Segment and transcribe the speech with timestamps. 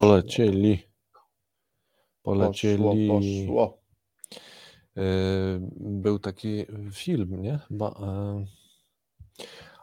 [0.00, 0.82] Polecieli.
[2.22, 3.08] Polecieli.
[3.08, 3.80] Poszło, poszło.
[4.96, 5.02] Yy,
[5.76, 7.58] Był taki film, nie?
[7.80, 8.44] E,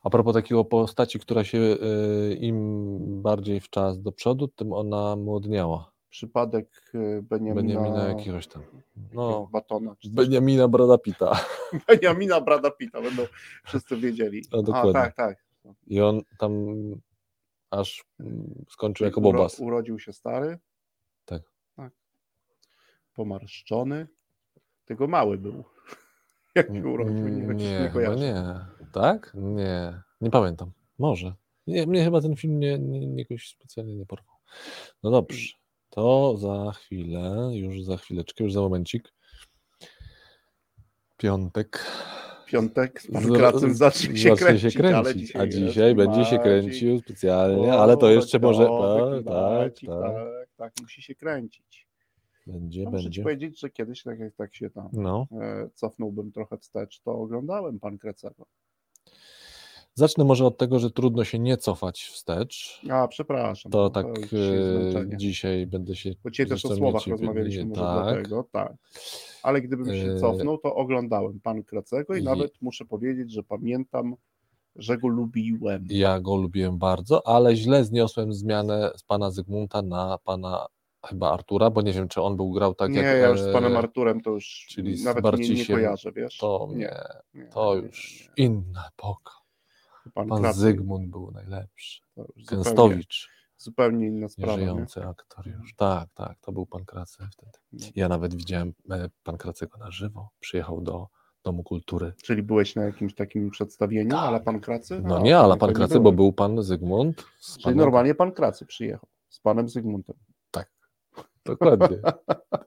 [0.03, 5.15] a propos takiego postaci, która się e, im bardziej w czas do przodu, tym ona
[5.15, 5.91] młodniała.
[6.09, 6.91] Przypadek
[7.21, 8.63] Beniamina, Beniamina jakiegoś tam.
[9.13, 9.95] No, Batona.
[10.09, 11.45] Beniamina Brada Pitta.
[11.87, 13.23] Beniamina Brada Pitta, będą
[13.65, 14.43] wszyscy wiedzieli.
[14.51, 14.93] No, A, dokładnie.
[14.93, 15.45] tak, tak.
[15.87, 16.51] I on tam
[17.71, 19.59] aż mm, skończył jako Uro- Bobas.
[19.59, 20.59] Urodził się stary.
[21.25, 21.41] Tak.
[21.75, 21.91] tak.
[23.13, 24.07] Pomarszczony.
[24.85, 25.63] Tylko mały był.
[26.55, 28.19] Jak się urodził, nie, Mm, nie, Nie, kojarzę.
[28.19, 28.43] nie.
[28.91, 29.31] Tak?
[29.35, 30.01] Nie.
[30.21, 30.71] Nie pamiętam.
[30.99, 31.33] Może.
[31.67, 34.35] Nie, mnie chyba ten film nie, nie, nie jakoś specjalnie nie porwał.
[35.03, 35.53] No dobrze.
[35.89, 39.13] To za chwilę, już za chwileczkę, już za momencik.
[41.17, 41.85] Piątek.
[42.47, 47.73] Piątek z pankracem zacznie się kręcić, ale kręcić, dzisiaj a dzisiaj będzie się kręcił specjalnie,
[47.73, 48.63] ale to jeszcze może.
[48.65, 50.01] Tak, tak, tak.
[50.01, 51.87] tak, tak, musi się kręcić.
[52.47, 53.23] Będzie, No, muszę ci będzie.
[53.23, 55.27] powiedzieć, że kiedyś, tak jak tak się tam No.
[55.41, 58.45] e, cofnąłbym trochę wstecz, to oglądałem pan Krecego.
[59.97, 62.81] Zacznę może od tego, że trudno się nie cofać wstecz.
[62.89, 63.71] A, przepraszam.
[63.71, 65.17] To no, tak dzisiaj e, zmęczenie.
[65.17, 66.11] dzisiaj będę się.
[66.23, 68.03] Bo dzisiaj też o słowach nie- rozmawialiśmy, może tak.
[68.03, 68.73] dlatego, tak.
[69.43, 73.43] Ale gdybym się E, cofnął, to oglądałem pan Krecego i i- nawet muszę powiedzieć, że
[73.43, 74.15] pamiętam,
[74.75, 75.85] że go lubiłem.
[75.89, 80.65] Ja go lubiłem bardzo, ale źle zniosłem zmianę z pana Zygmunta na pana
[81.05, 83.21] chyba Artura, bo nie wiem, czy on był grał tak nie, jak.
[83.21, 86.37] ja już z e, panem Arturem to już czyli nawet nie, nie kojarzę, wiesz?
[86.37, 88.45] To nie, nie, nie, to nie, już nie.
[88.45, 89.31] inna epoka.
[90.13, 92.01] Pan, Pan Zygmunt był najlepszy.
[92.49, 94.53] Gęstowicz, zupełnie inna sprawa.
[94.53, 94.59] Nie?
[94.59, 95.75] nieżyjący aktor już.
[95.75, 97.51] Tak, tak, to był pan Kracy wtedy.
[97.71, 97.87] No.
[97.95, 100.29] Ja nawet widziałem e, pan Kracego na żywo.
[100.39, 101.07] Przyjechał do
[101.43, 102.13] Domu Kultury.
[102.23, 104.19] Czyli byłeś na jakimś takim przedstawieniu, Tak.
[104.19, 105.01] ale pan Kracy?
[105.05, 107.25] No nie, ale pan Kracy, bo był pan Zygmunt.
[107.53, 110.15] Czyli panem- normalnie pan Kracy przyjechał z panem Zygmuntem.
[111.47, 111.97] Dokładnie.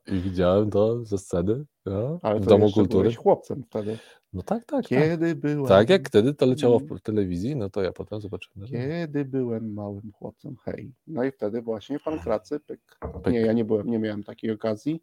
[0.06, 3.02] I widziałem to ze sceny no, Ale w Domu Kultury.
[3.02, 3.98] byłeś chłopcem wtedy.
[4.32, 4.86] No tak, tak, tak.
[4.88, 5.66] Kiedy byłem.
[5.68, 6.98] Tak jak wtedy to leciało Mm.
[6.98, 8.66] w telewizji, no to ja potem zobaczyłem.
[8.66, 10.92] że- Kiedy byłem małym chłopcem, hej.
[11.06, 12.98] No i wtedy właśnie pan Kracy, pyk.
[13.24, 13.32] Pyk.
[13.32, 15.02] Nie, ja nie byłem, nie miałem takiej okazji.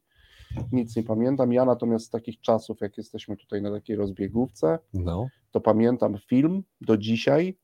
[0.72, 1.54] Nic nie pamiętam.
[1.54, 5.28] Ja natomiast z takich czasów, jak jesteśmy tutaj na takiej rozbiegówce, No.
[5.52, 7.58] to pamiętam film do dzisiaj.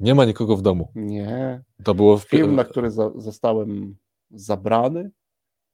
[0.00, 0.88] Nie ma nikogo w domu.
[0.94, 1.62] Nie.
[1.84, 3.96] To było w Film, na który za, zostałem
[4.30, 5.10] zabrany.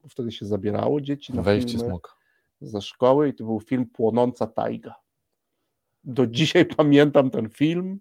[0.09, 2.13] Wtedy się zabierało dzieci na wejście filmy smoka.
[2.61, 4.95] ze szkoły i to był film Płonąca Tajga.
[6.05, 8.01] Do dzisiaj pamiętam ten film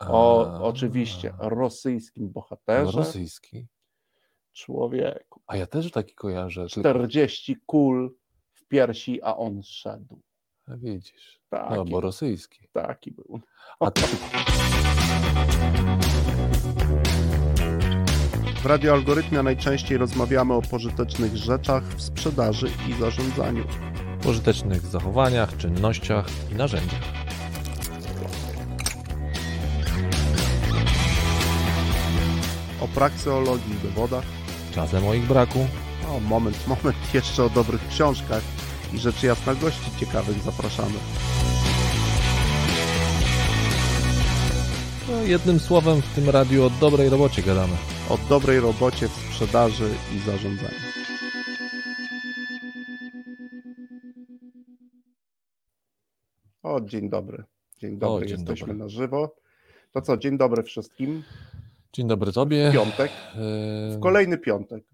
[0.00, 2.98] o A, oczywiście rosyjskim bohaterze.
[2.98, 3.66] Rosyjski.
[4.52, 5.42] Człowieku.
[5.46, 6.60] A ja też taki kojarzę.
[6.68, 8.16] Tylko, 40 kul
[8.52, 10.20] w piersi, a on szedł.
[10.68, 11.40] a widzisz.
[11.50, 12.68] Taki, No, bo rosyjski.
[12.72, 13.40] taki był.
[13.80, 14.02] A ty,
[18.62, 23.64] W radioalgorytmie najczęściej rozmawiamy o pożytecznych rzeczach w sprzedaży i zarządzaniu.
[24.22, 27.00] pożytecznych zachowaniach, czynnościach i narzędziach.
[32.80, 34.24] O prakseologii i dowodach.
[34.74, 35.66] Czasem o ich braku.
[36.08, 38.42] O, moment, moment, jeszcze o dobrych książkach
[38.94, 40.94] i rzecz jasna gości ciekawych zapraszamy.
[45.08, 47.76] No, jednym słowem w tym radiu o dobrej robocie gadamy.
[48.08, 50.86] O dobrej robocie w sprzedaży i zarządzaniu.
[56.62, 57.44] O, dzień dobry.
[57.78, 58.78] Dzień dobry, dzień jesteśmy dobry.
[58.78, 59.34] na żywo.
[59.92, 61.22] To co, dzień dobry wszystkim.
[61.96, 62.70] Dzień dobry tobie.
[62.72, 63.10] Piątek,
[63.90, 64.84] w kolejny piątek.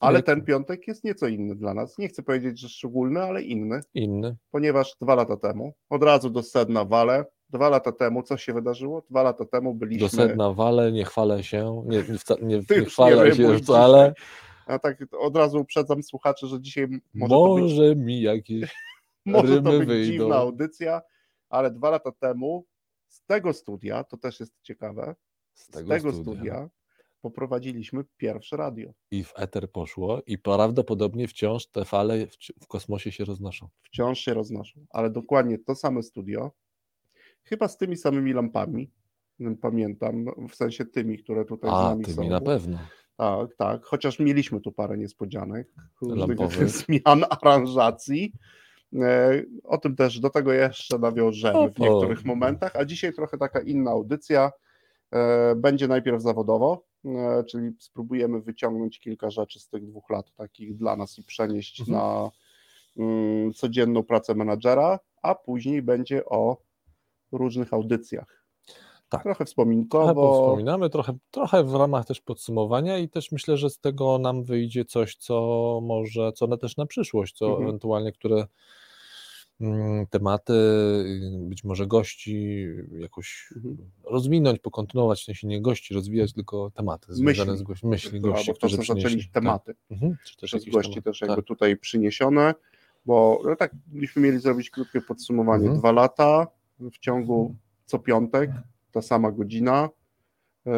[0.00, 1.98] Ale ten piątek jest nieco inny dla nas.
[1.98, 4.36] Nie chcę powiedzieć, że szczególny, ale inny, Inny.
[4.50, 9.02] ponieważ dwa lata temu, od razu do sedna wale, dwa lata temu, co się wydarzyło?
[9.10, 10.08] Dwa lata temu byliśmy...
[10.08, 14.14] Do sedna wale, nie chwalę się, nie, nie, nie, nie chwalę nie się wcale.
[14.66, 18.74] A tak od razu uprzedzam słuchaczy, że dzisiaj może, to być, Może mi jakieś
[19.26, 20.12] może to być wyjdą.
[20.12, 21.02] dziwna audycja,
[21.48, 22.66] ale dwa lata temu
[23.08, 25.14] z tego studia, to też jest ciekawe,
[25.54, 26.22] z z tego, tego, studia.
[26.34, 26.70] studia
[27.20, 28.90] poprowadziliśmy pierwsze radio.
[29.10, 33.68] i w eter poszło i prawdopodobnie wciąż te fale w, w kosmosie się roznoszą.
[33.82, 36.50] Wciąż się roznoszą, ale dokładnie to same studio,
[37.42, 38.90] chyba z tymi samymi lampami,
[39.60, 42.28] pamiętam, w sensie tymi, które tutaj z A, nami tymi są.
[42.28, 42.78] na pewno.
[43.16, 45.68] Tak, tak, chociaż mieliśmy tu parę niespodzianek,
[46.00, 46.38] różnych
[46.86, 48.32] zmian aranżacji.
[48.94, 53.60] E, O tym też do tego jeszcze nawiążemy w niektórych momentach, a dzisiaj trochę taka
[53.60, 54.52] inna audycja.
[55.12, 60.76] E, Będzie najpierw zawodowo, e, czyli spróbujemy wyciągnąć kilka rzeczy z tych dwóch lat takich
[60.76, 61.98] dla nas i przenieść Mhm.
[61.98, 62.30] na
[62.98, 66.56] mm, codzienną pracę menadżera, a później będzie o
[67.32, 68.42] różnych audycjach.
[69.08, 69.22] Tak.
[69.22, 70.12] Trochę wspominkowo.
[70.14, 74.44] Trochę wspominamy, trochę, trochę w ramach też podsumowania i też myślę, że z tego nam
[74.44, 75.34] wyjdzie coś, co
[75.82, 77.68] może, co na też na przyszłość, co Mhm.
[77.68, 78.46] ewentualnie, które
[80.10, 80.52] tematy,
[81.38, 82.66] być może gości
[82.98, 83.76] jakoś Mhm.
[84.04, 87.58] rozwinąć, pokontynuować, w sensie nie gości rozwijać, tylko tematy związane Myśli.
[87.58, 89.30] z gości, myśli Albo gości, to, którzy co zaczęli przynieśli.
[89.32, 89.74] tematy.
[89.74, 89.76] Tak.
[89.90, 90.16] Mhm.
[90.24, 91.02] Czy też przez gości tematy.
[91.02, 91.44] też jakby Tak.
[91.44, 92.54] tutaj przyniesione,
[93.06, 95.62] bo no tak, byśmy mieli zrobić krótkie podsumowanie.
[95.64, 95.78] Mhm.
[95.80, 96.46] Dwa lata
[96.80, 97.54] w ciągu
[97.86, 98.50] co piątek,
[98.92, 99.88] ta sama godzina.
[100.66, 100.72] E,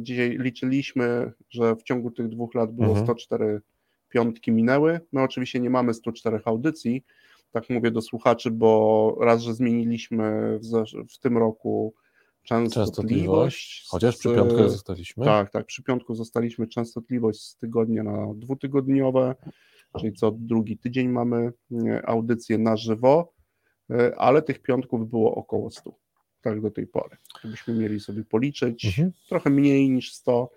[0.00, 3.06] Dzisiaj liczyliśmy, że w ciągu tych dwóch lat było Mhm.
[3.06, 3.60] 104
[4.08, 5.00] piątki minęły.
[5.12, 7.04] My oczywiście nie mamy 104 audycji,
[7.52, 11.94] tak mówię do słuchaczy, bo raz, że zmieniliśmy w, w tym roku
[12.42, 12.74] częstotliwość.
[12.74, 15.24] Częstotliwość, chociaż przy piątkę zostaliśmy.
[15.24, 15.66] tak, tak.
[15.66, 19.34] Przy piątku zostaliśmy częstotliwość z tygodnia na dwutygodniowe,
[20.00, 21.52] czyli co drugi tydzień mamy
[22.04, 23.32] audycję na żywo,
[23.90, 25.94] e, ale tych piątków było około 100,
[26.40, 27.16] tak do tej pory.
[27.44, 29.12] Żebyśmy mieli sobie policzyć, Mhm.
[29.28, 30.50] trochę mniej niż 100,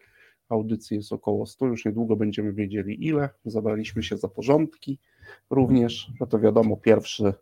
[0.53, 3.29] audycji jest około 100, już niedługo będziemy wiedzieli ile.
[3.45, 4.99] Zabraliśmy się za porządki
[5.49, 7.33] również, no to wiadomo, pierwszy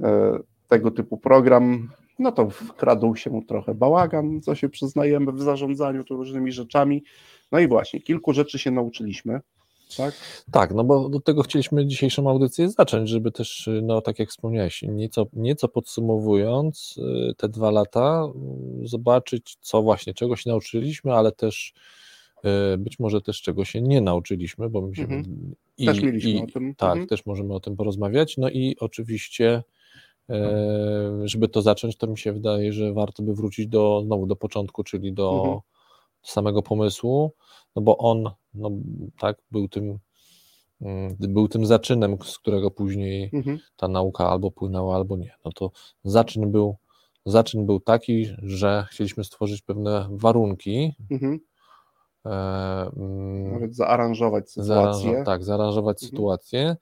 [0.00, 6.04] e, tego typu program, no to wkradł się trochę bałagan, co się przyznajemy w zarządzaniu
[6.04, 7.04] tu różnymi rzeczami.
[7.52, 9.40] No i właśnie, kilku rzeczy się nauczyliśmy,
[9.96, 10.14] tak?
[10.50, 14.82] Tak, no bo do tego chcieliśmy dzisiejszą audycję zacząć, żeby też, no tak jak wspomniałeś,
[14.82, 16.98] nieco, nieco podsumowując
[17.30, 18.24] y, te dwa lata,
[18.84, 21.74] y, zobaczyć, co właśnie, czego się nauczyliśmy, ale też
[22.78, 25.54] być może też czego się nie nauczyliśmy, bo my się Mhm.
[25.78, 26.74] i, Też mieliśmy i, o tym.
[26.74, 27.06] Tak, Mhm.
[27.08, 28.36] też możemy o tym porozmawiać.
[28.36, 29.62] No i oczywiście,
[30.30, 30.58] e,
[31.24, 34.84] żeby to zacząć, to mi się wydaje, że warto by wrócić do znowu do początku,
[34.84, 35.60] czyli do Mhm.
[36.22, 37.32] samego pomysłu,
[37.76, 38.70] no bo on no,
[39.18, 39.98] tak był tym
[40.80, 43.58] mm, był tym zaczynem, z którego później Mhm.
[43.76, 45.34] ta nauka albo płynęła, albo nie.
[45.44, 45.70] No to
[46.04, 46.76] zaczyn był,
[47.26, 51.40] zaczyn był taki, że chcieliśmy stworzyć pewne warunki, Mhm.
[52.26, 52.30] E,
[52.96, 55.22] mm, Nawet zaaranżować Zaaranżo- sytuację.
[55.24, 56.10] tak, zaaranżować Mhm.
[56.10, 56.76] sytuację.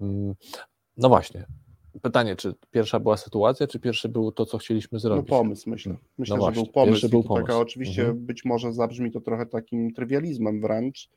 [0.00, 0.34] Mm,
[0.96, 1.46] No właśnie.
[2.02, 5.28] Pytanie, czy pierwsza była sytuacja, czy pierwszy był to, co chcieliśmy No zrobić?
[5.28, 5.96] pomysł myślę.
[6.18, 7.08] Myślę, No że właśnie, był pomysł.
[7.08, 7.60] był to Taka, pomysł.
[7.60, 8.26] oczywiście Mhm.
[8.26, 11.10] być może zabrzmi to trochę takim trywializmem wręcz,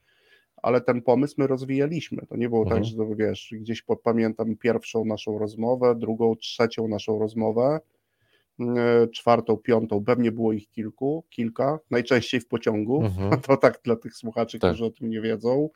[0.58, 2.26] ale ten pomysł my rozwijaliśmy.
[2.30, 2.82] To nie było Mhm.
[2.82, 7.80] tak, że to wiesz, gdzieś pamiętam pierwszą naszą rozmowę, drugą, trzecią naszą rozmowę,
[9.14, 13.02] czwartą, piątą, pewnie było ich kilku, kilka, najczęściej w pociągu.
[13.06, 13.32] Mhm.
[13.42, 14.72] To tak dla tych słuchaczy, Tak.
[14.72, 15.70] którzy o tym nie wiedzą.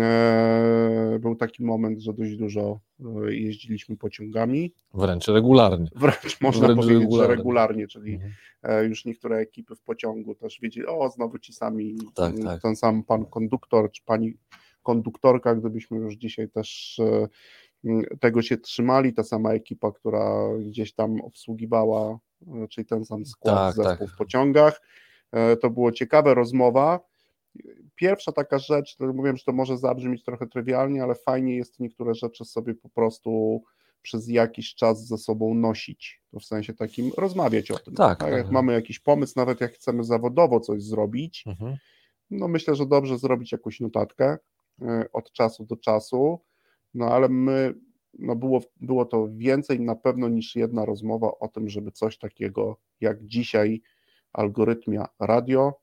[0.00, 2.80] E, Był taki moment, że dość dużo
[3.26, 4.72] e, jeździliśmy pociągami.
[4.94, 5.88] Wręcz regularnie.
[5.96, 7.30] Wręcz można Wręcz powiedzieć, regularnie.
[7.30, 8.32] że regularnie, czyli Mhm.
[8.62, 12.62] e, już niektóre ekipy w pociągu też wiedzieli, o znowu ci sami, Tak, m, tak.
[12.62, 14.34] ten sam pan konduktor czy pani
[14.82, 17.28] konduktorka, gdybyśmy już dzisiaj też e,
[18.20, 22.18] tego się trzymali, ta sama ekipa, która gdzieś tam obsługiwała,
[22.70, 24.14] czyli ten sam skład Tak, zespół tak.
[24.14, 24.80] w pociągach.
[25.32, 27.00] E, To było ciekawe rozmowa.
[27.94, 32.14] Pierwsza taka rzecz, to mówiłem, że to może zabrzmieć trochę trywialnie, ale fajnie jest niektóre
[32.14, 33.62] rzeczy sobie po prostu
[34.02, 36.22] przez jakiś czas ze sobą nosić.
[36.30, 37.94] To w sensie takim rozmawiać o tym.
[37.94, 38.50] Tak, Jak tak.
[38.50, 41.76] mamy jakiś pomysł, nawet jak chcemy zawodowo coś zrobić, Mhm.
[42.30, 44.38] no myślę, że dobrze zrobić jakąś notatkę
[44.82, 46.40] e, od czasu do czasu,
[46.94, 47.74] no ale my,
[48.18, 52.76] no było, było to więcej na pewno niż jedna rozmowa o tym, żeby coś takiego
[53.00, 53.82] jak dzisiaj
[54.32, 55.74] algorytmia radio,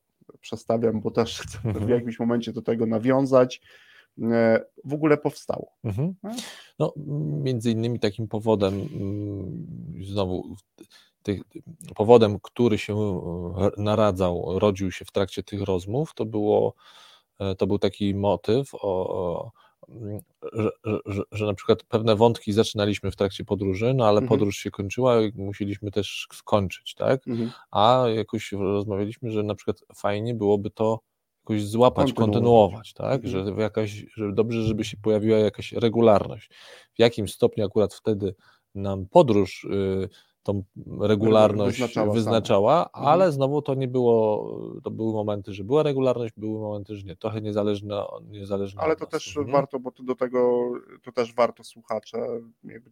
[0.42, 1.90] przestawiam, bo też chcę w Mhm.
[1.90, 3.62] jakimś momencie do tego nawiązać,
[4.22, 5.72] e, w ogóle powstało.
[5.84, 6.16] Mhm.
[6.22, 6.34] Tak?
[6.80, 6.94] No,
[7.44, 9.68] między innymi takim powodem, mm,
[10.04, 10.56] znowu,
[11.24, 11.42] tych,
[11.96, 12.96] powodem, który się
[13.78, 16.74] e, naradzał, rodził się w trakcie tych rozmów, to było,
[17.40, 18.80] e, to był taki motyw, o,
[19.10, 19.52] o,
[20.54, 20.70] że,
[21.06, 24.28] że, że na przykład pewne wątki zaczynaliśmy w trakcie podróży, no ale Mhm.
[24.30, 27.28] podróż się kończyła i musieliśmy też skończyć, tak?
[27.28, 27.52] Mhm.
[27.72, 31.00] A jakoś rozmawialiśmy, że na przykład fajnie byłoby to
[31.44, 32.94] jakoś złapać, Kontynuować.
[32.94, 33.26] tak?
[33.26, 33.56] Mhm.
[33.56, 36.50] Że jakaś, że dobrze, żeby się pojawiła jakaś regularność.
[36.94, 38.36] W jakim stopniu akurat wtedy
[38.76, 40.10] nam podróż y,
[40.48, 40.64] tą
[41.02, 42.86] regularność Wyznaczała wyznaczała.
[42.86, 43.06] Mhm.
[43.06, 44.52] ale znowu to nie było,
[44.84, 47.16] to były momenty, że była regularność, były momenty, że nie.
[47.16, 49.10] Trochę niezależne, niezależne Ale to nas.
[49.12, 49.52] też Mhm.
[49.54, 50.72] warto, bo to do tego,
[51.04, 52.18] to też warto słuchacze,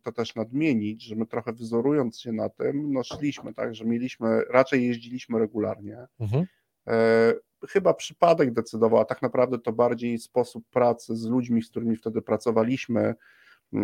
[0.04, 4.42] to też nadmienić, że my trochę wzorując się na tym, no szliśmy, tak, że mieliśmy,
[4.50, 5.98] raczej jeździliśmy regularnie.
[6.20, 6.46] Mhm.
[6.88, 7.34] E,
[7.70, 12.22] chyba przypadek decydował, a tak naprawdę to bardziej sposób pracy z ludźmi, z którymi wtedy
[12.22, 13.16] pracowaliśmy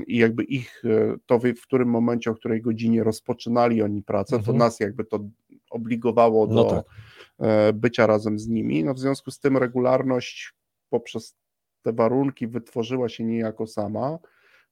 [0.07, 4.37] i jakby ich, e, to w, którym momencie, o której godzinie rozpoczynali oni pracę, to
[4.37, 4.57] Mhm.
[4.57, 5.19] nas jakby to
[5.69, 6.85] obligowało do No tak.
[7.39, 8.83] e, bycia razem z nimi.
[8.83, 10.53] No w związku z tym regularność
[10.89, 11.35] poprzez
[11.81, 14.19] te warunki wytworzyła się niejako sama.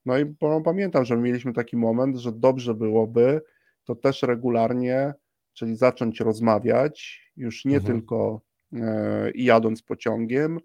[0.06, 0.26] No i
[0.64, 3.42] pamiętam, że mieliśmy taki moment, że dobrze byłoby
[3.84, 5.14] to też regularnie,
[5.54, 7.94] czyli zacząć rozmawiać, już nie Mhm.
[7.94, 8.42] tylko
[8.74, 10.60] e, jadąc pociągiem,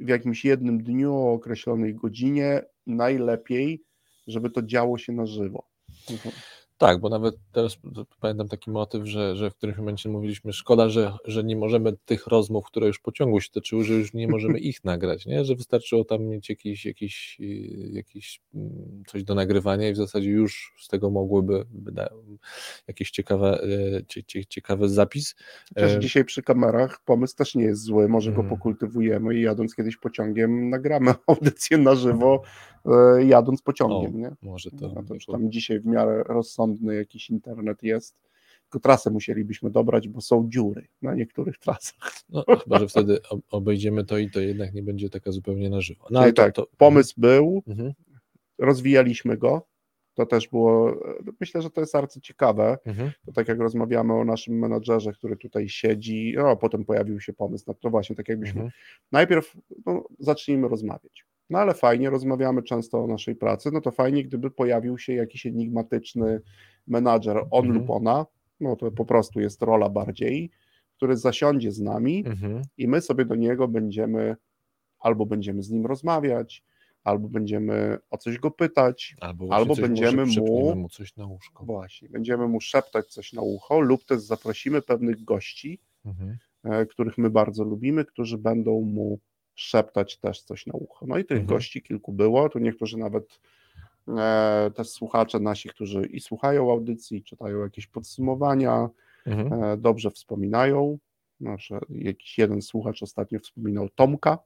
[0.00, 3.84] w jakimś jednym dniu o określonej godzinie, najlepiej,
[4.26, 5.68] żeby to działo się na żywo.
[6.10, 6.34] Mhm.
[6.78, 7.78] Tak, bo nawet teraz
[8.20, 12.26] pamiętam taki motyw, że, że w którymś momencie mówiliśmy, szkoda, że, że nie możemy tych
[12.26, 15.44] rozmów, które już pociągu się toczyły, że już nie możemy ich nagrać, nie?
[15.44, 20.30] że wystarczyło tam mieć jakiś, jakiś, yy, jakiś mm, coś do nagrywania i w zasadzie
[20.30, 22.10] już z tego mogłyby wyda-
[22.88, 23.58] jakiś ciekawe,
[23.92, 25.34] yy, cie, cie, ciekawy zapis.
[25.74, 28.56] Chociaż dzisiaj przy kamerach pomysł też nie jest zły, może go Mhm.
[28.58, 32.42] pokultywujemy i jadąc kiedyś pociągiem nagramy audycję na żywo,
[32.86, 34.30] e, jadąc pociągiem, nie?
[34.42, 36.24] Może to, No to już tam dzisiaj w miarę
[36.68, 38.16] rozsądny jakiś internet jest,
[38.62, 42.12] tylko trasę musielibyśmy dobrać, bo są dziury na niektórych trasach.
[42.28, 45.80] no, chyba, że wtedy ob- obejdziemy to i to jednak nie będzie taka zupełnie na
[45.80, 46.06] żywo.
[46.10, 47.92] No, ale to, tak, to, pomysł był, Mhm,
[48.58, 49.66] rozwijaliśmy go,
[50.14, 50.96] to też było,
[51.40, 55.36] myślę, że to jest bardzo ciekawe, mhm, to tak jak rozmawiamy o naszym menadżerze, który
[55.36, 57.64] tutaj siedzi, no, a potem pojawił się pomysł.
[57.66, 58.70] Na to właśnie, tak jakbyśmy mhm,
[59.12, 59.56] najpierw
[59.86, 61.24] no, zacznijmy rozmawiać.
[61.50, 65.46] No ale fajnie, rozmawiamy często o naszej pracy, no to fajnie, gdyby pojawił się jakiś
[65.46, 66.40] enigmatyczny
[66.86, 67.74] menadżer on Mhm.
[67.80, 68.26] lub ona,
[68.60, 70.50] no to po prostu jest rola bardziej,
[70.96, 72.62] który zasiądzie z nami mhm.
[72.78, 74.36] i my sobie do niego będziemy,
[74.98, 76.64] albo będziemy z nim rozmawiać,
[77.04, 81.64] albo będziemy o coś go pytać, Albo, Albo będziemy mu- mu coś na łóżko.
[81.64, 86.38] właśnie, będziemy mu szeptać coś na ucho, lub też zaprosimy pewnych gości, Mhm.
[86.64, 89.18] e, których my bardzo lubimy, którzy będą mu
[89.62, 91.06] szeptać też coś na ucho.
[91.06, 91.56] No i tych Mhm.
[91.56, 93.40] gości kilku było, tu niektórzy nawet
[94.18, 98.88] e, też słuchacze nasi, którzy i słuchają audycji, czytają jakieś podsumowania,
[99.26, 99.62] Mhm.
[99.62, 100.98] e, dobrze wspominają.
[101.40, 104.38] Znaczy, jakiś jeden słuchacz ostatnio wspominał Tomka,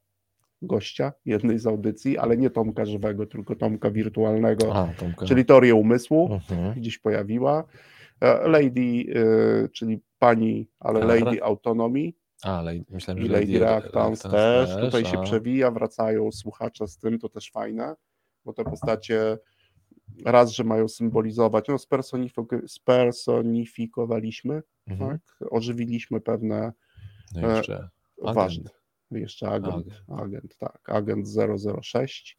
[0.63, 5.27] gościa jednej z audycji, ale nie Tomka żywego, tylko Tomka wirtualnego, A, Tomka.
[5.27, 6.75] czyli teorię umysłu Mhm.
[6.75, 7.65] gdzieś pojawiła.
[8.21, 9.05] E, Lady,
[9.65, 11.15] e, czyli pani, ale Kara.
[11.15, 14.71] Lady Autonomy A, ale myślałem, i że Lady Reactance też.
[14.81, 17.95] Tutaj się a, przewija, wracają słuchacze z tym, to też fajne,
[18.45, 19.39] bo te postacie
[20.25, 25.11] raz, że mają symbolizować, no spersonifik- spersonifikowaliśmy, Mhm.
[25.11, 25.49] tak?
[25.51, 26.73] ożywiliśmy pewne
[27.35, 27.75] No i jeszcze
[28.23, 28.35] agent.
[28.37, 28.71] ważne.
[29.11, 29.75] Jeszcze agent,
[30.09, 30.21] Agent.
[30.21, 31.27] agent, tak, agent
[31.83, 32.37] 006,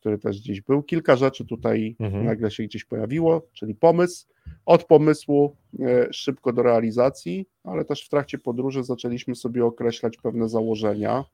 [0.00, 0.82] który też gdzieś był.
[0.82, 2.24] Kilka rzeczy tutaj Mhm.
[2.24, 4.26] nagle się gdzieś pojawiło, czyli pomysł.
[4.70, 10.48] Od pomysłu e, szybko do realizacji, ale też w trakcie podróży zaczęliśmy sobie określać pewne
[10.48, 11.24] założenia.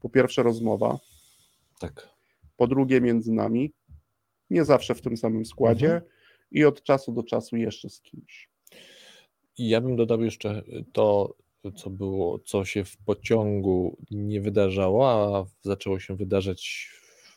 [0.00, 0.98] Po pierwsze rozmowa,
[1.80, 2.08] Tak.
[2.56, 3.72] po drugie między nami,
[4.50, 6.10] nie zawsze w tym samym składzie Mhm.
[6.50, 8.50] i od czasu do czasu jeszcze z kimś.
[9.58, 10.62] Ja bym dodał jeszcze
[10.92, 11.34] to,
[11.76, 16.90] co było, co się w pociągu nie wydarzało, a zaczęło się wydarzać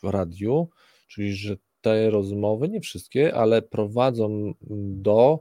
[0.03, 0.69] w radiu,
[1.07, 4.53] czyli że te rozmowy, nie wszystkie, ale prowadzą
[5.01, 5.39] do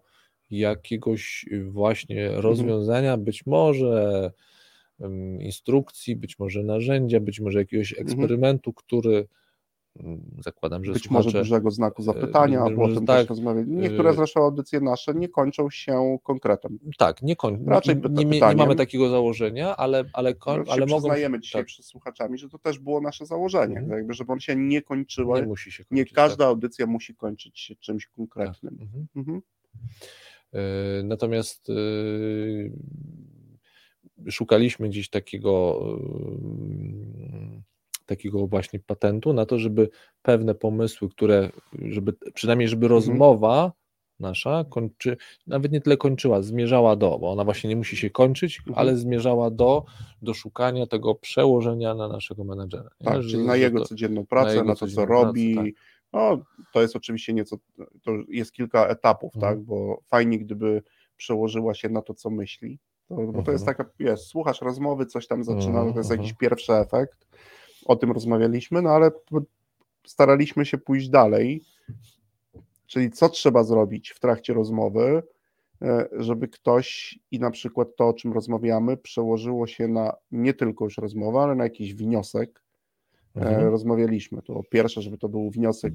[0.50, 4.32] jakiegoś właśnie rozwiązania, być może
[5.40, 9.26] instrukcji, być może narzędzia, być może jakiegoś eksperymentu, który
[10.44, 13.66] zakładam, że Być może dużego znaku zapytania, a być może potem tak, też rozmawiać.
[13.68, 16.78] Niektóre y- zresztą audycje nasze nie kończą się konkretem.
[16.98, 20.86] Tak, nie, koń, Raczej nie, nie, nie mamy takiego założenia, ale, ale, koń, się ale
[20.86, 21.00] mogą.
[21.00, 23.88] przyznajemy dzisiaj tak, przed słuchaczami, że to też było nasze założenie, Mhm.
[23.88, 25.36] tak jakby, żeby on się nie kończyła.
[25.36, 26.12] nie Nie, musi się kończyć.
[26.12, 28.76] każda audycja musi kończyć się czymś Tak, konkretnym.
[28.78, 28.82] tak.
[28.86, 29.06] Mhm.
[29.16, 29.42] Mhm.
[30.52, 31.72] E, Natomiast e,
[34.30, 35.86] szukaliśmy gdzieś takiego, e,
[38.06, 39.88] takiego właśnie patentu na to, żeby
[40.22, 41.50] pewne pomysły, które,
[41.88, 42.96] żeby przynajmniej, żeby Mhm.
[43.00, 43.72] rozmowa
[44.20, 48.58] nasza kończy, nawet nie tyle kończyła, zmierzała do, bo ona właśnie nie musi się kończyć,
[48.58, 48.78] Mhm.
[48.78, 49.84] ale zmierzała do,
[50.22, 52.90] do szukania tego przełożenia na naszego menedżera.
[53.04, 55.54] Tak, czyli na jego to- codzienną pracę, na, jego to, co codzienną pracę, robi.
[55.56, 55.64] tak.
[56.12, 56.38] No,
[56.72, 57.56] to jest oczywiście nieco,
[58.02, 59.54] to jest kilka etapów, Mhm.
[59.54, 60.82] tak, bo fajnie, gdyby
[61.16, 62.78] przełożyła się na to, co myśli.
[63.08, 63.76] To, bo to jest Mhm.
[63.76, 66.20] taka, wiesz, słuchasz rozmowy, coś tam zaczyna, Mhm, to jest mhm.
[66.26, 67.26] jakiś pierwszy efekt.
[67.86, 69.10] O tym rozmawialiśmy, no ale
[70.06, 71.62] staraliśmy się pójść dalej.
[72.86, 75.22] Czyli co trzeba zrobić w trakcie rozmowy,
[75.82, 80.84] e, żeby ktoś i na przykład to, o czym rozmawiamy, przełożyło się na nie tylko
[80.84, 82.62] już rozmowę, ale na jakiś wniosek.
[83.36, 83.68] E, Mhm.
[83.68, 85.94] Rozmawialiśmy tu o pierwsze, żeby to był wniosek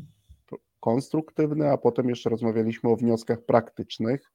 [0.80, 4.32] konstruktywny, a potem jeszcze rozmawialiśmy o wnioskach praktycznych.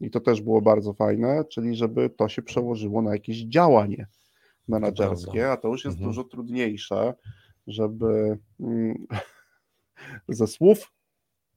[0.00, 4.06] I to też było bardzo fajne, czyli żeby to się przełożyło na jakieś działanie
[4.68, 6.10] menedżerskie, a to już jest Mhm.
[6.10, 7.14] dużo trudniejsze,
[7.66, 9.06] żeby mm,
[10.28, 10.92] ze słów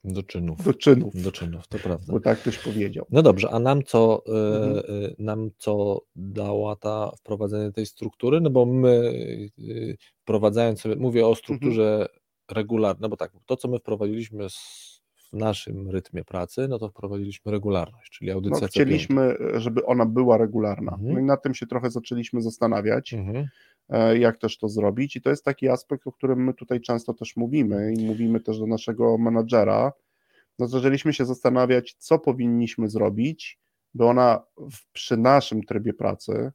[0.03, 0.63] Do czynów.
[0.63, 2.13] do czynów, Do czynów, to prawda.
[2.13, 3.05] bo tak ktoś powiedział.
[3.11, 4.77] No dobrze, a nam co, e, Mhm.
[4.77, 8.41] e, nam co dała ta wprowadzenie tej struktury?
[8.41, 9.11] No bo my
[9.59, 12.07] e, wprowadzając sobie, mówię o strukturze Mhm.
[12.51, 14.94] regularnej, no bo tak, to co my wprowadziliśmy z,
[15.35, 20.91] naszym rytmie pracy, no to wprowadziliśmy regularność, czyli audycja no, Chcieliśmy, żeby ona była regularna.
[20.91, 21.13] Mhm.
[21.13, 23.47] No i nad tym się trochę zaczęliśmy zastanawiać, mhm.
[23.89, 25.15] E, jak też to zrobić.
[25.15, 28.59] I to jest taki aspekt, o którym my tutaj często też mówimy i mówimy też
[28.59, 29.93] do naszego menadżera.
[30.59, 33.59] No, zaczęliśmy się zastanawiać, co powinniśmy zrobić,
[33.93, 36.51] by ona w, przy naszym trybie pracy,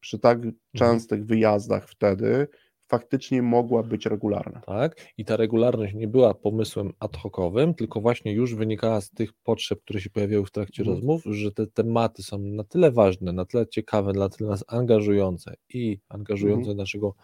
[0.00, 0.54] przy tak mhm.
[0.76, 2.48] częstych wyjazdach wtedy,
[2.88, 4.60] faktycznie mogła być regularna.
[4.60, 9.32] Tak, i ta regularność nie była pomysłem ad hocowym, tylko właśnie już wynikała z tych
[9.32, 10.96] potrzeb, które się pojawiały w trakcie mhm.
[10.96, 15.54] rozmów, że te tematy są na tyle ważne, na tyle ciekawe, na tyle nas angażujące
[15.74, 16.76] i angażujące mhm.
[16.76, 17.14] naszego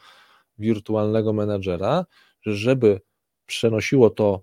[0.59, 2.04] wirtualnego menadżera,
[2.42, 3.00] że żeby
[3.47, 4.42] przenosiło to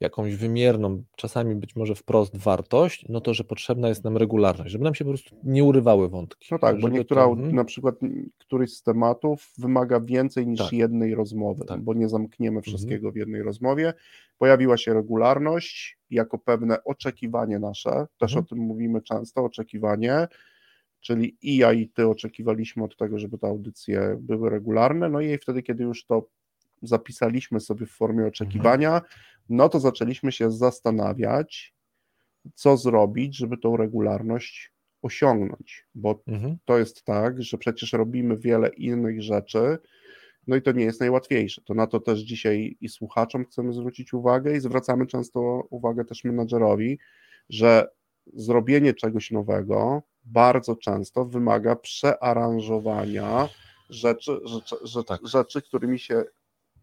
[0.00, 4.84] jakąś wymierną, czasami być może wprost wartość, no to, że potrzebna jest nam regularność, żeby
[4.84, 6.48] nam się po prostu nie urywały wątki.
[6.50, 7.30] No tak, bo niektóra, to...
[7.30, 7.54] Mhm.
[7.54, 7.94] na przykład
[8.38, 10.72] któryś z tematów wymaga więcej niż tak.
[10.72, 11.80] jednej rozmowy, tak.
[11.80, 12.62] bo nie zamkniemy mhm.
[12.62, 13.94] wszystkiego w jednej rozmowie.
[14.38, 18.44] Pojawiła się regularność jako pewne oczekiwanie nasze, też mhm.
[18.44, 20.28] o tym mówimy często, oczekiwanie,
[21.00, 25.38] czyli i ja i ty oczekiwaliśmy od tego, żeby te audycje były regularne, no i
[25.38, 26.28] wtedy, kiedy już to
[26.82, 29.00] zapisaliśmy sobie w formie oczekiwania,
[29.48, 31.74] no to zaczęliśmy się zastanawiać,
[32.54, 36.56] co zrobić, żeby tą regularność osiągnąć, bo mhm.
[36.64, 39.78] to jest tak, że przecież robimy wiele innych rzeczy,
[40.46, 41.62] no i to nie jest najłatwiejsze.
[41.64, 45.40] To na to też dzisiaj i słuchaczom chcemy zwrócić uwagę i zwracamy często
[45.70, 46.98] uwagę też menadżerowi,
[47.48, 47.88] że
[48.34, 53.48] zrobienie czegoś nowego bardzo często wymaga przearanżowania
[53.90, 55.20] rzeczy, rzeczy, rzeczy, tak.
[55.26, 56.24] rzeczy którymi się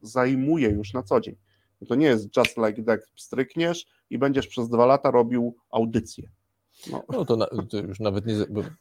[0.01, 1.35] zajmuje już na co dzień.
[1.85, 6.29] To nie jest just like that, strykniesz i będziesz przez dwa lata robił audycję.
[6.91, 8.33] No, no to, na, to, już nawet nie,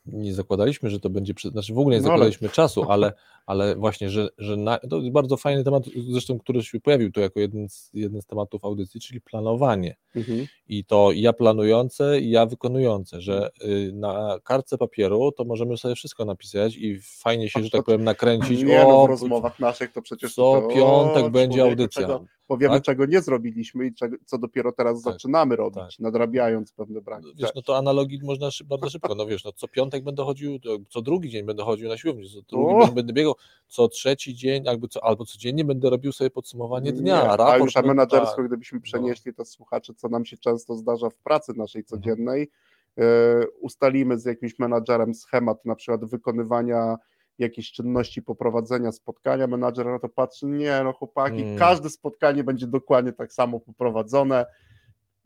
[0.06, 2.54] nie, zakładaliśmy, że to będzie, znaczy w ogóle nie no zakładaliśmy ale...
[2.54, 3.12] czasu, ale,
[3.46, 7.20] ale właśnie, że, że na, to jest bardzo fajny temat, zresztą który się pojawił tu
[7.20, 9.96] jako jeden z, jeden z tematów audycji, czyli planowanie.
[10.16, 10.46] Mhm.
[10.68, 15.94] I to ja planujące i ja wykonujące, że y, na kartce papieru to możemy sobie
[15.94, 18.62] wszystko napisać i fajnie się, że tak powiem, nakręcić.
[18.62, 20.34] Nie, no, o, no w rozmowach naszych to przecież...
[20.34, 22.02] Co to, piątek o, będzie audycja.
[22.02, 22.84] Czego, powiemy, tak?
[22.84, 26.00] czego nie zrobiliśmy i czego, co dopiero teraz tak, zaczynamy robić, tak.
[26.00, 27.34] nadrabiając pewne braki.
[27.36, 31.02] Wiesz, no to analogii można bardzo szybko, no wiesz, no co piątek będę chodził, co
[31.02, 32.92] drugi dzień będę chodził na siłownię, co drugi o!
[32.92, 33.34] będę biegał,
[33.68, 37.50] co trzeci dzień, albo, co, albo codziennie będę robił sobie podsumowanie dnia, nie, raport.
[37.50, 38.46] A już a menadżersko, tak.
[38.46, 38.82] gdybyśmy no.
[38.82, 39.44] przenieśli no.
[39.44, 42.02] to słuchacze, co nam się często zdarza w pracy naszej mhm.
[42.02, 42.50] codziennej,
[42.96, 43.46] mhm.
[43.60, 46.96] ustalimy z jakimś menadżerem schemat na przykład wykonywania
[47.38, 51.58] jakieś czynności poprowadzenia spotkania, menadżer na to patrzy, nie no chłopaki, hmm.
[51.58, 54.46] każde spotkanie będzie dokładnie tak samo poprowadzone,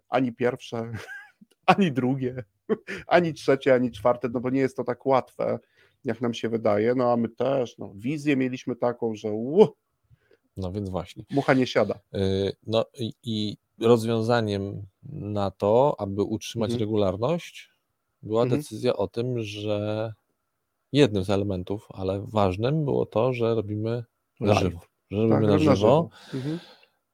[0.08, 0.92] ani pierwsze,
[1.66, 2.44] ani drugie,
[3.06, 5.58] ani trzecie, ani czwarte, no bo nie jest to tak łatwe,
[6.04, 9.68] jak nam się wydaje, no a my też, no wizję mieliśmy taką, że uh,
[10.58, 11.24] no więc właśnie.
[11.30, 11.94] Mucha nie siada.
[12.14, 12.84] Y, no
[13.22, 16.80] i rozwiązaniem na to, aby utrzymać mhm.
[16.80, 17.70] regularność,
[18.22, 18.60] była mhm.
[18.60, 20.12] decyzja o tym, że
[20.92, 24.04] jednym z elementów, ale ważnym było to, że robimy
[24.40, 24.80] na żywo.
[25.10, 25.70] Że robimy tak, na żywo.
[25.70, 26.08] Na żywo.
[26.34, 26.58] Mhm.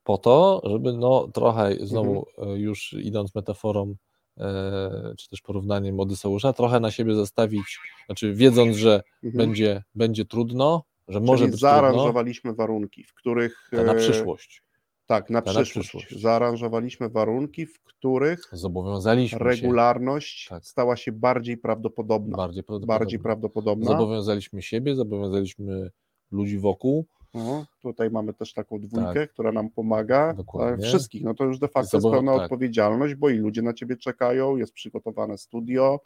[0.04, 2.56] Po to, żeby no trochę znowu mhm.
[2.56, 3.94] E, już idąc metaforą
[4.38, 9.46] e, czy też porównaniem Odyseusza, trochę na siebie zastawić, znaczy wiedząc, że mhm.
[9.46, 13.68] będzie, będzie trudno, że Czyli może być zaaranżowaliśmy trudno, warunki, w których...
[13.72, 14.62] Na e, przyszłość.
[15.06, 15.76] Tak, na przyszłość.
[15.76, 16.20] na przyszłość.
[16.20, 20.50] Zaaranżowaliśmy warunki, w których zobowiązaliśmy regularność się.
[20.50, 20.66] Tak.
[20.66, 22.36] stała się bardziej prawdopodobna.
[22.36, 22.98] Bardziej prawdopodobna.
[22.98, 23.86] bardziej prawdopodobna.
[23.86, 25.90] Zobowiązaliśmy siebie, zobowiązaliśmy
[26.32, 27.06] ludzi wokół.
[27.34, 29.32] No, tutaj mamy też taką dwójkę, tak.
[29.32, 30.34] która nam pomaga.
[30.34, 30.86] Dokładnie.
[30.86, 31.24] Wszystkich.
[31.24, 32.42] No to już de facto jest pełna tak.
[32.42, 36.00] odpowiedzialność, bo i ludzie na ciebie czekają, jest przygotowane studio.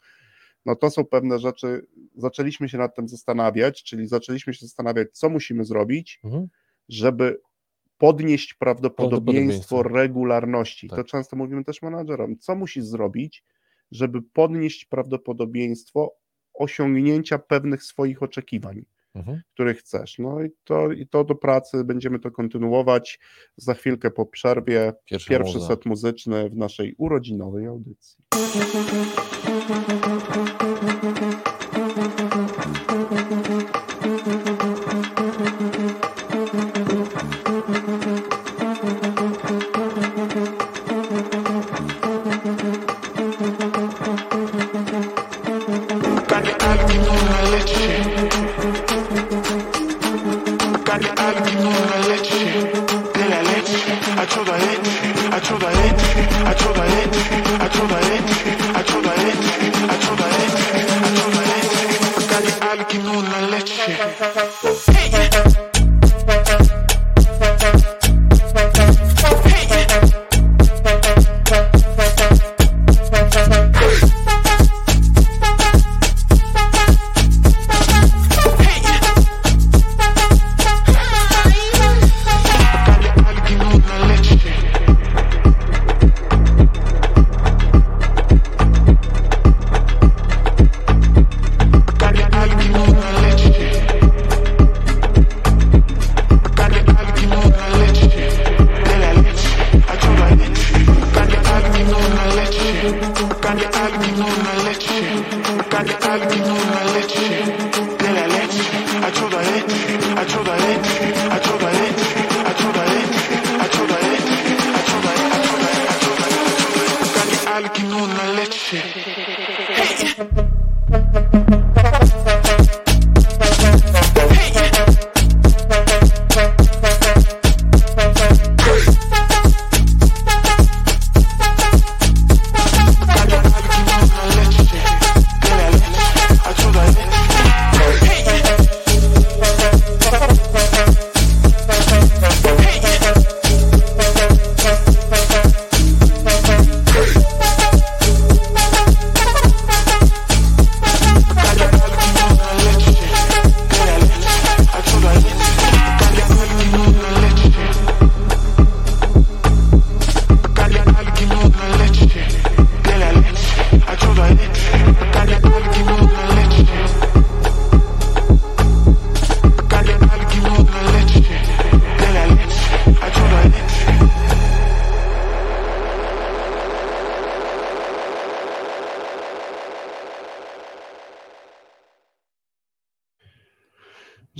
[0.65, 1.87] No to są pewne rzeczy.
[2.15, 6.47] Zaczęliśmy się nad tym zastanawiać, czyli zaczęliśmy się zastanawiać, co musimy zrobić, mhm.
[6.89, 7.41] żeby
[7.99, 10.87] podnieść prawdopodobieństwo regularności.
[10.87, 10.99] Tak.
[10.99, 13.43] To często mówimy też menadżerom, co musisz zrobić,
[13.91, 16.15] żeby podnieść prawdopodobieństwo
[16.53, 18.85] osiągnięcia pewnych swoich oczekiwań,
[19.15, 19.41] mhm.
[19.53, 20.19] których chcesz.
[20.19, 23.19] No i to, i to do pracy będziemy to kontynuować
[23.57, 24.93] za chwilkę po przerwie.
[25.05, 28.23] Pierwszy, Pierwszy set muzyczny w naszej urodzinowej audycji.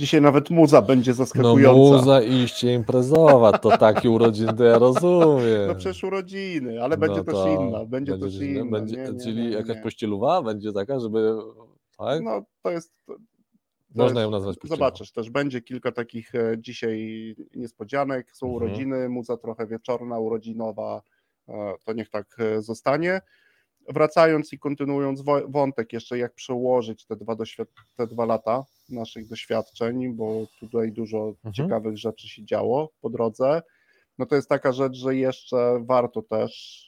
[0.00, 1.72] Dzisiaj nawet muza będzie No zaskakująca.
[1.96, 5.66] muza iście imprezowa, to takie urodziny to ja rozumiem.
[5.66, 8.64] No przecież urodziny, ale będzie No też to inna, będzie, też też inna.
[8.64, 11.32] Będzie, nie, nie, czyli nie, jakaś pościeluwa będzie taka, żeby.
[11.98, 12.22] Tak?
[12.22, 12.92] No to jest.
[13.06, 13.14] To
[13.94, 14.76] Można jest- ją nazwać pościelową.
[14.84, 18.30] Zobaczysz, też będzie kilka takich e, dzisiaj niespodzianek.
[18.36, 18.56] Są Mhm.
[18.64, 21.02] urodziny, muza trochę wieczorna, urodzinowa.
[21.48, 23.20] e, To niech tak e, zostanie.
[23.94, 27.36] Wracając i kontynuując wątek, jeszcze jak przełożyć te dwa,
[27.96, 31.52] te dwa lata naszych doświadczeń, bo tutaj dużo Mhm.
[31.54, 33.62] ciekawych rzeczy się działo po drodze.
[34.18, 36.80] No to jest taka rzecz, że jeszcze warto też,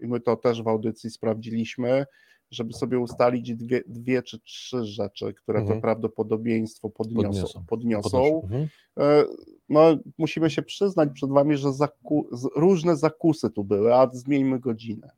[0.00, 2.06] i my to też w audycji sprawdziliśmy,
[2.50, 5.78] żeby sobie ustalić dwie, dwie czy trzy rzeczy, które Mhm.
[5.78, 7.28] to prawdopodobieństwo podniosą.
[7.30, 7.64] Podniosą.
[7.66, 8.42] podniosą.
[8.42, 8.68] Mhm.
[8.98, 9.24] E,
[9.68, 15.10] No, musimy się przyznać przed Wami, że zaku, różne zakusy tu były, a zmieńmy godzinę.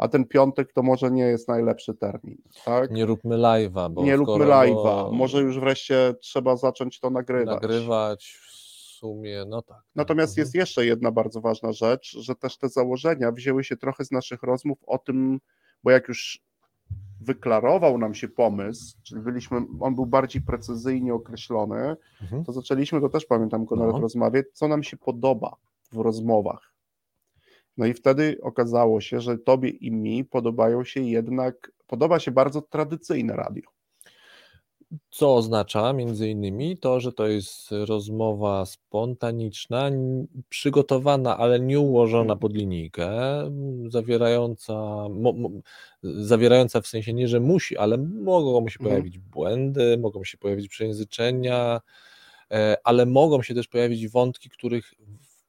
[0.00, 2.38] A ten piątek to może nie jest najlepszy termin.
[2.64, 2.90] Tak?
[2.90, 5.12] Nie róbmy live'a, bo nie róbmy live'a.
[5.12, 7.62] Może już wreszcie trzeba zacząć to nagrywać.
[7.62, 8.50] nagrywać w
[8.98, 9.82] sumie, no tak.
[9.94, 10.42] Natomiast Mhm.
[10.42, 14.42] jest jeszcze jedna bardzo ważna rzecz, że też te założenia wzięły się trochę z naszych
[14.42, 15.40] rozmów o tym,
[15.84, 16.40] bo jak już
[17.20, 22.44] wyklarował nam się pomysł, czyli byliśmy, on był bardziej precyzyjnie określony, Mhm.
[22.44, 24.00] to zaczęliśmy, to też pamiętam, Konrad, No.
[24.00, 25.56] rozmawiać, co nam się podoba
[25.92, 26.69] w rozmowach.
[27.76, 32.62] No i wtedy okazało się, że tobie i mi podobają się jednak, podoba się bardzo
[32.62, 33.62] tradycyjne radio.
[35.10, 39.90] Co oznacza między innymi to, że to jest rozmowa spontaniczna,
[40.48, 43.10] przygotowana, ale nie ułożona pod linijkę,
[43.88, 44.74] zawierająca,
[45.10, 45.50] mo, mo,
[46.02, 48.82] zawierająca w sensie nie, że musi, ale mogą się Mhm.
[48.82, 51.80] pojawić błędy, mogą się pojawić przejęzyczenia,
[52.50, 54.94] e, ale mogą się też pojawić wątki, których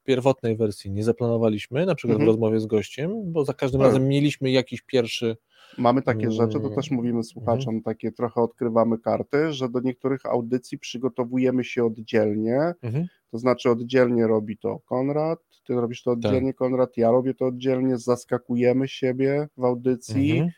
[0.03, 2.25] pierwotnej wersji nie zaplanowaliśmy, na przykład Mhm.
[2.25, 3.87] w rozmowie z gościem, bo za każdym Tak.
[3.87, 5.37] razem mieliśmy jakiś pierwszy
[5.77, 10.25] Mamy takie rzeczy, to Mm, też mówimy słuchaczom, takie trochę odkrywamy karty, że do niektórych
[10.25, 13.07] audycji przygotowujemy się oddzielnie, Mhm.
[13.31, 16.17] to znaczy oddzielnie robi to Konrad, ty robisz to Tak.
[16.25, 20.49] oddzielnie, Konrad, ja robię to oddzielnie, zaskakujemy siebie w audycji, Mhm.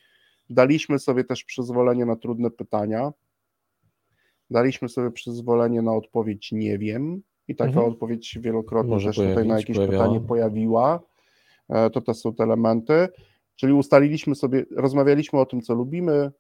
[0.50, 3.12] daliśmy sobie też przyzwolenie na trudne pytania,
[4.50, 7.88] daliśmy sobie przyzwolenie na odpowiedź nie wiem i taka Mhm.
[7.88, 10.04] odpowiedź wielokrotnie Może też tutaj na pojawić, jakieś pojawiała.
[10.04, 11.00] pytanie pojawiła,
[11.70, 13.08] E, to też są te elementy,
[13.56, 16.32] czyli ustaliliśmy sobie, rozmawialiśmy o tym, co lubimy,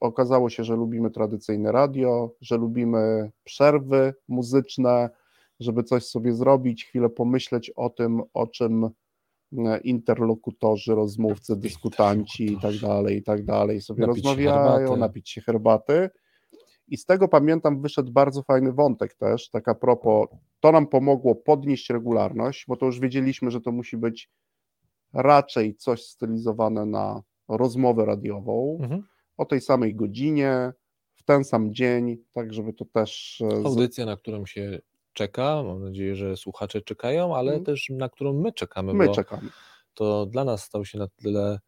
[0.00, 5.10] okazało się, że lubimy tradycyjne radio, że lubimy przerwy muzyczne,
[5.60, 8.84] żeby coś sobie zrobić, chwilę pomyśleć o tym, o czym
[9.58, 14.96] e, interlokutorzy, rozmówcy, dyskutanci i tak dalej, i tak dalej sobie Napić rozmawiają, herbaty.
[15.00, 16.10] napić się herbaty.
[16.88, 20.28] I z tego pamiętam, wyszedł bardzo fajny wątek też, tak a propos,
[20.60, 24.30] to nam pomogło podnieść regularność, bo to już wiedzieliśmy, że to musi być
[25.14, 29.02] raczej coś stylizowane na rozmowę radiową, Mhm.
[29.36, 30.72] o tej samej godzinie,
[31.14, 34.78] w ten sam dzień, tak żeby to też e, Audycja, na którą się
[35.12, 35.62] czeka.
[35.62, 37.64] Mam nadzieję, że słuchacze czekają, ale Mhm.
[37.64, 39.48] też na którą my czekamy, my czekamy.
[39.94, 41.58] to dla nas stał się na tyle.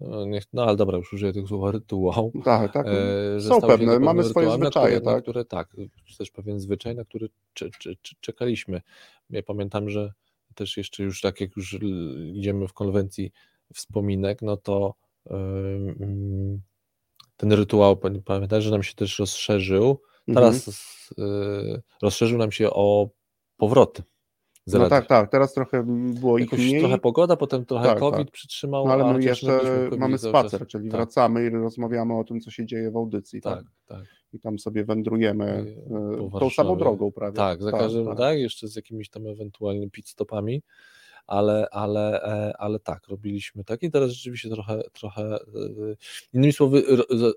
[0.00, 2.32] E, Niech, no ale dobra, już użyję tych słów rytuał.
[2.44, 2.86] Tak, tak.
[2.86, 5.22] e, Są pewne, mamy swoje zwyczaje, które, tak?
[5.22, 5.76] które, tak,
[6.18, 8.82] też pewien zwyczaj, na który cze, cze, cze, czekaliśmy.
[9.30, 10.12] Ja pamiętam, że
[10.54, 11.78] też jeszcze już tak jak już
[12.34, 13.32] idziemy w konwencji
[13.74, 14.94] wspominek, no to
[17.36, 20.00] ten rytuał, pamiętasz, że nam się też rozszerzył.
[20.28, 20.34] Mhm.
[20.34, 20.68] Teraz
[21.18, 23.08] y, rozszerzył nam się o
[23.56, 24.02] powroty.
[24.66, 25.82] No tak, tak, teraz trochę
[26.20, 28.30] było ich mniej, trochę pogoda, potem trochę Tak, COVID tak.
[28.30, 29.60] przytrzymał, no ale my jeszcze
[29.98, 30.96] mamy spacer, czyli Tak.
[30.96, 33.54] wracamy i rozmawiamy o tym, co się dzieje w audycji, tak?
[33.58, 34.06] Tak, tak.
[34.32, 35.76] I tam sobie wędrujemy
[36.20, 37.36] e, po tą samą drogą prawie.
[37.36, 40.62] Tak, za każdym, tak, jeszcze z jakimiś tam ewentualnie pit stopami,
[41.26, 45.38] ale, ale, e, ale tak, robiliśmy tak i teraz rzeczywiście trochę, trochę e,
[46.32, 46.82] innymi słowy,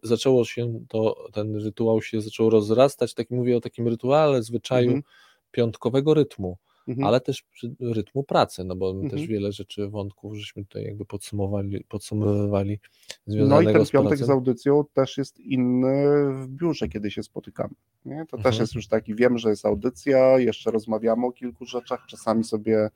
[0.03, 5.03] zaczęło się to, ten rytuał się zaczął rozrastać, tak mówię o takim rytuale, zwyczaju Mhm.
[5.51, 7.07] piątkowego rytmu, Mhm.
[7.07, 9.09] ale też przy- rytmu pracy, no bo my Mhm.
[9.19, 12.79] też wiele rzeczy, wątków, żeśmy tutaj jakby podsumowali, podsumowywali
[13.27, 14.25] No i ten z piątek pracą.
[14.25, 17.73] z audycją też jest inny w biurze, kiedy się spotykamy.
[18.05, 18.25] Nie?
[18.25, 18.61] To też Mhm.
[18.61, 22.89] jest już taki, wiem, że jest audycja, jeszcze rozmawiamy o kilku rzeczach, czasami sobie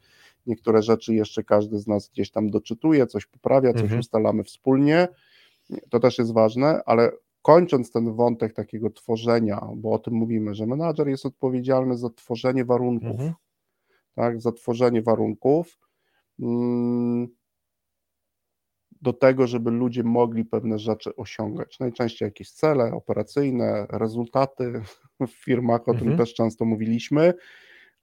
[0.48, 4.00] niektóre rzeczy jeszcze każdy z nas gdzieś tam doczytuje, coś poprawia, coś Mhm.
[4.00, 5.08] ustalamy wspólnie.
[5.90, 10.66] To też jest ważne, ale kończąc ten wątek takiego tworzenia, bo o tym mówimy, że
[10.68, 13.34] menadżer jest odpowiedzialny za tworzenie warunków, Mhm.
[14.16, 15.80] Tak, za tworzenie warunków
[16.40, 17.28] mm,
[19.02, 21.80] do tego, żeby ludzie mogli pewne rzeczy osiągać.
[21.80, 24.82] Najczęściej jakieś cele operacyjne, rezultaty
[25.28, 26.18] w firmach, o tym Mhm.
[26.18, 27.34] też często mówiliśmy,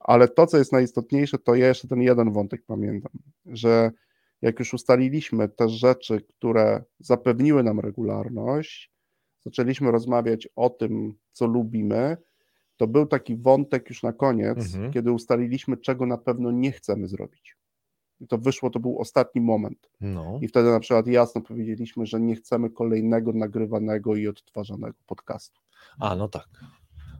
[0.00, 3.12] ale to, co jest najistotniejsze, to ja jeszcze ten jeden wątek pamiętam,
[3.46, 3.90] że
[4.42, 8.92] jak już ustaliliśmy te rzeczy, które zapewniły nam regularność,
[9.40, 12.16] zaczęliśmy rozmawiać o tym, co lubimy,
[12.80, 14.92] to był taki wątek już na koniec, Mhm.
[14.92, 17.56] kiedy ustaliliśmy, czego na pewno nie chcemy zrobić.
[18.20, 19.90] I to wyszło, to był ostatni moment.
[20.00, 20.38] No.
[20.42, 25.60] I wtedy na przykład jasno powiedzieliśmy, że nie chcemy kolejnego nagrywanego i odtwarzanego podcastu.
[25.98, 26.48] A, no tak.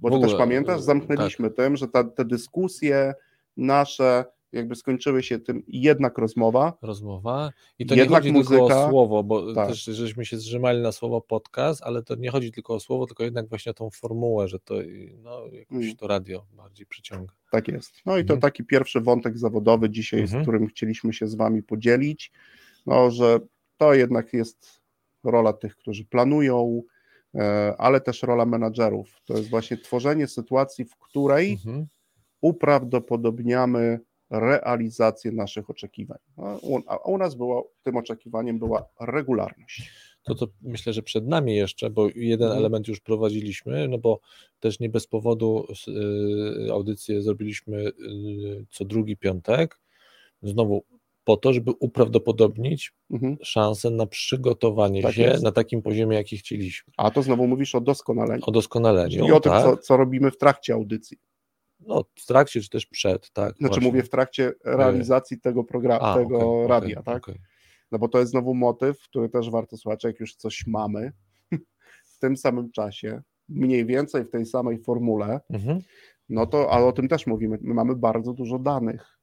[0.01, 3.15] Bo ty też pamiętasz, e, zamknęliśmy tym, że ta, te dyskusje
[3.57, 7.53] nasze jakby skończyły się tym jednak rozmowa, rozmowa.
[7.79, 9.69] I to Jednak nie chodzi tylko muzyka, o słowo, bo tak.
[9.69, 13.25] też żeśmy się zrzymali na słowo podcast, ale to nie chodzi tylko o słowo, tylko
[13.25, 14.75] jednak właśnie o tą formułę, że to
[15.19, 15.97] no, jakoś Mm.
[15.97, 17.33] to radio bardziej przyciąga.
[17.51, 17.93] Tak jest.
[18.07, 18.41] No i to Mhm.
[18.41, 20.43] taki pierwszy wątek zawodowy dzisiaj, Mhm.
[20.43, 22.33] z którym chcieliśmy się z Wami podzielić,
[22.87, 23.41] no, że
[23.77, 24.81] to jednak jest
[25.25, 26.83] rola tych, którzy planują,
[27.35, 29.17] e, ale też rola menadżerów.
[29.25, 31.87] To jest właśnie tworzenie sytuacji, w której Mhm.
[32.41, 36.19] uprawdopodobniamy realizację naszych oczekiwań.
[36.37, 39.91] No, A u nas było, tym oczekiwaniem była regularność.
[40.23, 42.59] To, co myślę, że przed nami jeszcze, bo jeden Mhm.
[42.59, 44.21] element już prowadziliśmy, no bo
[44.61, 45.67] też nie bez powodu
[46.69, 47.93] y, audycję zrobiliśmy y,
[48.71, 49.81] co drugi piątek,
[50.43, 50.85] znowu
[51.25, 53.37] po to, żeby uprawdopodobnić Mhm.
[53.43, 55.43] szansę na przygotowanie Tak się jest.
[55.43, 56.93] na takim poziomie, jaki chcieliśmy.
[56.97, 58.43] A to znowu mówisz o doskonaleniu.
[58.47, 59.27] O doskonaleniu.
[59.27, 59.65] I o tym, tak?
[59.65, 61.19] co, co robimy w trakcie audycji.
[61.87, 63.57] No, w trakcie czy też przed, tak.
[63.57, 63.89] Znaczy właśnie.
[63.89, 67.17] mówię w trakcie realizacji tego programu, A, tego okej, radia, tak?
[67.29, 67.41] okej.
[67.93, 71.13] No bo to jest znowu motyw, który też warto słuchać, jak już coś mamy
[72.15, 75.79] w tym samym czasie, mniej więcej w tej samej formule, Mhm.
[76.29, 79.19] no to, ale o tym też mówimy, my mamy bardzo dużo danych,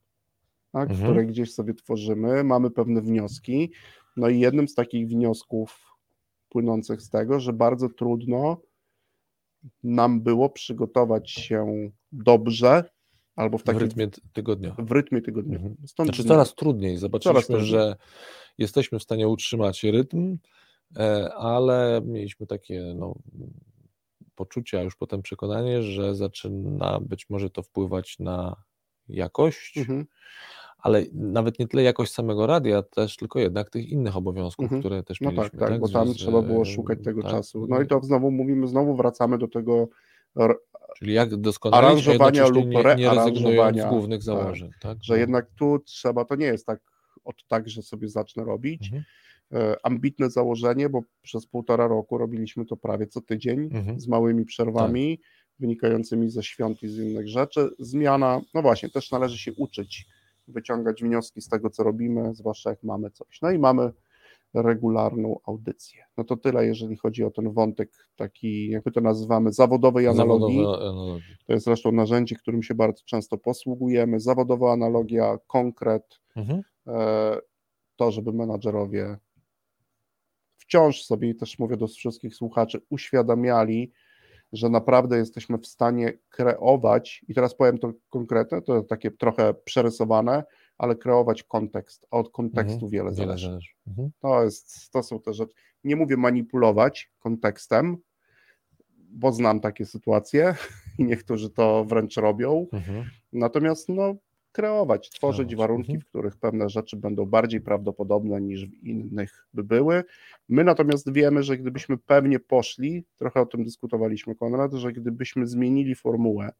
[0.71, 1.09] tak, Mhm.
[1.09, 3.71] które gdzieś sobie tworzymy, mamy pewne wnioski,
[4.17, 5.79] no i jednym z takich wniosków
[6.49, 8.57] płynących z tego, że bardzo trudno
[9.83, 12.83] nam było przygotować się dobrze,
[13.35, 14.85] albo w W takim rytmie ty- tygodniowym.
[14.85, 15.67] w rytmie tygodniowym.
[15.67, 15.87] Mhm.
[15.87, 16.97] Stąd Znaczy coraz trudniej.
[16.97, 17.65] Zobaczyliśmy, trudniej.
[17.67, 17.95] że
[18.57, 20.37] jesteśmy w stanie utrzymać rytm,
[20.97, 23.15] e, ale mieliśmy takie no,
[24.35, 28.55] poczucie, a już potem przekonanie, że zaczyna być może to wpływać na
[29.09, 30.05] jakość, Mhm.
[30.87, 34.81] Ale nawet nie tyle jakość samego radia, też tylko jednak tych innych obowiązków, Mhm.
[34.81, 35.59] które też No mieliśmy.
[35.59, 37.65] tak, tak, bo tam z- trzeba było szukać tego tak, czasu.
[37.69, 39.87] No i to znowu mówimy, znowu wracamy do tego
[40.97, 42.83] Czyli jak doskonalić, a aranżowania lub nie,
[43.73, 44.69] nie z głównych tak, założeń.
[44.81, 45.19] Tak, że No.
[45.19, 46.79] jednak tu trzeba, to nie jest tak
[47.25, 48.83] od tak, że sobie zacznę robić.
[48.85, 49.03] Mhm.
[49.53, 53.99] E, ambitne założenie, bo przez półtora roku robiliśmy to prawie co tydzień Mhm.
[53.99, 55.19] z małymi przerwami
[55.59, 57.69] wynikającymi ze świąt i z innych rzeczy.
[57.79, 60.05] Zmiana, no właśnie, też należy się uczyć,
[60.47, 63.41] wyciągać wnioski z tego, co robimy, zwłaszcza jak mamy coś.
[63.41, 63.91] No i mamy
[64.53, 66.03] regularną audycję.
[66.17, 70.63] No to tyle, jeżeli chodzi o ten wątek taki, jak my to nazywamy, zawodowej analogii.
[70.63, 71.19] Zawodowe.
[71.45, 74.19] To jest zresztą narzędzie, którym się bardzo często posługujemy.
[74.19, 76.61] Zawodowa analogia, konkret, Mhm.
[76.87, 77.37] e,
[77.95, 79.17] to, żeby menadżerowie
[80.57, 83.91] wciąż sobie, też mówię do wszystkich słuchaczy, uświadamiali,
[84.53, 90.43] że naprawdę jesteśmy w stanie kreować, i teraz powiem to konkretne, to takie trochę przerysowane,
[90.77, 92.91] ale kreować kontekst, a od kontekstu Mhm.
[92.91, 93.47] wiele zależy.
[93.47, 93.69] zależy.
[93.87, 94.11] Mhm.
[94.19, 95.53] To, jest, to są te rzeczy.
[95.83, 97.97] Nie mówię manipulować kontekstem,
[99.09, 100.55] bo znam takie sytuacje
[100.99, 102.67] i niektórzy to wręcz robią.
[102.73, 103.05] Mhm.
[103.33, 104.15] Natomiast no,
[104.51, 106.01] kreować, tworzyć warunki, mhm.
[106.01, 110.03] w których pewne rzeczy będą bardziej prawdopodobne niż w innych by były.
[110.49, 115.95] My natomiast wiemy, że gdybyśmy pewnie poszli, trochę o tym dyskutowaliśmy, Konrad, że gdybyśmy zmienili
[115.95, 116.51] formułę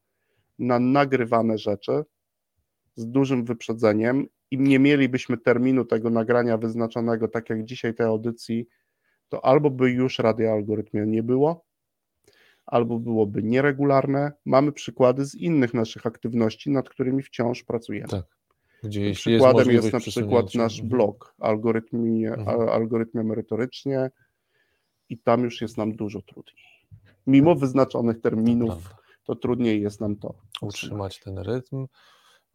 [0.58, 2.04] na nagrywane rzeczy,
[2.94, 8.66] z dużym wyprzedzeniem i nie mielibyśmy terminu tego nagrania wyznaczonego, tak jak dzisiaj tej audycji,
[9.28, 11.64] to albo by już radio algorytmie nie było,
[12.68, 14.32] albo byłoby nieregularne.
[14.44, 18.08] Mamy przykłady z innych naszych aktywności, nad którymi wciąż pracujemy.
[18.08, 18.24] Tak.
[18.82, 20.88] Gdzie Przykładem jest, jest na przykład nasz mhm.
[20.88, 22.68] blog algorytmie, mhm.
[22.68, 24.10] algorytmie merytorycznie
[25.08, 26.64] i tam już jest nam dużo trudniej.
[27.26, 31.86] Mimo wyznaczonych terminów, to trudniej jest nam to utrzymać ten rytm.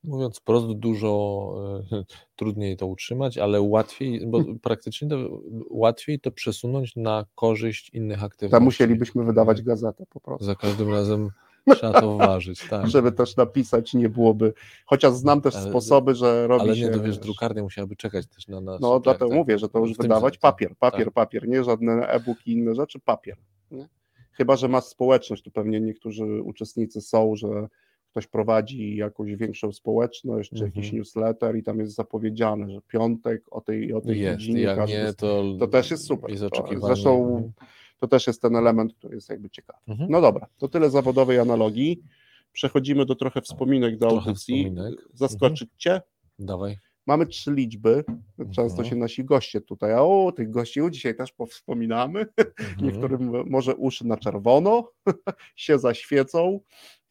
[0.04, 1.54] Mówiąc wprost, dużo
[1.92, 2.04] e,
[2.36, 8.52] trudniej to utrzymać, ale łatwiej, bo praktycznie to, łatwiej to przesunąć na korzyść innych aktywności.
[8.52, 10.46] Tam musielibyśmy wydawać gazetę po prostu.
[10.46, 11.30] Za każdym razem
[11.76, 12.88] trzeba to ważyć, tak.
[12.88, 14.54] Żeby też napisać nie byłoby,
[14.86, 16.82] chociaż znam też ale, sposoby, że robi ale się...
[16.82, 18.82] Nie, to wiesz, drukarnia musiałaby czekać też na nas.
[18.82, 21.14] No dlatego tak, mówię, że to już wydawać papier, papier, tak.
[21.14, 23.38] papier, nie żadne e-booki i inne rzeczy, papier.
[23.72, 23.90] Nie?
[24.32, 27.68] Chyba, że ma społeczność, tu pewnie niektórzy uczestnicy są, że
[28.14, 30.98] ktoś prowadzi jakąś większą społeczność, czy jakiś mhm.
[30.98, 35.14] newsletter i tam jest zapowiedziane, że piątek o tej, o tej jest, godzinie jak nie,
[35.18, 36.32] to, to też jest super.
[36.32, 36.44] Jest
[36.82, 37.52] Zresztą mhm.
[38.00, 39.80] to też jest ten element, który jest jakby ciekawy.
[39.88, 40.12] Mhm.
[40.12, 42.04] No dobra, to tyle zawodowej analogii.
[42.52, 44.64] Przechodzimy do trochę wspominek do trochę audycji.
[44.64, 44.94] Wspominek.
[45.14, 45.78] Zaskoczyć mhm.
[45.78, 46.02] Cię?
[46.40, 46.78] Dawaj.
[47.08, 48.04] Mamy trzy liczby.
[48.38, 48.90] Często mhm.
[48.90, 52.20] się nasi goście tutaj, a o, tych gości dzisiaj też powspominamy.
[52.38, 52.78] Mhm.
[52.82, 54.92] Niektórym może uszy na czerwono
[55.56, 56.60] się zaświecą,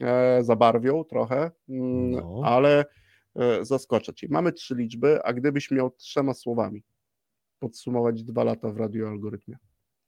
[0.00, 2.40] e, zabarwią trochę, mm, no.
[2.44, 2.84] ale
[3.36, 4.26] e, zaskoczę Cię.
[4.30, 6.82] Mamy trzy liczby, a gdybyś miał trzema słowami
[7.58, 9.56] podsumować dwa lata w radioalgorytmie.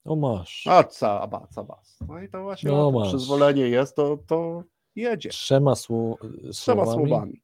[0.04, 0.66] O masz.
[0.66, 1.98] A ca, ba, ca, bas.
[2.08, 4.62] No i to właśnie no, przyzwolenie jest, to, to
[4.96, 5.28] jedzie.
[5.28, 6.18] Trzema, sło
[6.52, 7.43] trzema słowami.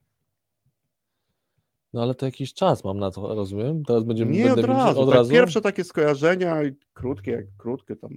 [1.93, 3.85] No ale to jakiś czas mam na to, rozumiem?
[3.85, 5.01] Teraz będziemy Nie od razu.
[5.01, 5.31] Od tak razu?
[5.31, 6.57] Pierwsze takie skojarzenia,
[6.93, 8.11] krótkie, krótkie tam.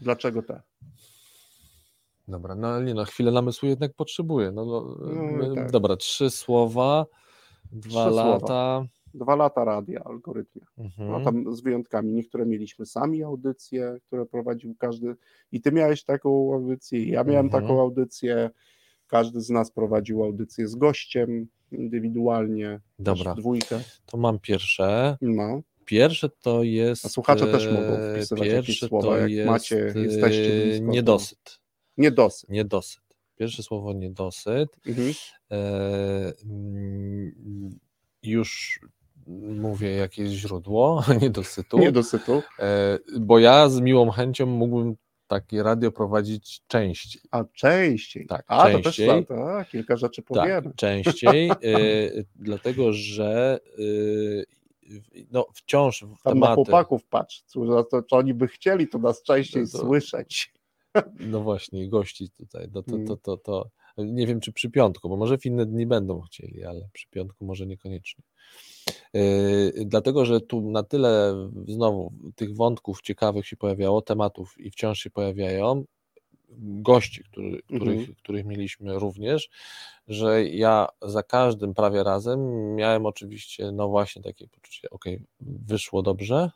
[0.00, 0.62] Dlaczego te?
[2.28, 4.52] Dobra, no nie no, chwilę namysłu jednak potrzebuję.
[4.52, 4.96] No, no,
[5.38, 5.70] no tak.
[5.70, 7.06] Dobra, trzy słowa,
[7.72, 8.38] dwa trzy lata.
[8.46, 8.86] Słowa.
[9.14, 10.62] Dwa lata radia, algorytmie.
[10.78, 11.10] Mhm.
[11.10, 12.12] No, tam z wyjątkami.
[12.12, 15.16] Niektóre mieliśmy sami audycje, które prowadził każdy.
[15.52, 17.62] I ty miałeś taką audycję, ja miałem mhm.
[17.62, 18.50] taką audycję.
[19.12, 22.80] Każdy z nas prowadził audycję z gościem indywidualnie.
[22.98, 23.34] Dobra.
[23.34, 23.80] Dwójkę.
[24.06, 25.16] To mam pierwsze.
[25.20, 25.62] No.
[25.84, 27.06] Pierwsze to jest.
[27.06, 30.86] A słuchacze też mogą wpisywać jakieś słowa, jak jest, macie, jesteście blisko.
[30.86, 31.60] Niedosyt.
[31.96, 32.50] Niedosyt.
[32.50, 33.02] Niedosyt.
[33.36, 34.68] Pierwsze słowo niedosyt.
[34.86, 35.12] Mhm.
[35.50, 37.78] E, mm,
[38.22, 38.80] już
[39.56, 41.78] mówię jakieś źródło niedosytu.
[41.78, 42.42] Niedosytu.
[42.58, 47.22] E, bo ja z miłą chęcią mógłbym takie radio prowadzić częściej.
[47.30, 48.26] A częściej.
[48.26, 49.06] Tak, A, częściej.
[49.08, 50.62] to też to, kilka rzeczy tak, powiemy.
[50.62, 54.44] Tak, częściej, y, dlatego że y,
[55.30, 56.50] no, wciąż w Tam tematy...
[56.50, 57.44] na chłopaków patrz,
[57.90, 60.52] to, to oni by chcieli to nas częściej to, słyszeć.
[61.20, 65.16] No właśnie, gości tutaj, to, to, to, to, to, nie wiem czy przy piątku, bo
[65.16, 68.24] może w inne dni będą chcieli, ale przy piątku może niekoniecznie.
[69.14, 71.34] Yy, dlatego, że tu na tyle
[71.68, 75.84] znowu tych wątków ciekawych się pojawiało, tematów i wciąż się pojawiają,
[76.58, 78.14] gości, który, których, mhm.
[78.14, 79.48] których mieliśmy również,
[80.08, 85.04] że ja za każdym prawie razem miałem oczywiście, no właśnie takie poczucie, ok,
[85.40, 86.50] wyszło dobrze,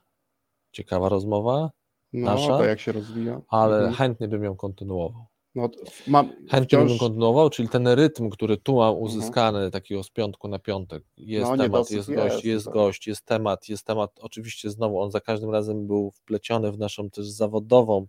[0.73, 1.71] ciekawa rozmowa,
[2.13, 3.41] no, nasza, jak się rozwija.
[3.49, 3.95] Ale mhm.
[3.95, 5.27] chętnie bym ją kontynuował.
[5.57, 5.69] No,
[6.07, 6.91] mam Chętnie wciąż...
[6.91, 9.05] bym kontynuował, czyli ten rytm, który tu mam mhm.
[9.05, 9.71] uzyskany, mhm.
[9.71, 12.75] takiego z piątku na piątek, jest no, temat, jest gość, jest, jest tak.
[12.75, 17.11] gość, jest temat, jest temat, oczywiście znowu on za każdym razem był wpleciony w naszą
[17.11, 18.07] też zawodową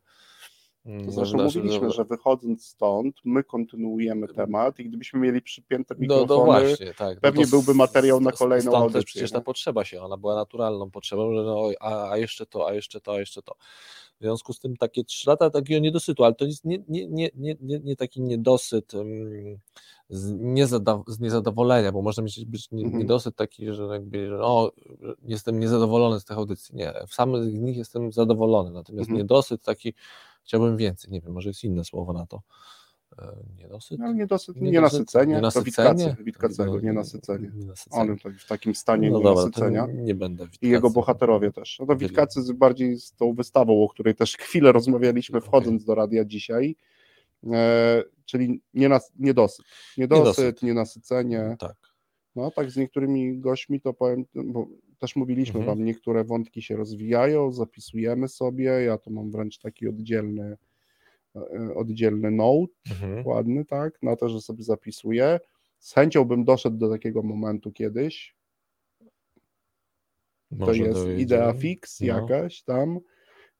[1.06, 6.38] to zresztą mówiliśmy, że wychodząc stąd, my kontynuujemy temat i gdybyśmy mieli przypięte mikrofony, no,
[6.38, 7.20] no właśnie, tak.
[7.20, 9.02] pewnie no byłby materiał na kolejną stąd audycję.
[9.02, 12.68] Też przecież ta potrzeba się, ona była naturalną potrzebą, że no, a, a jeszcze to,
[12.68, 13.56] a jeszcze to, a jeszcze to.
[14.20, 17.30] W związku z tym takie trzy lata takiego niedosytu, ale to jest nie, nie, nie,
[17.36, 19.60] nie, nie, nie taki niedosyt um,
[20.10, 22.98] z, niezada, z niezadowolenia, bo można mieć być mhm.
[22.98, 24.72] niedosyt taki, że jakby, że o,
[25.24, 26.76] jestem niezadowolony z tych audycji.
[26.76, 29.18] Nie, w samych z nich jestem zadowolony, natomiast mhm.
[29.18, 29.94] niedosyt taki,
[30.48, 32.42] chciałbym więcej, nie wiem, może jest inne słowo na to.
[33.20, 34.00] E, niedosyt?
[34.00, 36.16] No, niedosyt, nienasycenie, nienasycenie?
[36.18, 37.52] to Witkacego, nienasycenie.
[37.56, 38.12] nienasycenie.
[38.12, 39.88] On w takim stanie no nienasycenia.
[39.88, 40.66] Dobra, nie będę Witkacy.
[40.66, 41.78] I jego bohaterowie też.
[41.80, 45.86] No to Witkacy bardziej z tą wystawą, o której też chwilę rozmawialiśmy wchodząc okay.
[45.88, 46.76] do radia dzisiaj,
[47.52, 49.66] e, czyli nienas, niedosyt.
[49.98, 50.64] Niedosyt, niedosyt.
[50.64, 51.56] nienasycenie.
[51.60, 51.76] Tak.
[52.36, 54.68] No tak z niektórymi gośćmi to powiem, bo
[54.98, 55.78] też mówiliśmy mhm.
[55.78, 60.58] wam, niektóre wątki się rozwijają, zapisujemy sobie, ja to mam wręcz taki oddzielny
[61.38, 63.28] E, oddzielny note, mhm.
[63.28, 65.40] ładny, tak, na to, że sobie zapisuję.
[65.80, 68.36] Z chęcią bym doszedł do takiego momentu kiedyś.
[70.52, 72.08] Może to jest idea fix no.
[72.08, 73.00] jakaś tam,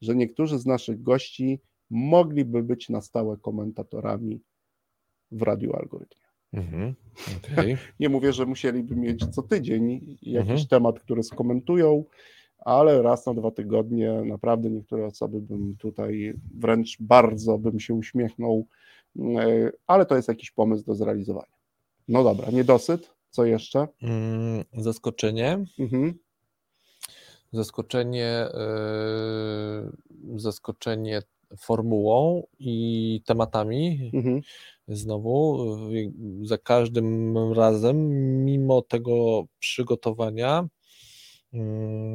[0.02, 1.60] że niektórzy z naszych gości
[1.90, 4.42] mogliby być na stałe komentatorami
[5.32, 6.27] w radiu algorytmie.
[6.54, 6.96] Mhm.
[7.54, 7.78] Okay.
[8.00, 10.68] Nie mówię, że musieliby mieć co tydzień jakiś Mhm.
[10.70, 12.04] temat, który skomentują,
[12.58, 18.68] ale raz na dwa tygodnie naprawdę niektóre osoby bym tutaj wręcz bardzo bym się uśmiechnął,
[19.20, 21.58] e, ale to jest jakiś pomysł do zrealizowania.
[22.08, 23.88] No dobra, niedosyt, co jeszcze?
[24.02, 25.66] Mm, zaskoczenie.
[25.80, 26.14] Mhm.
[27.54, 31.22] Zaskoczenie, yy, zaskoczenie
[31.60, 34.12] formułą i tematami.
[34.14, 34.42] Mhm.
[34.88, 36.12] Znowu, yy,
[36.48, 37.98] za każdym razem,
[38.46, 40.68] mimo tego przygotowania,
[41.54, 41.60] yy,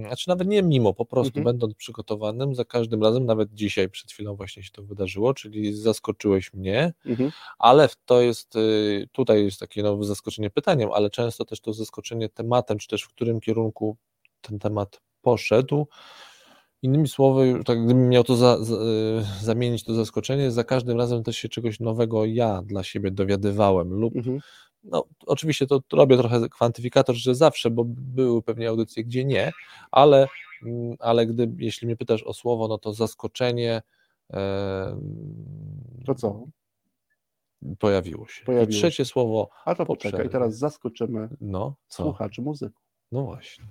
[0.06, 1.44] znaczy nawet nie mimo, po prostu Mhm.
[1.44, 6.52] będąc przygotowanym, za każdym razem, nawet dzisiaj przed chwilą właśnie się to wydarzyło, czyli zaskoczyłeś
[6.54, 7.30] mnie, Mhm.
[7.58, 12.28] ale to jest, y, tutaj jest takie no, zaskoczenie pytaniem, ale często też to zaskoczenie
[12.28, 13.96] tematem, czy też w którym kierunku
[14.40, 15.86] ten temat poszedł.
[16.82, 18.78] Innymi słowy, tak gdybym miał to za, za, y,
[19.44, 24.16] zamienić to zaskoczenie, za każdym razem też się czegoś nowego ja dla siebie dowiadywałem lub
[24.16, 24.38] Mhm.
[24.84, 29.52] no, oczywiście to robię trochę kwantyfikator, że zawsze, bo były pewnie audycje, gdzie nie,
[29.90, 30.26] ale,
[30.62, 33.82] mm, ale gdy, jeśli mnie pytasz o słowo, no to zaskoczenie
[34.32, 34.96] e,
[36.06, 36.44] To co?
[37.78, 38.44] pojawiło się.
[38.44, 42.02] Pojawiło I trzecie słowo, A to Po poczekaj, teraz zaskoczymy no co?
[42.02, 42.80] słuchaczy muzyką.
[43.12, 43.64] No właśnie.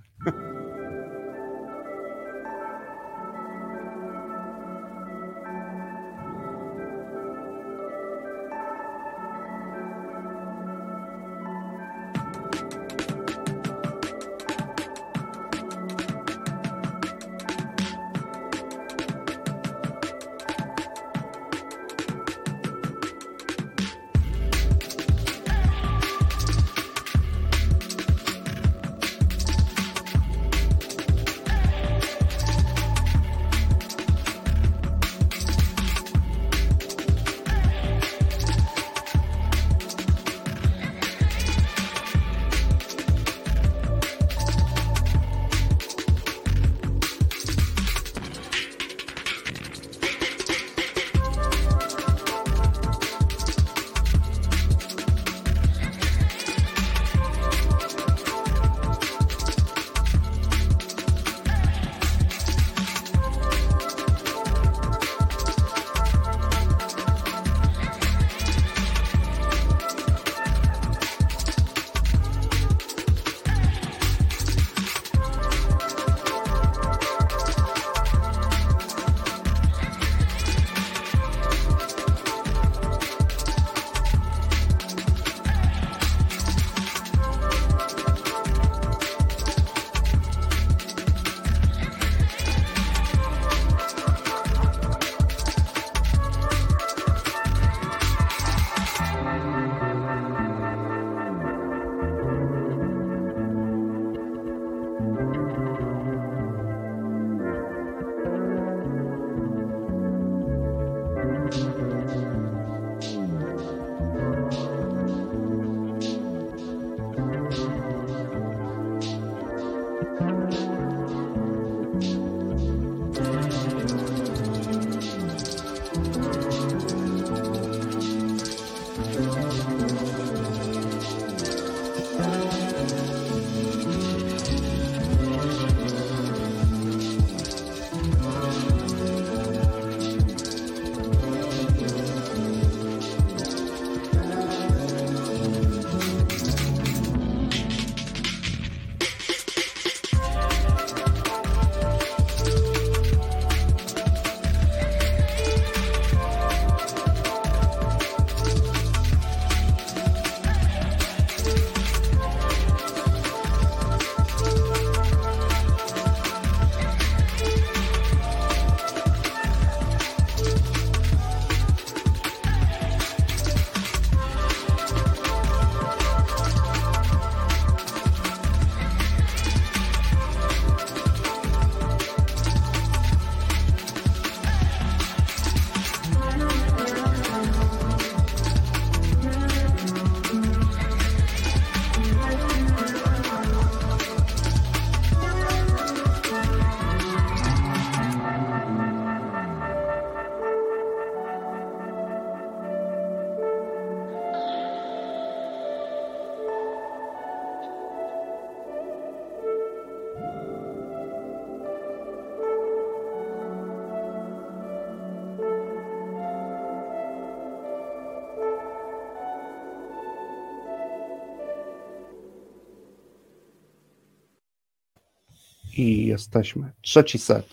[225.76, 226.72] I jesteśmy.
[226.82, 227.46] Trzeci set.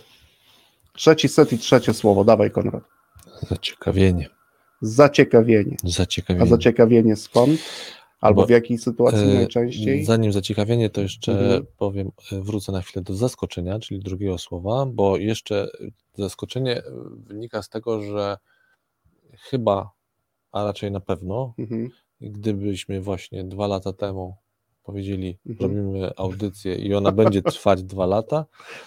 [0.94, 2.24] Trzeci set i trzecie słowo.
[2.24, 2.84] Dawaj, Konrad.
[3.50, 4.30] Zaciekawienie.
[4.82, 5.76] Zaciekawienie.
[5.84, 6.44] Zaciekawienie.
[6.46, 7.60] A zaciekawienie skąd?
[8.22, 10.06] Albo Bo, w jakiej sytuacji e, najczęściej?
[10.06, 11.66] Zanim zaciekawienie, to jeszcze Mhm.
[11.78, 15.68] powiem, e, wrócę na chwilę do zaskoczenia, czyli drugiego słowa, bo jeszcze
[16.18, 16.84] zaskoczenie e,
[17.28, 18.38] wynika z tego, że
[19.50, 19.90] chyba,
[20.52, 21.90] a raczej na pewno, Mhm.
[22.22, 24.36] gdybyśmy właśnie dwa lata temu
[24.90, 25.70] powiedzieli, Mhm.
[25.72, 28.46] robimy audycję i ona będzie trwać dwa lata,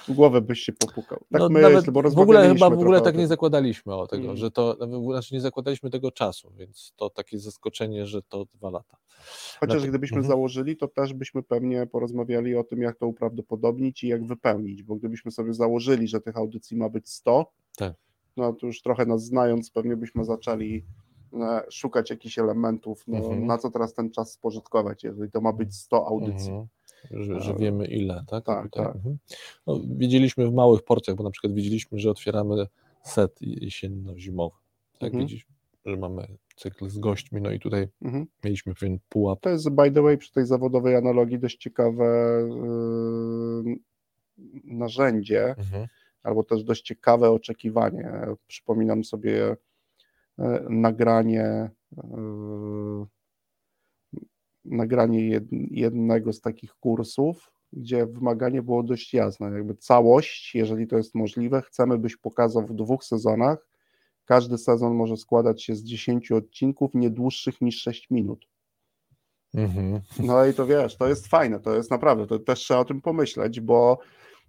[0.09, 1.19] W głowę byś się popukał.
[1.19, 4.25] Tak no myślę, nawet bo w ogóle chyba w ogóle tak nie zakładaliśmy o tego,
[4.25, 4.37] Mm.
[4.37, 4.77] że to,
[5.11, 8.97] znaczy nie zakładaliśmy tego czasu, więc to takie zaskoczenie, że to dwa lata.
[9.61, 10.29] Chociaż Znaczy- gdybyśmy Mhm.
[10.33, 14.97] założyli, to też byśmy pewnie porozmawiali o tym, jak to uprawdopodobnić i jak wypełnić, bo
[14.97, 17.95] gdybyśmy sobie założyli, że tych audycji ma być 100, Tak.
[18.37, 20.85] no to już trochę nas znając, pewnie byśmy zaczęli
[21.71, 23.47] szukać jakichś elementów, no, Mhm.
[23.47, 26.51] na co teraz ten czas spożytkować, jeżeli to ma być 100 audycji.
[26.51, 26.69] Mhm.
[27.11, 28.45] Że, że E, wiemy ile, tak?
[28.45, 28.97] tak, Tutaj, tak.
[28.97, 29.19] mhm.
[29.67, 32.67] No, wiedzieliśmy w małych porcjach, bo na przykład wiedzieliśmy, że otwieramy
[33.03, 34.57] set jesienno-zimowy.
[34.99, 35.21] Tak, Mhm.
[35.21, 35.55] wiedzieliśmy,
[35.87, 36.27] że mamy
[36.57, 38.27] cykl z gośćmi, no i tutaj Mhm.
[38.45, 39.41] mieliśmy pewien pułap.
[39.41, 42.05] To jest, by the way, przy tej zawodowej analogii dość ciekawe
[43.67, 43.77] yy,
[44.65, 45.87] narzędzie, Mhm.
[46.23, 48.13] albo też dość ciekawe oczekiwanie.
[48.47, 49.57] Przypominam sobie
[50.69, 53.07] nagranie e,
[54.65, 59.51] nagranie jed- jednego z takich kursów, gdzie wymaganie było dość jasne.
[59.51, 63.69] Jakby całość, jeżeli to jest możliwe, chcemy, byś pokazał w dwóch sezonach.
[64.25, 68.47] Każdy sezon może składać się z 10 odcinków, nie dłuższych niż 6 minut.
[69.55, 70.01] Mhm.
[70.19, 73.01] No i to wiesz, to jest fajne, to jest naprawdę, to też trzeba o tym
[73.01, 74.07] pomyśleć, bo e,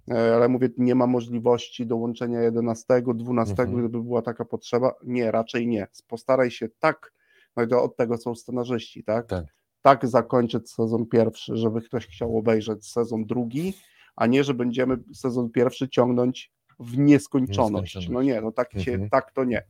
[0.10, 2.86] ale mówię, nie ma możliwości dołączenia 11,
[3.16, 3.80] 12, Mhm.
[3.80, 4.94] gdyby była taka potrzeba.
[5.04, 5.88] Nie, raczej nie.
[6.08, 7.14] Postaraj się tak,
[7.56, 9.28] no i to od tego są scenarzyści, tak?
[9.28, 9.46] Tak.
[9.82, 13.74] Tak zakończyć sezon pierwszy, żeby ktoś chciał obejrzeć sezon drugi,
[14.16, 17.96] a nie, że będziemy sezon pierwszy ciągnąć w nieskończoność.
[17.96, 18.10] Nieskończoność.
[18.10, 19.10] No nie, no tak, się, Mhm.
[19.10, 19.64] tak to nie.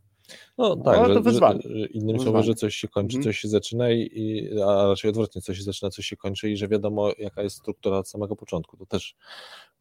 [0.58, 1.32] No No, tak, że, to.
[1.32, 2.20] Że, że innymi Wyzwanie.
[2.20, 3.24] słowy, że coś się kończy, Mhm.
[3.34, 6.68] coś się zaczyna, i, a raczej odwrotnie, coś się zaczyna, coś się kończy i że
[6.68, 8.78] wiadomo, jaka jest struktura od samego początku.
[8.78, 9.16] To też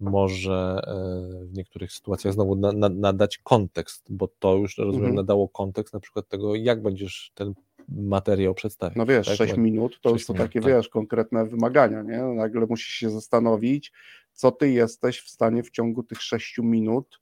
[0.00, 5.14] może e, w niektórych sytuacjach znowu na, na, nadać kontekst, bo to już, rozumiem, Mhm.
[5.14, 7.54] nadało kontekst na przykład tego, jak będziesz ten
[7.88, 8.96] materiał przedstawiać.
[8.96, 9.36] No wiesz, tak?
[9.36, 10.68] 6 Bo- minut to sześć są minut, takie, tak.
[10.70, 12.18] wiesz, konkretne wymagania, nie?
[12.18, 13.92] No Nagle musisz się zastanowić,
[14.32, 17.20] co ty jesteś w stanie w ciągu tych 6 minut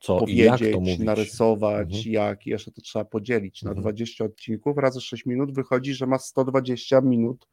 [0.00, 0.98] Co i jak to powiedzieć, mówić.
[0.98, 2.12] narysować, Mhm.
[2.12, 3.82] jak, jeszcze to trzeba podzielić na Mhm.
[3.82, 7.48] 20 odcinków, razy 6 minut wychodzi, że masz 120 minut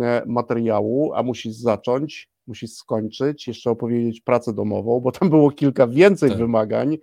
[0.00, 5.86] e, materiału, a musisz zacząć, musisz skończyć, jeszcze opowiedzieć pracę domową, bo tam było kilka
[5.86, 6.38] więcej Tak.
[6.38, 6.98] wymagań.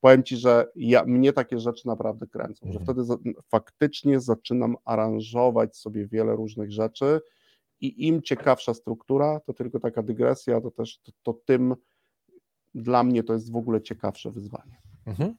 [0.00, 2.84] Powiem ci, że ja, mnie takie rzeczy naprawdę kręcą, że Mhm.
[2.84, 3.16] wtedy za,
[3.48, 7.20] faktycznie zaczynam aranżować sobie wiele różnych rzeczy
[7.80, 11.74] i im ciekawsza struktura, to tylko taka dygresja, to też to, to tym
[12.76, 14.76] dla mnie to jest w ogóle ciekawsze wyzwanie.
[15.06, 15.34] Mhm.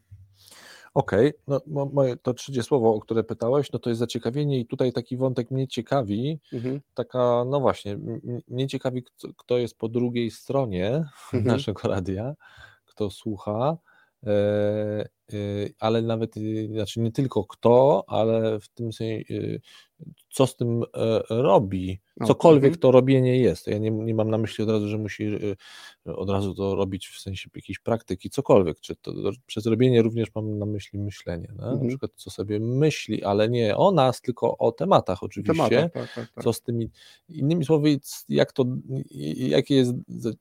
[0.93, 4.65] Okej, no mo- moje to trzecie słowo, o które pytałeś, no to jest zaciekawienie i
[4.65, 6.81] tutaj taki wątek mnie ciekawi, Mhm.
[6.93, 7.97] taka, no właśnie,
[8.47, 9.03] mnie ciekawi,
[9.38, 10.89] kto, jest po drugiej stronie
[11.33, 11.43] Mhm.
[11.45, 12.33] naszego radia,
[12.85, 13.77] kto słucha,
[14.27, 15.05] e,
[15.80, 19.59] ale nawet, e, znaczy nie tylko kto, ale w tym sensie, e,
[20.30, 23.67] co z tym e, robi, cokolwiek to robienie jest.
[23.67, 25.28] Ja nie, nie mam na myśli od razu, że musi
[26.05, 29.11] od razu to robić w sensie jakiejś praktyki, cokolwiek, czy to
[29.45, 31.65] przez robienie również mam na myśli myślenie, no?
[31.65, 31.88] na Mhm.
[31.88, 36.32] przykład co sobie myśli, ale nie o nas, tylko o tematach oczywiście, Tematach, tak, tak,
[36.36, 36.43] tak.
[36.43, 36.89] co z tymi,
[37.30, 37.99] innymi słowy,
[38.30, 38.65] jak to,
[39.36, 39.91] jakie jest,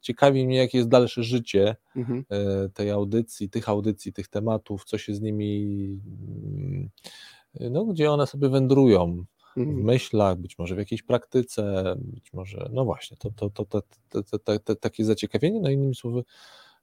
[0.01, 2.25] ciekawi mnie, jakie jest dalsze życie Mhm.
[2.31, 6.01] e, tej audycji, tych audycji, tych tematów, klientów, co się z nimi,
[6.41, 6.91] mm,
[7.71, 9.25] no gdzie one sobie wędrują,
[9.57, 9.85] w mhm.
[9.85, 14.39] myślach, być może w jakiejś praktyce, być może, no właśnie, to, to, to, to, to,
[14.39, 16.23] to, to takie zaciekawienie, no innymi słowy,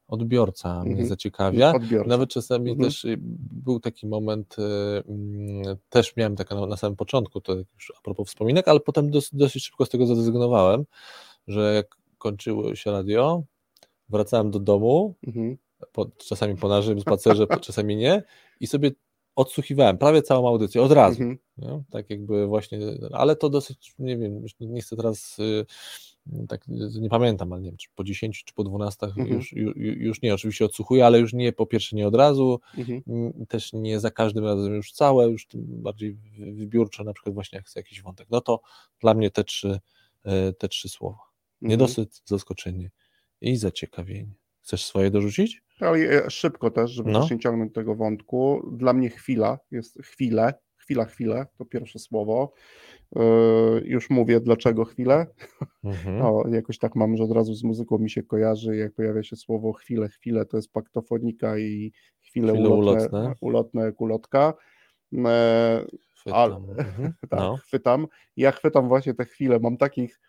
[0.07, 0.85] odbiorca mm -hmm.
[0.85, 1.09] mnie mhm.
[1.09, 1.73] zaciekawia.
[1.75, 2.09] Odbiorca.
[2.09, 2.83] Nawet czasami mm -hmm.
[2.83, 3.17] też y,
[3.65, 7.93] był taki moment, y, mm, też miałem taką na, no, na, samym początku, to już
[7.97, 10.85] a propos wspominek, ale potem dosyć, dosyć szybko z tego zrezygnowałem,
[11.47, 13.43] że jak kończyło się radio,
[14.09, 15.55] wracałem do domu, -hmm
[15.91, 18.23] po, czasami po naszym spacerze, po- czasami nie,
[18.59, 18.91] i sobie
[19.35, 21.23] odsłuchiwałem prawie całą audycję od razu.
[21.23, 21.83] Mhm.
[21.91, 22.79] Tak jakby właśnie,
[23.11, 25.65] ale to dosyć, nie wiem, nie chcę teraz, y,
[26.47, 26.65] tak
[27.01, 29.27] nie pamiętam, ale nie wiem, czy po 10 czy po 12 Mhm.
[29.29, 33.01] już, już, już nie, oczywiście odsłuchuję, ale już nie, po pierwsze nie od razu, Mhm.
[33.47, 37.57] też nie za każdym razem już całe, już tym bardziej wy- wybiórczo, na przykład właśnie
[37.57, 38.27] jak chcę jakiś wątek.
[38.31, 38.61] No to
[38.99, 39.79] dla mnie te trzy,
[40.49, 41.19] y, te trzy słowa.
[41.61, 41.69] Mhm.
[41.69, 42.91] Niedosyt, zaskoczenie
[43.41, 44.33] i zaciekawienie.
[44.61, 45.62] Chcesz swoje dorzucić?
[45.79, 47.27] Ale e, szybko też, żeby No.
[47.31, 48.69] nie ciągnąć tego wątku.
[48.71, 52.53] Dla mnie chwila jest chwilę, chwila, chwilę, to pierwsze słowo.
[53.15, 53.21] Yy,
[53.85, 55.27] już mówię, dlaczego chwilę.
[55.83, 56.17] Mhm.
[56.17, 59.35] No, jakoś tak mam, że od razu z muzyką mi się kojarzy, jak pojawia się
[59.35, 64.53] słowo chwilę, chwilę, to jest paktofonika i chwile, chwile ulotne, ulotne, ulotne jak ulotka.
[65.11, 65.21] Yy,
[66.31, 67.13] ale, mhm.
[67.29, 67.57] tak, no.
[67.57, 68.07] chwytam.
[68.37, 70.19] Ja chwytam właśnie te chwile, mam takich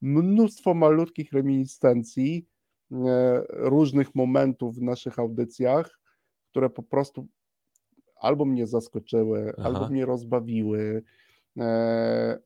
[0.00, 2.46] mnóstwo malutkich reminiscencji,
[3.48, 6.00] różnych momentów w naszych audycjach,
[6.50, 7.26] które po prostu
[8.20, 9.68] albo mnie zaskoczyły, Aha.
[9.68, 11.21] albo mnie rozbawiły, e,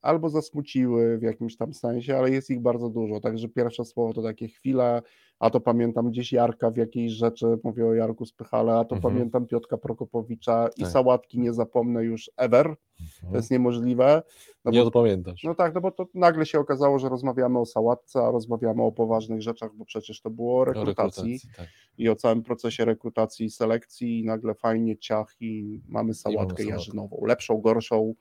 [0.02, 3.20] albo zasmuciły w jakimś tam sensie, ale jest ich bardzo dużo.
[3.20, 5.02] Także pierwsze słowo to takie chwile,
[5.38, 9.14] a to pamiętam gdzieś Jarka w jakiejś rzeczy, mówię o Jarku Spychale, a to mhm.
[9.14, 10.90] pamiętam Piotka Prokopowicza i tak.
[10.90, 12.66] sałatki nie zapomnę już ever.
[12.66, 13.30] Mhm.
[13.30, 14.22] To jest niemożliwe.
[14.64, 15.42] No nie bo, pamiętasz.
[15.44, 18.92] No tak, no bo to nagle się okazało, że rozmawiamy o sałatce, a rozmawiamy o
[18.92, 21.66] poważnych rzeczach, bo przecież to było o rekrutacji, o rekrutacji tak.
[21.98, 26.66] i o całym procesie rekrutacji i selekcji i nagle fajnie ciach i mamy sałatkę I
[26.66, 27.24] jarzynową.
[27.26, 28.14] Lepszą, gorszą,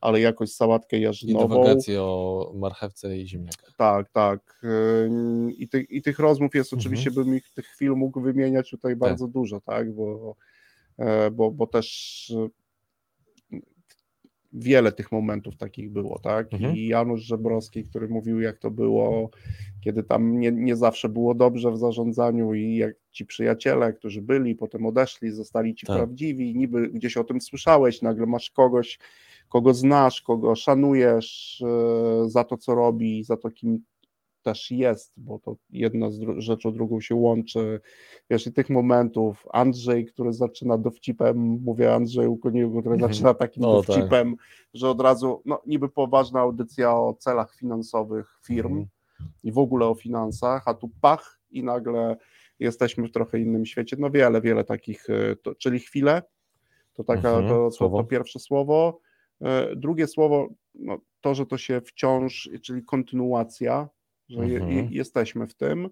[0.00, 1.64] ale jakoś sałatkę jarzynową.
[1.88, 3.74] I o marchewce i ziemniakach.
[3.76, 4.62] Tak, tak.
[5.58, 6.80] I, ty, I tych rozmów jest mhm.
[6.80, 8.98] oczywiście, bym ich tych chwil mógł wymieniać tutaj tak.
[8.98, 10.36] bardzo dużo, tak, bo,
[10.98, 12.32] e, bo, bo też
[14.52, 16.52] wiele tych momentów takich było, tak?
[16.52, 16.76] Mhm.
[16.76, 19.30] I Janusz Żebrowski, który mówił, jak to było,
[19.80, 24.54] kiedy tam nie, nie zawsze było dobrze w zarządzaniu i jak ci przyjaciele, którzy byli,
[24.54, 25.96] potem odeszli, zostali ci tak.
[25.96, 28.98] prawdziwi, niby gdzieś o tym słyszałeś, nagle masz kogoś,
[29.50, 33.82] kogo znasz, kogo szanujesz e, za to, co robi, za to, kim
[34.42, 37.80] też jest, bo to jedna z rzeczą drugą się łączy.
[38.30, 43.12] Wiesz, i tych momentów, Andrzej, który zaczyna dowcipem, mówię Andrzeju Koniugu, który mhm.
[43.12, 44.46] zaczyna takim no, dowcipem, tak.
[44.74, 48.88] że od razu, no niby poważna audycja o celach finansowych firm mhm.
[49.44, 52.16] i w ogóle o finansach, a tu pach i nagle
[52.58, 53.96] jesteśmy w trochę innym świecie.
[53.98, 56.22] No wiele, wiele takich, e, to, czyli chwilę,
[56.92, 57.48] to taka, mhm.
[57.48, 59.00] to, to, to pierwsze słowo.
[59.42, 63.88] E, drugie słowo, no, to, że to się wciąż, czyli kontynuacja,
[64.28, 64.70] że mhm.
[64.70, 65.90] je, jesteśmy w tym.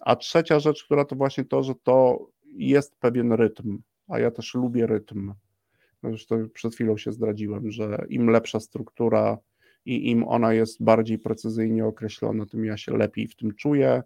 [0.00, 3.78] A trzecia rzecz, która to właśnie to, że to jest pewien rytm,
[4.08, 5.34] a ja też lubię rytm.
[6.02, 9.38] Zresztą przed chwilą się zdradziłem, że im lepsza struktura
[9.84, 14.02] i im ona jest bardziej precyzyjnie określona, tym ja się lepiej w tym czuję.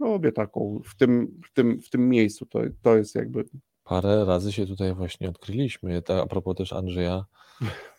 [0.00, 3.44] Lubię taką, w tym, w tym, w tym miejscu, to, to jest jakby...
[3.84, 7.24] Parę razy się tutaj właśnie odkryliśmy, a propos też Andrzeja,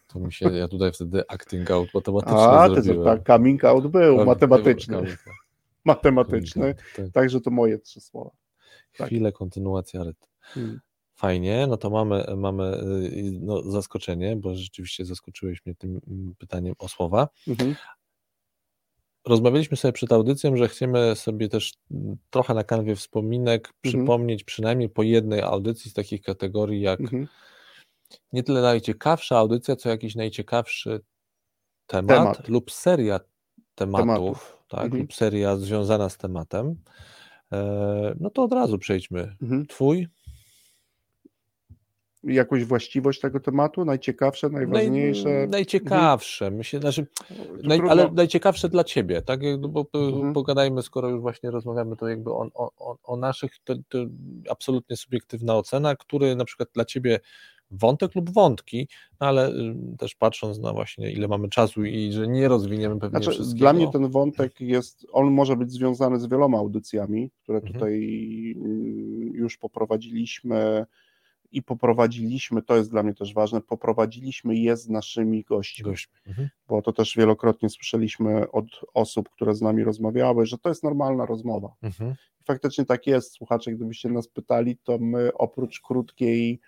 [0.09, 4.25] to mi się, ja tutaj wtedy acting out matematycznie A, to tak, coming out był,
[4.25, 5.17] matematyczny.
[5.85, 7.09] Matematyczny, tak.
[7.13, 8.31] także to moje trzy słowa.
[8.97, 9.07] Tak.
[9.07, 10.25] Chwilę, kontynuacja rytm.
[10.39, 10.79] Hmm.
[11.15, 16.75] Fajnie, no to mamy, mamy y, no, zaskoczenie, bo rzeczywiście zaskoczyłeś mnie tym mm, pytaniem
[16.79, 17.29] o słowa.
[17.47, 17.75] Mhm.
[19.27, 23.73] Rozmawialiśmy sobie przed audycją, że chcemy sobie też mm, trochę na kanwie wspominek mhm.
[23.81, 27.27] przypomnieć przynajmniej po jednej audycji z takich kategorii jak mhm
[28.33, 31.01] nie tyle najciekawsza audycja, co jakiś najciekawszy
[31.87, 32.49] temat, temat.
[32.49, 33.19] lub seria
[33.75, 34.63] tematów, tematów.
[34.67, 35.01] Tak, mhm.
[35.01, 36.75] lub seria związana z tematem.
[37.51, 39.35] E, no to od razu przejdźmy.
[39.41, 39.67] Mhm.
[39.67, 40.07] Twój?
[42.23, 43.85] Jakąś właściwość tego tematu?
[43.85, 45.29] Najciekawsze, najważniejsze?
[45.29, 47.07] Naj, najciekawsze, myślę, znaczy,
[47.63, 49.39] naj, ale najciekawsze dla ciebie, tak?
[49.59, 50.33] Bo mhm.
[50.33, 53.97] pogadajmy, skoro już właśnie rozmawiamy, to jakby o, o, o naszych, to, to
[54.49, 57.19] absolutnie subiektywna ocena, który na przykład dla ciebie
[57.71, 58.87] wątek lub wątki,
[59.21, 63.19] no ale y, też patrząc na właśnie ile mamy czasu i że nie rozwiniemy pewnie
[63.19, 63.59] znaczy, wszystkiego.
[63.59, 67.73] Dla mnie ten wątek jest, on może być związany z wieloma audycjami, które mhm.
[67.73, 68.03] tutaj
[68.57, 69.31] mhm.
[69.33, 70.85] już poprowadziliśmy
[71.51, 76.13] i poprowadziliśmy, to jest dla mnie też ważne, poprowadziliśmy je z naszymi gośćmi, gośćmi.
[76.27, 76.49] Mhm.
[76.67, 81.25] bo to też wielokrotnie słyszeliśmy od osób, które z nami rozmawiały, że to jest normalna
[81.25, 81.73] rozmowa.
[81.81, 82.15] Mhm.
[82.45, 86.59] Faktycznie tak jest, słuchacze, gdybyście nas pytali, to my oprócz krótkiej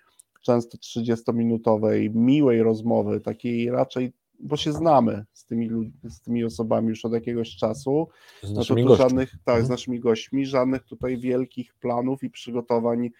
[0.42, 4.12] często 30-minutowej, miłej rozmowy, takiej raczej,
[4.42, 8.08] bo się znamy z tymi, z tymi osobami już od jakiegoś czasu.
[8.42, 9.66] Z no naszymi no żadnych, tak, mhm.
[9.66, 13.10] z naszymi gośćmi, żadnych tutaj wielkich planów i przygotowań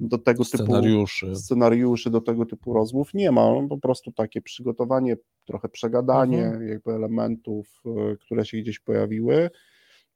[0.00, 1.26] do tego scenariuszy.
[1.26, 3.68] typu scenariuszy, do tego typu rozmów nie ma.
[3.68, 6.68] Po prostu takie przygotowanie, trochę przegadanie mhm.
[6.68, 9.50] jakby elementów, e, które się gdzieś pojawiły.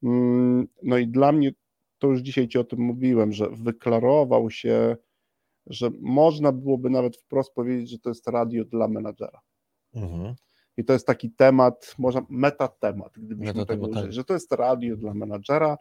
[0.02, 1.52] Mm, no i dla mnie,
[1.98, 4.96] to już dzisiaj Ci o tym mówiłem, że wyklarował się
[5.66, 9.40] że można byłoby nawet wprost powiedzieć, że to jest radio dla menadżera.
[9.94, 10.34] Mhm.
[10.76, 14.12] I to jest taki temat, może metatemat, gdybyśmy meta tego użyli, tak.
[14.12, 15.78] że to jest radio dla menadżera,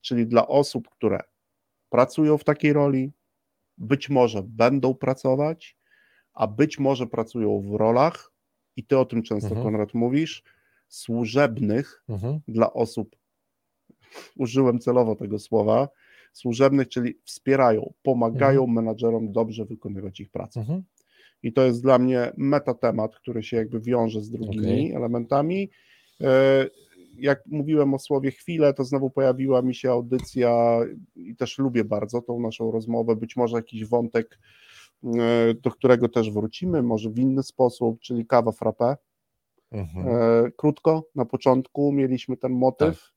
[0.00, 1.20] czyli dla osób, które
[1.88, 3.12] pracują w takiej roli,
[3.78, 5.76] być może będą pracować,
[6.32, 8.32] a być może pracują w rolach,
[8.76, 9.64] i ty o tym często, mhm.
[9.64, 10.42] Konrad, mówisz,
[10.88, 12.40] służebnych mhm.
[12.48, 13.16] dla osób,
[14.36, 15.88] użyłem celowo tego słowa,
[16.36, 18.74] służebnych, czyli wspierają, pomagają mhm.
[18.74, 20.60] menadżerom dobrze wykonywać ich pracę.
[20.60, 20.82] Mhm.
[21.42, 24.96] I to jest dla mnie metatemat, który się jakby wiąże z drugimi okay.
[24.96, 25.70] elementami.
[26.20, 26.66] E,
[27.18, 30.80] jak mówiłem o słowie chwilę, to znowu pojawiła mi się audycja
[31.16, 33.16] i też lubię bardzo tą naszą rozmowę.
[33.16, 34.38] Być może jakiś wątek,
[35.04, 38.96] e, do którego też wrócimy, może w inny sposób, czyli kawa frappe.
[39.72, 40.08] Mhm.
[40.08, 43.15] E, krótko, na początku mieliśmy ten motyw, tak.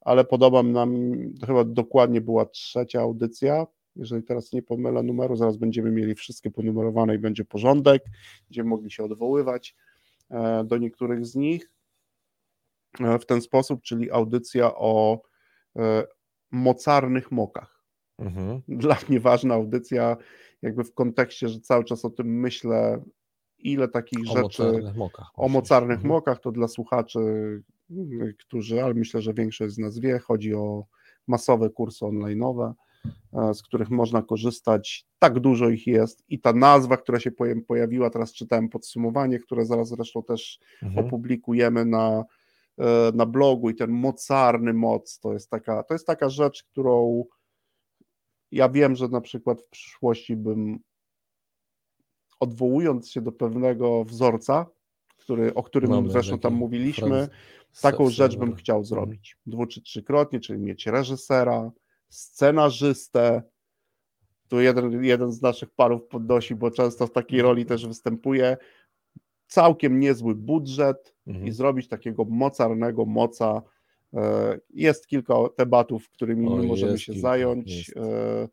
[0.00, 1.12] Ale podoba nam,
[1.46, 7.14] chyba dokładnie była trzecia audycja, jeżeli teraz nie pomylę numeru, zaraz będziemy mieli wszystkie ponumerowane
[7.14, 8.04] i będzie porządek,
[8.48, 9.76] będziemy mogli się odwoływać
[10.30, 11.70] e, do niektórych z nich
[13.00, 15.22] e, w ten sposób, czyli audycja o
[15.76, 16.04] e,
[16.50, 17.84] mocarnych mokach.
[18.18, 18.62] Mhm.
[18.68, 20.16] Dla mnie ważna audycja,
[20.62, 23.02] jakby w kontekście, że cały czas o tym myślę,
[23.58, 26.08] ile takich o rzeczy mocarnych mokach, o mocarnych mhm.
[26.08, 27.20] mokach, to dla słuchaczy,
[28.38, 30.84] którzy, ale myślę, że większość z nas wie, chodzi o
[31.26, 32.72] masowe kursy online'owe,
[33.32, 35.06] E, z których można korzystać.
[35.18, 37.30] Tak dużo ich jest i ta nazwa, która się
[37.66, 41.06] pojawiła, teraz czytałem podsumowanie, które zaraz zresztą też mhm.
[41.06, 42.24] opublikujemy na,
[42.78, 47.24] e, na blogu i ten mocarny moc to jest taka, to jest taka rzecz, którą
[48.52, 50.78] ja wiem, że na przykład w przyszłości bym
[52.40, 54.66] odwołując się do pewnego wzorca,
[55.30, 57.28] który, o którym Mamy zresztą tam mówiliśmy,
[57.82, 58.84] taką rzecz bym chciał mhm.
[58.84, 59.36] zrobić.
[59.46, 61.70] Dwu czy trzykrotnie, czyli mieć reżysera,
[62.08, 63.42] scenarzystę.
[64.48, 68.56] Tu jeden, jeden z naszych parów podnosi, bo często w takiej roli też występuje.
[69.46, 71.46] Całkiem niezły budżet mhm.
[71.46, 73.62] i zrobić takiego mocarnego moca.
[74.14, 78.48] E, jest kilka tematów, którymi o, my możemy się kilka, zająć e,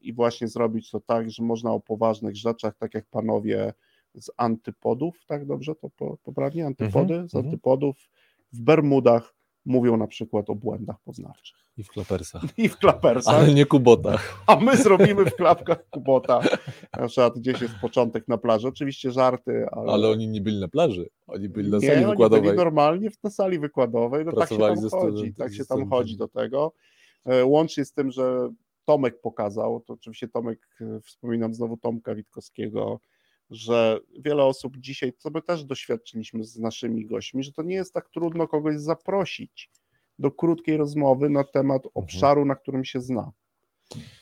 [0.00, 3.72] i właśnie zrobić to tak, że można o poważnych rzeczach, tak jak panowie
[4.20, 7.46] z antypodów, tak dobrze to poprawnie, antypody, mhm, z mhm.
[7.46, 7.96] antypodów
[8.52, 9.34] w Bermudach
[9.66, 11.56] mówią na przykład o błędach poznawczych.
[11.76, 12.42] I w klapersach.
[12.58, 13.34] I w klapersach.
[13.34, 14.34] Ale nie kubotach.
[14.46, 16.40] A my zrobimy w klapkach kubota.
[16.98, 18.68] Na przykład gdzieś jest początek na plaży.
[18.68, 19.92] Oczywiście żarty, ale...
[19.92, 21.08] Ale oni nie byli na plaży.
[21.26, 22.42] Oni byli na nie, sali wykładowej.
[22.42, 24.24] Nie, byli normalnie na sali wykładowej.
[24.24, 25.34] No tak się tam chodzi.
[25.34, 26.72] Tak się tam chodzi do tego.
[27.24, 28.50] E, łącznie z tym, że
[28.84, 33.00] Tomek pokazał, to oczywiście Tomek, e, wspominam znowu Tomka Witkowskiego,
[33.50, 37.94] że wiele osób dzisiaj, co my też doświadczyliśmy z naszymi gośćmi, że to nie jest
[37.94, 39.70] tak trudno kogoś zaprosić
[40.18, 41.92] do krótkiej rozmowy na temat mhm.
[41.94, 43.32] obszaru, na którym się zna.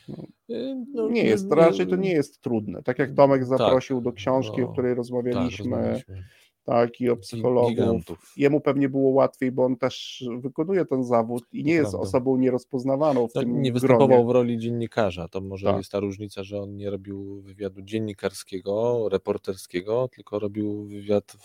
[0.09, 0.17] No,
[0.51, 2.83] y, no, nie jest, raczej to nie jest trudne.
[2.83, 3.49] Tak jak Tomek tak.
[3.49, 6.03] zaprosił tak, do książki, no, o której rozmawialiśmy.
[6.07, 6.17] Tak,
[6.65, 7.71] tak, i o psychologów.
[7.71, 8.33] Gigantów.
[8.37, 12.37] Jemu pewnie było łatwiej, bo on też wykonuje ten zawód i nie to jest osobą
[12.37, 14.25] nierozpoznawaną w no, tym Nie występował gronie.
[14.25, 15.77] w roli dziennikarza, to może tak.
[15.77, 21.37] jest ta różnica, że on nie robił wywiadu dziennikarskiego, reporterskiego, tylko robił wywiad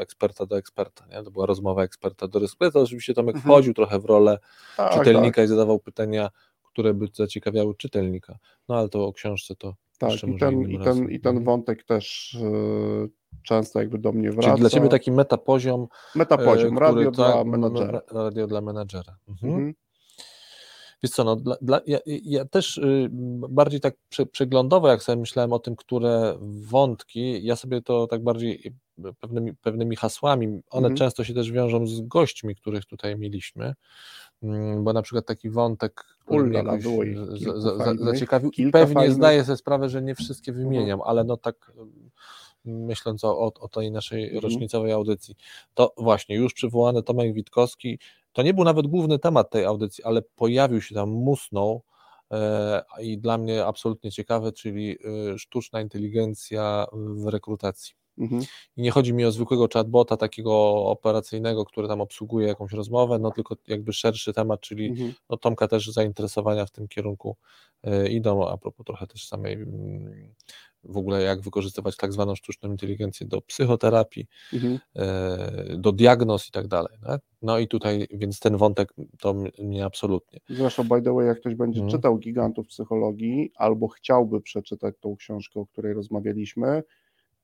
[0.00, 1.22] eksperta do eksperta, nie?
[1.22, 3.52] to była rozmowa eksperta do eksperta, oczywiście Tomek mhm.
[3.52, 4.38] wchodził trochę w rolę
[4.76, 5.44] tak, czytelnika tak.
[5.44, 6.30] i zadawał pytania,
[6.62, 8.38] które by zaciekawiały czytelnika,
[8.68, 11.44] no ale to o książce to tak, i ten, i, ten, i ten mhm.
[11.44, 13.10] wątek też yy,
[13.42, 14.48] często jakby do mnie wraca.
[14.48, 15.86] Czyli dla Ciebie taki metapoziom.
[16.14, 18.00] Metapoziom, yy, radio dla menadżera.
[18.10, 19.16] Radio dla menadżera.
[19.28, 19.52] Mhm.
[19.52, 19.74] Mhm.
[21.02, 23.08] Wiesz co, no, dla, dla, ja, ja, też y,
[23.48, 28.22] bardziej tak prze, przeglądowo, jak sobie myślałem o tym, które wątki, ja sobie to tak
[28.22, 28.72] bardziej
[29.20, 30.96] pewnymi, pewnymi hasłami, one mhm.
[30.96, 33.74] często się też wiążą z gośćmi, których tutaj mieliśmy,
[34.42, 36.84] mm, bo na przykład taki wątek, który jakoś
[37.44, 39.14] za, za, zaciekawił pewnie fajnych.
[39.14, 40.68] zdaję sobie sprawę, że nie wszystkie mhm.
[40.68, 41.72] wymieniam, ale no tak
[42.68, 44.42] myśląc o, o tej naszej mhm.
[44.42, 45.36] rocznicowej audycji,
[45.74, 47.98] to właśnie już przywołany Tomek Witkowski,
[48.32, 51.82] to nie był nawet główny temat tej audycji, ale pojawił się tam, musnął
[52.30, 54.98] e, i dla mnie absolutnie ciekawy, czyli
[55.32, 57.94] e, sztuczna inteligencja w rekrutacji.
[58.18, 58.42] Mhm.
[58.76, 63.30] I nie chodzi mi o zwykłego chatbota takiego operacyjnego, który tam obsługuje jakąś rozmowę, no
[63.30, 65.14] tylko jakby szerszy temat, czyli mhm.
[65.30, 67.36] no Tomka też zainteresowania w tym kierunku
[67.82, 70.34] e, idą, a propos trochę też samej mm,
[70.84, 74.78] w ogóle jak wykorzystywać tak zwaną sztuczną inteligencję do psychoterapii, mhm.
[74.96, 76.98] E, do diagnoz i tak dalej.
[77.06, 77.20] Tak?
[77.42, 80.40] No i tutaj, więc ten wątek to mnie absolutnie.
[80.48, 81.96] Zresztą, by the way, jak ktoś będzie mhm.
[81.96, 86.82] czytał Gigantów Psychologii albo chciałby przeczytać tą książkę, o której rozmawialiśmy,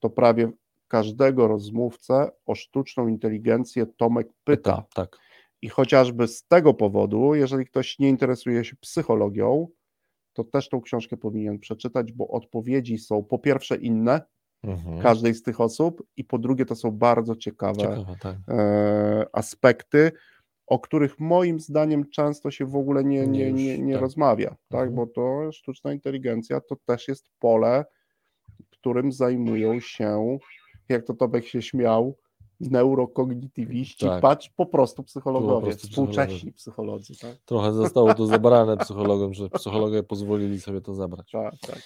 [0.01, 0.51] to prawie
[0.89, 4.77] każdego rozmówcę o sztuczną inteligencję Tomek pyta.
[4.77, 5.19] pyta tak.
[5.63, 9.69] I chociażby z tego powodu, jeżeli ktoś nie interesuje się psychologią,
[10.35, 14.21] to też tą książkę powinien przeczytać, bo odpowiedzi są po pierwsze inne
[14.65, 15.03] mhm.
[15.03, 18.37] każdej z tych osób i po drugie to są bardzo ciekawe, ciekawe tak.
[18.49, 20.13] e, aspekty,
[20.67, 24.03] o których moim zdaniem często się w ogóle nie, nie, nie, nie tak.
[24.03, 24.89] rozmawia, tak?
[24.89, 24.95] Mhm.
[24.95, 27.85] bo to sztuczna inteligencja to też jest pole,
[28.71, 30.39] którym zajmują się,
[30.89, 32.17] jak to Tobek się śmiał,
[32.61, 34.23] neurokognitywiści, tak.
[34.23, 37.19] patrz po prostu psychologowie, po prostu współcześni psycholodzy.
[37.19, 37.37] Tak?
[37.45, 41.31] Trochę zostało to zabrane psychologom, że psychologowie pozwolili sobie to zabrać.
[41.31, 41.83] Tak, tak.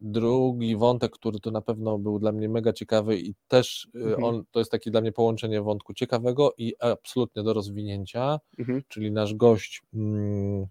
[0.00, 4.24] Drugi wątek, który to na pewno był dla mnie mega ciekawy i też mhm.
[4.24, 8.82] on, to jest takie dla mnie połączenie wątku ciekawego i absolutnie do rozwinięcia, mhm.
[8.88, 10.66] czyli nasz gość, mm,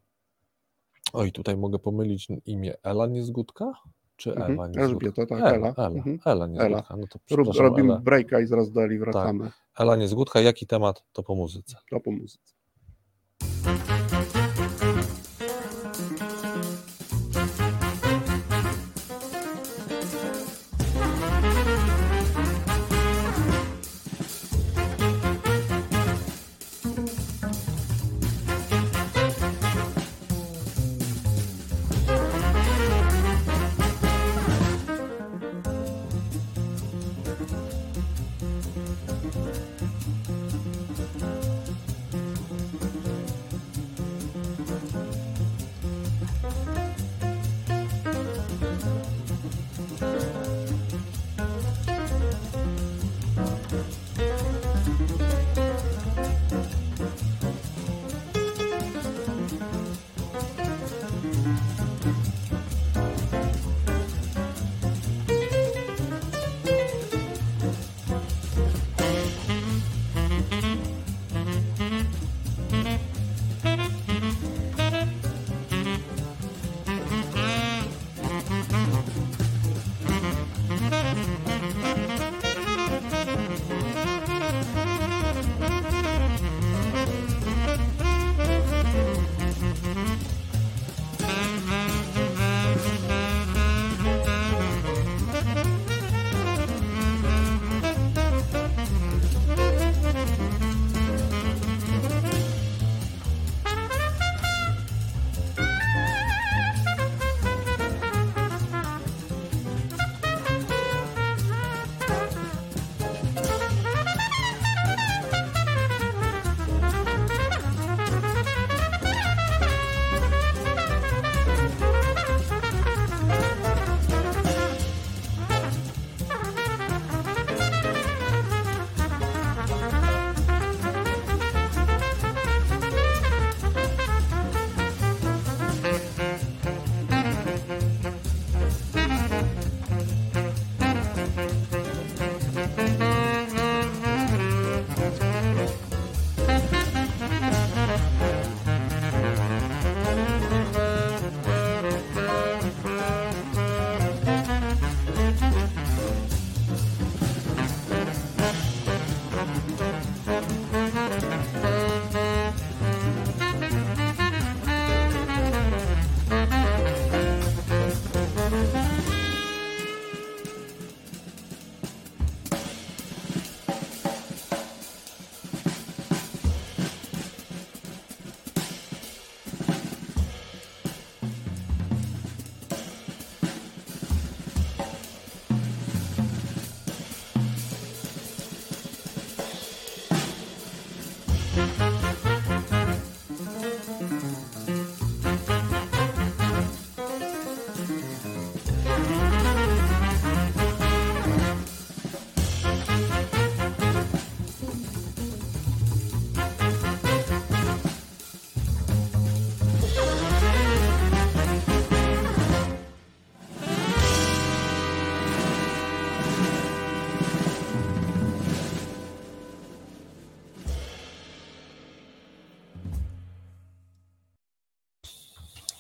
[1.14, 3.74] oj tutaj mogę pomylić imię, Ela Niezgódka?
[4.18, 4.52] Czy mhm.
[4.52, 4.84] Ewa Niezgódka?
[4.84, 5.56] Elżbieta, tak, Ela.
[5.56, 6.20] Ela, Ela, mhm.
[6.26, 6.96] Ela Niezgódka.
[6.98, 7.08] No
[7.54, 8.02] to Robimy Ela.
[8.02, 9.44] breaka i zaraz do Eli wracamy.
[9.46, 9.54] Tak.
[9.80, 11.04] Ela Niezgódka, jaki temat?
[11.14, 11.78] To po muzyce.
[11.90, 12.54] To po muzyce.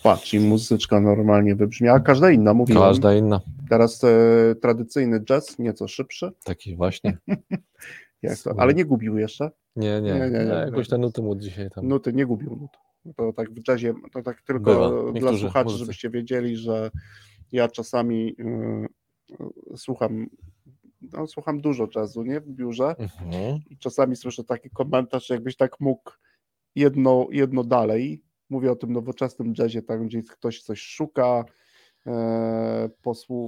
[0.07, 2.83] Patrz, i muzyczka normalnie wybrzmiała, każda inna, mówiłem.
[2.83, 3.41] Każda inna.
[3.69, 6.31] Teraz e, tradycyjny jazz, nieco szybszy.
[6.43, 7.17] Taki właśnie.
[8.21, 8.53] Jak to?
[8.57, 9.51] Ale nie gubił jeszcze?
[9.75, 10.53] Nie, nie, nie, nie, nie.
[10.65, 11.87] jakoś te nuty mu dzisiaj tam.
[11.87, 12.71] Nuty, nie gubił nut.
[13.15, 15.79] To tak w jazzie, to tak tylko dla słuchaczy, muzycy.
[15.79, 16.91] żebyście wiedzieli, że
[17.51, 20.27] ja czasami y, słucham
[21.13, 22.39] no, słucham dużo jazzu, nie?
[22.39, 23.59] W biurze mhm.
[23.69, 26.11] i czasami słyszę taki komentarz, jakbyś tak mógł
[26.75, 31.45] jedno, jedno dalej, Mówię o tym nowoczesnym jazzie, tam gdzie ktoś coś szuka,
[32.07, 32.89] e,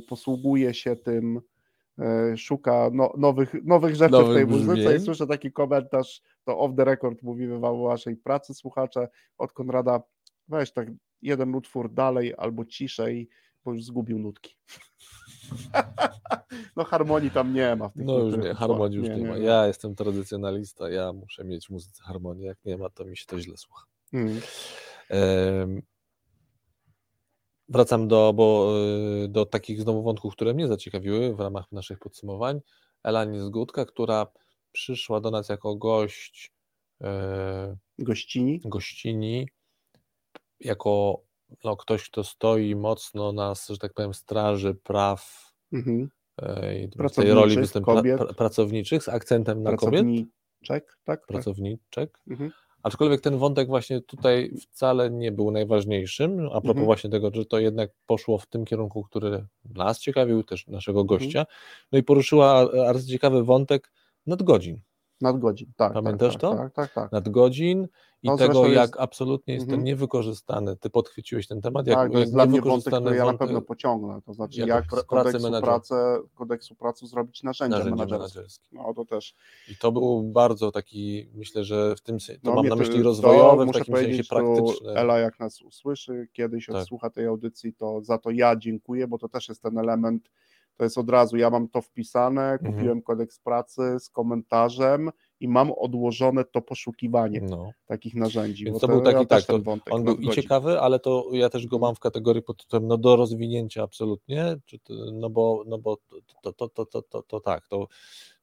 [0.08, 1.41] posługuje się tym,
[2.00, 6.76] e, szuka no, nowych, nowych rzeczy w tej muzyce i słyszę taki komentarz, to off
[6.76, 10.02] the record mówimy wam o waszej pracy słuchacze od Konrada,
[10.47, 10.88] weź tak
[11.22, 13.30] jeden utwór dalej albo ciszej,
[13.66, 14.56] bo już zgubił nutki.
[16.76, 17.91] no harmonii tam nie ma.
[17.95, 19.38] no już nie, harmonii już nie, nie, ma.
[19.38, 23.26] Ja jestem tradycjonalista, ja muszę mieć w muzyce harmonię, jak nie ma, to mi się
[23.26, 23.86] to źle słucha.
[24.12, 24.41] Hmm.
[27.70, 28.74] wracam do, bo,
[29.26, 32.60] y, do takich znowu wątków, które mnie zaciekawiły w ramach naszych podsumowań.
[33.03, 34.28] Elani Zgódka, która
[34.72, 36.53] przyszła do nas jako gość
[37.01, 38.62] e, Gościni.
[38.66, 39.47] gościni,
[40.60, 41.22] jako
[41.64, 46.10] no, ktoś, kto stoi mocno na, że tak powiem, straży praw Mhm.
[46.41, 50.32] e, w tej roli występ pra, pracowniczych z akcentem na kobiet, Pracowniczek,
[50.68, 50.97] tak?
[51.05, 51.26] tak.
[51.28, 52.20] pracowniczek.
[52.30, 52.51] Mhm.
[52.84, 56.86] Aczkolwiek ten wątek właśnie tutaj wcale nie był najważniejszym, a propos Mhm.
[56.86, 61.07] właśnie tego, że to jednak poszło w tym kierunku, który nas ciekawił, też naszego Mhm.
[61.19, 61.45] gościa.
[61.91, 63.91] No i poruszyła arcyciekawy wątek
[64.27, 64.82] nadgodzin.
[65.22, 65.93] Nadgodzin, tak.
[65.93, 66.55] Pamiętasz tak, to?
[66.55, 67.11] Tak, tak, tak.
[67.11, 67.88] Nadgodzin
[68.24, 69.84] i No, tego, jak jest- absolutnie jest Mhm.
[69.84, 70.76] niewykorzystane.
[70.76, 73.38] Ty podchwyciłeś ten temat, jak, tak, to jest dla mnie wątek, niewykorzystany który ja na
[73.38, 74.22] pewno pociągnę.
[74.26, 75.93] To znaczy, jak z kodeksu pracy,
[76.36, 78.39] kodeksu pracy zrobić narzędzia, narzędzie menedżerskie.
[78.39, 78.67] menedżerskie.
[78.72, 79.36] No to też.
[79.72, 82.97] I to był bardzo taki, myślę, że w tym sensie, to No, mam na myśli
[82.97, 84.91] to rozwojowy, w takim sensie praktyczny.
[84.95, 86.76] Ela, jak nas usłyszy, kiedyś Tak.
[86.76, 90.30] odsłucha tej audycji, to za to ja dziękuję, bo to też jest ten element,
[90.80, 92.73] to jest od razu, ja mam to wpisane, Mhm.
[92.73, 97.71] kupiłem kodeks pracy z komentarzem i mam odłożone to poszukiwanie No.
[97.86, 98.65] takich narzędzi.
[98.65, 99.59] Więc to był taki, ja tak, to
[99.91, 102.97] On był i ciekawy, ale to ja też go mam w kategorii pod tytułem no
[102.97, 105.97] do rozwinięcia absolutnie, to, no bo, no bo
[106.41, 107.88] to, to, to, to, to, to tak, to,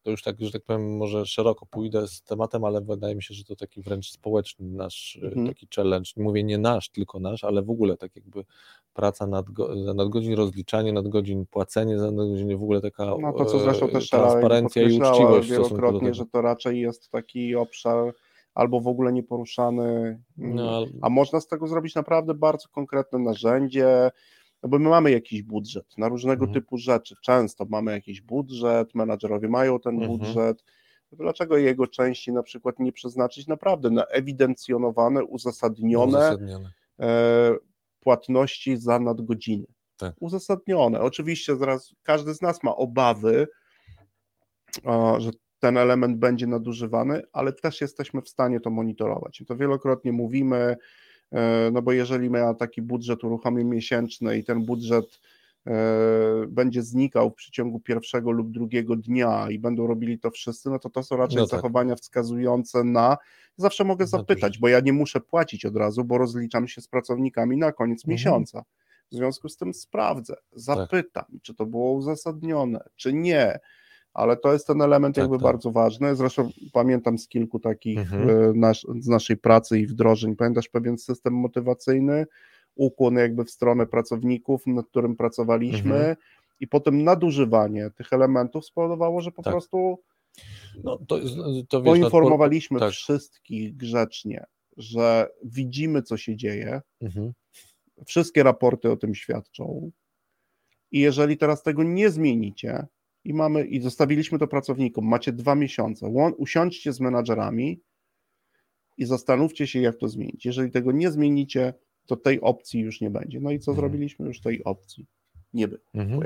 [0.07, 3.35] to już tak, że tak powiem, może szeroko pójdę z tematem, ale wydaje mi się,
[3.35, 5.47] że to taki wręcz społeczny nasz y, Mhm.
[5.47, 8.45] taki challenge, mówię nie nasz, tylko nasz, ale w ogóle tak jakby
[8.95, 13.33] praca nad, go- nad godzin, rozliczanie nad godzin, płacenie za nadgodziny, w ogóle taka No
[13.33, 18.13] to co zresztą e, też transparencja i uczciwość wielokrotnie, że to raczej jest taki obszar
[18.55, 24.11] albo w ogóle nieporuszany, No, ale- a można z tego zrobić naprawdę bardzo konkretne narzędzie,
[24.67, 26.55] no bo my mamy jakiś budżet na różnego Mhm.
[26.63, 27.15] typu rzeczy.
[27.23, 30.19] Często mamy jakiś budżet, menadżerowie mają ten Mhm.
[30.19, 30.65] budżet.
[31.13, 36.73] Dlaczego jego części na przykład nie przeznaczyć naprawdę na ewidencjonowane, uzasadnione uzasadnione.
[37.01, 37.55] e,
[38.01, 39.67] płatności za nadgodziny?
[39.97, 40.15] Tak.
[40.21, 41.01] Uzasadnione.
[41.01, 43.49] Oczywiście zaraz każdy z nas ma obawy,
[44.85, 49.41] a, że ten element będzie nadużywany, ale też jesteśmy w stanie to monitorować.
[49.41, 50.77] I to wielokrotnie mówimy,
[51.73, 55.21] no bo jeżeli my taki budżet uruchomimy miesięczny i ten budżet
[55.67, 55.73] e,
[56.49, 60.91] będzie znikał w przeciągu pierwszego lub drugiego dnia i będą robili to wszyscy, no to
[60.91, 61.51] to są raczej No tak.
[61.61, 63.17] zachowania wskazujące na.
[63.57, 67.57] Zawsze mogę zapytać, bo ja nie muszę płacić od razu, bo rozliczam się z pracownikami
[67.57, 68.13] na koniec Mhm.
[68.13, 68.63] miesiąca.
[69.13, 73.59] W związku z tym sprawdzę, zapytam, czy to było uzasadnione, czy nie.
[74.17, 75.43] Ale to jest ten element Tak, jakby tak.
[75.43, 76.17] bardzo ważny.
[76.17, 78.61] Zresztą pamiętam z kilku takich Mhm.
[78.61, 80.37] nasz, z naszej pracy i wdrożeń.
[80.37, 82.27] Pamiętasz pewien system motywacyjny,
[82.75, 86.17] ukłon jakby w stronę pracowników, nad którym pracowaliśmy, Mhm.
[86.61, 89.53] i potem nadużywanie tych elementów spowodowało, że po Tak.
[89.53, 89.99] prostu
[90.85, 91.37] No, to, to wiesz,
[91.73, 92.91] no, poinformowaliśmy tak.
[92.93, 94.45] wszystkich grzecznie,
[94.77, 97.33] że widzimy, co się dzieje, Mhm.
[98.07, 99.91] wszystkie raporty o tym świadczą.
[100.93, 102.87] I jeżeli teraz tego nie zmienicie
[103.27, 106.09] i mamy i zostawiliśmy to pracownikom, macie dwa miesiące,
[106.39, 107.81] usiądźcie z menadżerami
[108.99, 110.47] i zastanówcie się, jak to zmienić.
[110.47, 111.75] Jeżeli tego nie zmienicie,
[112.07, 113.41] to tej opcji już nie będzie.
[113.41, 113.83] No i co Mhm.
[113.89, 114.27] zrobiliśmy?
[114.27, 115.07] Już tej opcji
[115.53, 115.81] nie było.
[115.95, 116.21] Mhm.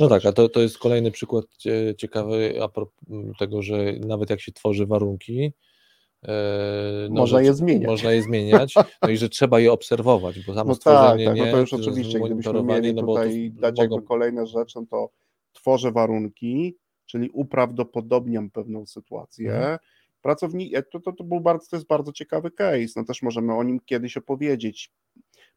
[0.00, 2.94] No tak, a to, to jest kolejny przykład cie- ciekawy a propos
[3.38, 5.52] tego, że nawet jak się tworzy warunki,
[6.22, 7.86] e, no, Można je zmieniać.
[7.90, 11.44] Można je zmieniać, no i że trzeba je obserwować, bo samo No tak, tak, no
[11.44, 15.10] to już oczywiście, gdybyśmy mieli no tutaj dać mogą- kolejne rzeczy, no to
[15.52, 16.76] tworzę warunki,
[17.06, 19.52] czyli uprawdopodobniam pewną sytuację.
[19.54, 19.78] Mhm.
[20.22, 23.62] Pracownik, to, to, to, był bardzo, to jest bardzo ciekawy case, no też możemy o
[23.62, 24.92] nim kiedyś opowiedzieć.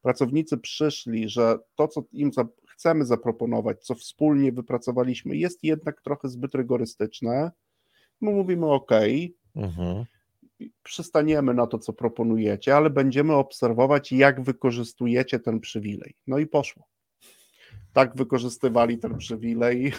[0.02, 6.30] Pracownicy przyszli, że to, co im za, chcemy zaproponować, co wspólnie wypracowaliśmy, jest jednak trochę
[6.30, 7.52] zbyt rygorystyczne.
[8.22, 8.91] My mówimy OK,
[9.56, 10.06] Mhm.
[10.84, 16.16] przystaniemy na to, co proponujecie, ale będziemy obserwować, jak wykorzystujecie ten przywilej.
[16.28, 16.84] No i poszło.
[17.94, 19.91] Tak wykorzystywali ten przywilej.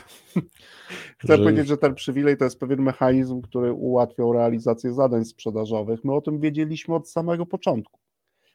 [1.19, 6.05] Chcę Że- powiedzieć, że ten przywilej to jest pewien mechanizm, który ułatwiał realizację zadań sprzedażowych.
[6.05, 8.01] My o tym wiedzieliśmy od samego początku.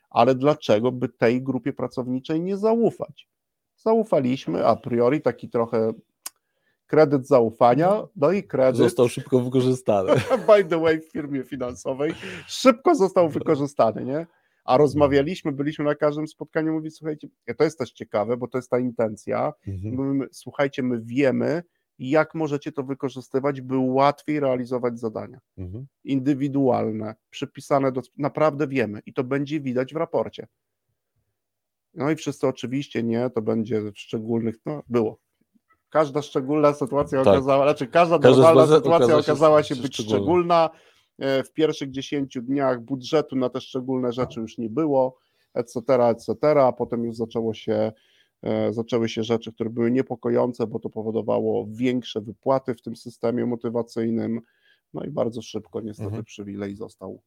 [0.09, 3.27] Ale dlaczego by tej grupie pracowniczej nie zaufać?
[3.75, 5.93] Zaufaliśmy a priori taki trochę
[6.87, 10.11] kredyt zaufania, no i kredyt Został szybko wykorzystany.
[10.47, 12.13] by the way, w firmie finansowej,
[12.47, 14.27] szybko został wykorzystany, nie?
[14.65, 18.69] A rozmawialiśmy, byliśmy na każdym spotkaniu, mówi, słuchajcie, to jest też ciekawe, bo to jest
[18.69, 19.53] ta intencja.
[19.67, 19.95] Mhm.
[19.95, 21.63] Mówimy, słuchajcie, my wiemy,
[21.99, 25.87] jak możecie to wykorzystywać, by łatwiej realizować zadania Mhm.
[26.03, 28.01] indywidualne, przypisane do.
[28.17, 30.47] Naprawdę wiemy i to będzie widać w raporcie.
[31.93, 34.55] No i wszyscy oczywiście nie, to będzie w szczególnych.
[34.65, 35.19] No, było.
[35.89, 37.33] Każda szczególna sytuacja Tak.
[37.33, 40.17] okazała, znaczy każda Każda normalna sytuacja sytuacja okazała się okazała się być szczególna.
[40.17, 40.69] szczególna.
[41.19, 45.17] E, W pierwszych 10 dniach budżetu na te szczególne rzeczy już nie było,
[45.53, 47.91] etc., etc., a potem już zaczęło się
[48.43, 53.45] e, zaczęły się rzeczy, które były niepokojące, bo to powodowało większe wypłaty w tym systemie
[53.45, 54.41] motywacyjnym.
[54.93, 56.23] No i bardzo szybko niestety mhm.
[56.23, 57.21] przywilej został.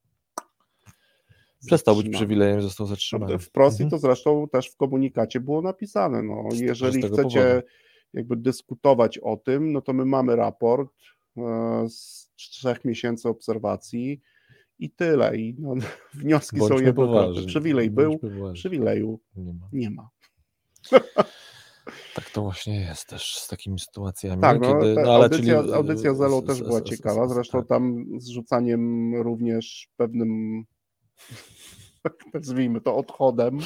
[1.66, 3.38] Przestał być przywilejem, został zatrzymany.
[3.38, 3.88] Wprost mhm.
[3.88, 6.22] i to zresztą też w komunikacie było napisane.
[6.22, 7.66] No, jeżeli chcecie powodu.
[8.12, 10.90] jakby dyskutować o tym, no to my mamy raport
[11.36, 14.20] e, z trzech miesięcy obserwacji
[14.78, 15.36] i tyle.
[15.36, 15.74] I no,
[16.14, 17.46] wnioski Bądźmy są jednokrotne.
[17.46, 18.20] Przywilej był,
[18.52, 19.68] przywileju nie ma.
[19.72, 20.08] Nie ma.
[22.14, 24.42] Tak to właśnie jest też z takimi sytuacjami.
[24.42, 25.74] Tak, no, kiedy, no, ale audycja, czyli...
[25.74, 27.68] audycja Zelo też była ciekawa, zresztą tak.
[27.68, 30.64] tam z rzucaniem również pewnym
[32.34, 33.58] nazwijmy to odchodem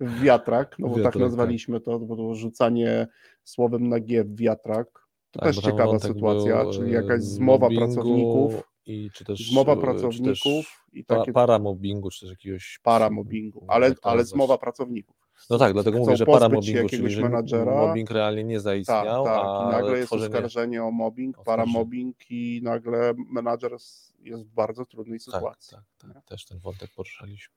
[0.00, 3.06] w wiatrak, no bo tak tak nazwaliśmy to, bo to rzucanie
[3.44, 5.07] słowem na G w wiatrak.
[5.30, 10.38] To tak, też ciekawa sytuacja, był, czyli jakaś zmowa pracowników i czy też zmowa pracowników
[10.38, 15.16] czy też i takie paramobbingu, czy też jakiegoś paramobbingu, ale, ale zmowa pracowników.
[15.50, 17.86] No tak, dlatego mówię, że paramobbingu, czyli że menadżera.
[17.86, 19.68] mobbing realnie nie zaistniał, tak, tak.
[19.68, 20.34] I nagle jest tworzenie...
[20.34, 23.72] oskarżenie o mobbing, paramobbing i nagle menadżer
[24.20, 25.76] jest w bardzo trudnej tak, sytuacji.
[25.76, 26.24] Tak, tak, tak.
[26.24, 27.54] też ten wątek poruszaliśmy.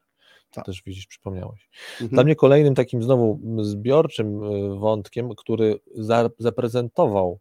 [0.51, 0.65] Tak.
[0.65, 1.69] Też widzisz, przypomniałeś.
[1.93, 2.09] Mhm.
[2.09, 5.79] Dla mnie kolejnym takim znowu zbiorczym y, wątkiem, który
[6.39, 7.39] zaprezentował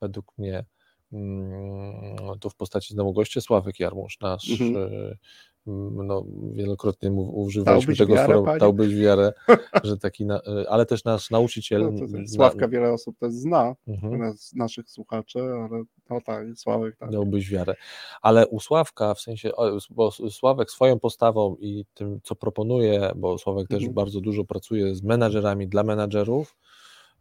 [0.00, 0.64] według mnie
[1.12, 4.76] mm, tu w postaci znowu gościa Sławek Jarmusz, nasz mhm.
[4.76, 5.16] Y,
[6.04, 9.32] no, wielokrotnie używaliśmy tego słowa, dałbyś wiarę,
[9.84, 11.92] że taki, na, ale też nasz nauczyciel.
[11.92, 14.36] No, Sławka wiele osób też zna, mhm.
[14.36, 17.10] z naszych słuchaczy, ale no tak, Sławek tak.
[17.10, 17.74] Dałbyś wiarę.
[18.22, 19.50] Ale u Sławka, w sensie,
[19.90, 23.80] bo Sławek swoją postawą i tym, co proponuje, bo Sławek mhm.
[23.80, 26.56] też bardzo dużo pracuje z menadżerami dla menadżerów,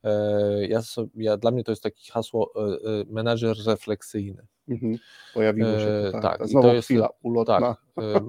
[0.04, 0.82] e, ja,
[1.16, 4.48] ja, dla mnie to jest takie hasło e, e, menadżer refleksyjny.
[4.70, 4.98] Mhm.
[5.34, 6.38] Pojawiło się to, tak.
[6.38, 6.48] tak.
[6.48, 7.76] Znowu to jest, chwila ulotna.
[7.96, 8.24] Tak,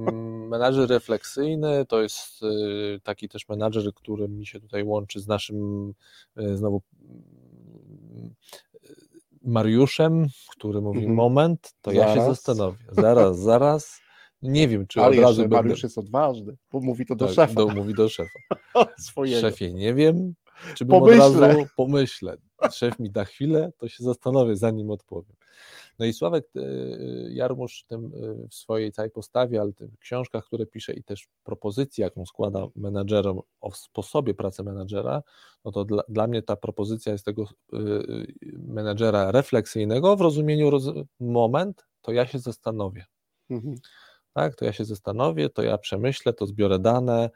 [0.49, 2.41] menadżer refleksyjny to jest
[3.03, 5.95] taki też menadżer, który mi się tutaj łączy z naszym
[6.37, 6.83] znowu
[9.43, 11.17] Mariuszem, który mówi mhm.
[11.17, 12.17] moment, to zaraz.
[12.17, 12.85] ja się zastanowię.
[12.93, 14.01] Zaraz, zaraz.
[14.43, 15.57] Nie wiem, czy Ale od razu będę...
[15.57, 17.55] Mariusz jest odważny, bo mówi to do tak, szefa.
[17.55, 18.39] Do, mówi do szefa.
[18.99, 19.41] Swojego.
[19.41, 20.35] Szefie, nie wiem,
[20.75, 21.25] czy bym pomyślę.
[21.25, 22.37] od razu pomyślę.
[22.73, 25.37] Szef mi da chwilę, to się zastanowię, zanim odpowiem.
[25.99, 26.61] No i Sławek e,
[27.31, 32.03] Jarmusz tym, e, w swojej całej postawie, ale w książkach, które pisze i też propozycji,
[32.03, 35.23] jaką składa menadżerom o sposobie pracy menadżera,
[35.65, 37.77] no to dla, dla mnie ta propozycja jest tego e,
[38.53, 40.85] menadżera refleksyjnego w rozumieniu roz,
[41.21, 43.05] moment, to ja się zastanowię.
[43.51, 43.75] Mhm.
[44.35, 47.31] Tak, to ja się zastanowię, to ja przemyślę, to zbiorę dane.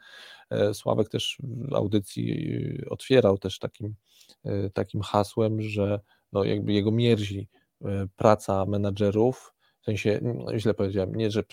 [0.73, 2.57] Sławek też w audycji
[2.89, 3.95] otwierał też takim,
[4.73, 5.99] takim hasłem, że
[6.31, 7.49] no jakby jego mierzi
[7.85, 11.43] E, praca menadżerów, w sensie, no źle powiedziałem, nie, że,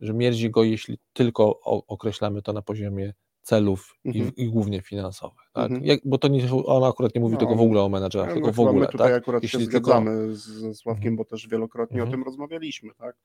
[0.00, 4.32] że mierzi go, jeśli tylko określamy to na poziomie celów mhm.
[4.36, 5.50] i, i, głównie finansowych.
[5.52, 5.64] Tak?
[5.64, 5.84] Mhm.
[5.84, 8.34] Jak, bo to nie, on akurat nie mówi no, tego w ogóle o menadżerach, no,
[8.34, 8.80] tylko w ogóle.
[8.80, 9.22] My tutaj tak?
[9.22, 10.36] akurat jeśli się zgadzamy tylko...
[10.36, 11.16] ze Sławkiem, mhm.
[11.16, 12.90] bo też wielokrotnie o tym rozmawialiśmy.
[12.98, 13.16] Tak?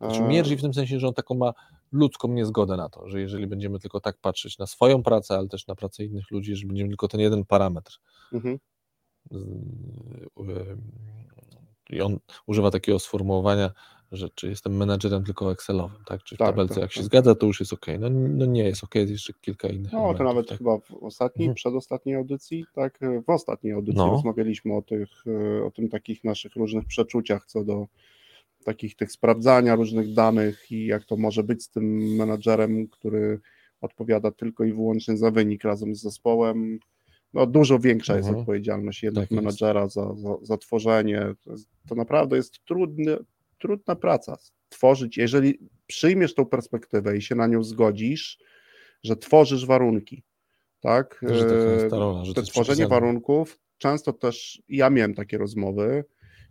[0.00, 1.52] Znaczy mierzi w tym sensie, że on taką ma
[1.92, 5.66] ludzką niezgodę na to, że jeżeli będziemy tylko tak patrzeć na swoją pracę, ale też
[5.66, 7.98] na pracę innych ludzi, że będziemy tylko ten jeden parametr
[8.32, 8.58] mhm.
[11.90, 13.70] I on używa takiego sformułowania,
[14.12, 16.22] że czy jestem menadżerem tylko Excelowym, tak?
[16.22, 16.96] Czy w tak, tabelce tak, jak tak.
[16.96, 17.86] się zgadza, to już jest ok.
[17.98, 19.92] No, no nie jest ok, jest jeszcze kilka innych.
[19.92, 20.58] No to nawet tak?
[20.58, 21.54] chyba w ostatniej, mhm.
[21.54, 24.10] przedostatniej audycji, tak, w ostatniej audycji no.
[24.10, 27.86] rozmawialiśmy o tych, e, o tym takich naszych różnych przeczuciach co do
[28.64, 33.40] takich tych sprawdzania różnych danych i jak to może być z tym menadżerem, który
[33.80, 36.78] odpowiada tylko i wyłącznie za wynik razem z zespołem,
[37.34, 38.40] no, dużo większa jest mhm.
[38.40, 41.34] odpowiedzialność jednak tak menadżera za, za, za, tworzenie.
[41.44, 43.16] To, jest, to, naprawdę jest trudny,
[43.58, 44.38] trudna praca.
[44.68, 48.38] Tworzyć, jeżeli przyjmiesz tą perspektywę i się na nią zgodzisz,
[49.02, 50.22] że tworzysz warunki,
[50.80, 51.20] tak?
[51.22, 51.44] Że
[51.90, 56.04] to, rola, że to tworzenie warunków, często też ja miałem takie rozmowy,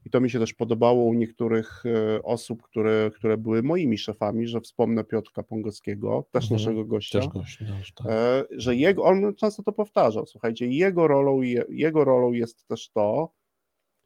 [0.08, 4.48] i to mi się też podobało u niektórych e, osób, które, które były moimi szefami,
[4.48, 8.08] że wspomnę Piotrka Pongowskiego, też mhm, naszego gościa, też gość, no, tak.
[8.12, 13.34] E, że jego, on często to powtarzał, słuchajcie, jego rolą, jego rolą jest też to,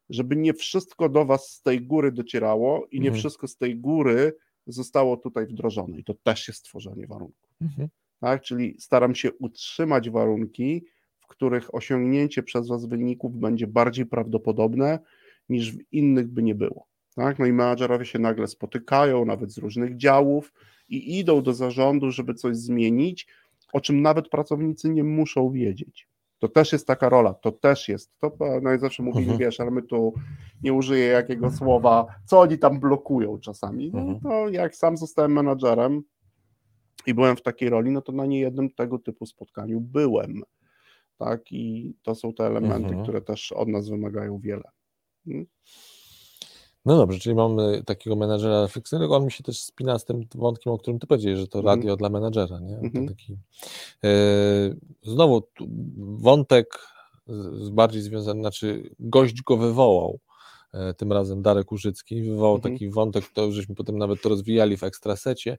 [0.10, 3.20] żeby nie wszystko do was z tej góry docierało i nie mhm.
[3.20, 4.34] wszystko z tej góry
[4.68, 6.00] zostało tutaj wdrożone.
[6.00, 7.50] I to też jest tworzenie warunków.
[7.62, 7.90] Mhm.
[8.20, 8.42] Tak?
[8.42, 10.86] Czyli staram się utrzymać warunki,
[11.20, 15.00] w których osiągnięcie przez was wyników będzie bardziej prawdopodobne
[15.50, 16.88] niż w innych by nie było.
[17.16, 17.40] Tak?
[17.40, 20.54] No i menadżerowie się nagle spotykają, nawet z różnych działów
[20.90, 23.28] i idą do zarządu, żeby coś zmienić,
[23.74, 26.08] o czym nawet pracownicy nie muszą wiedzieć.
[26.40, 29.40] To też jest taka rola, to też jest, to no i zawsze mówili, mhm.
[29.40, 30.14] wiesz, ale my tu
[30.64, 33.92] nie użyję jakiego słowa, co oni tam blokują czasami.
[33.94, 34.20] No mhm.
[34.20, 36.04] to jak sam zostałem menadżerem
[37.06, 40.44] i byłem w takiej roli, no to na niejednym tego typu spotkaniu byłem
[41.26, 41.52] tak?
[41.52, 43.04] I to są te elementy, Mhm.
[43.04, 44.64] które też od nas wymagają wiele.
[45.28, 45.46] Mm.
[46.86, 50.74] No dobrze, czyli mamy takiego menadżera refleksyjnego, on mi się też spina z tym wątkiem,
[50.74, 51.78] o którym ty powiedziałeś, że to Mhm.
[51.80, 52.76] radio dla menadżera, nie?
[52.78, 53.08] Mhm.
[53.08, 53.38] taki,
[54.04, 54.10] e,
[55.04, 55.44] znowu
[55.98, 56.80] wątek
[57.72, 60.20] bardziej związany, znaczy gość go wywołał,
[60.74, 62.74] e, tym razem Darek Użycki, wywołał Mhm.
[62.74, 65.58] taki wątek, to żeśmy potem nawet to rozwijali w Ekstrasecie.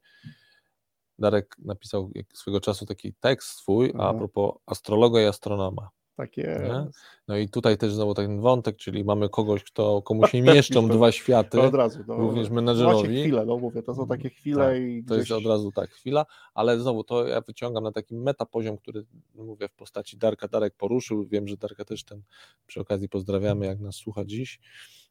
[1.18, 4.14] Darek napisał swego czasu taki tekst swój, a Aha.
[4.14, 5.88] propos astrologa i astronoma.
[6.16, 6.42] Tak Nie?
[6.44, 6.98] jest.
[7.28, 11.12] No i tutaj też znowu ten wątek, czyli mamy kogoś, kto, komu się mieszczą dwa
[11.12, 12.04] światy, To od razu.
[12.04, 13.20] To, również Macie menadżerowi.
[13.20, 15.38] chwilę, no mówię, to są takie chwile Tak, i To jest gdzieś...
[15.38, 19.74] od razu tak, chwila, ale znowu to ja wyciągam na taki metapoziom, który mówię w
[19.74, 20.48] postaci Darka.
[20.48, 22.22] Darek poruszył, wiem, że Darka też ten
[22.66, 24.60] przy okazji pozdrawiamy, jak nas słucha dziś.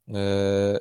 [0.09, 0.79] E, e, e,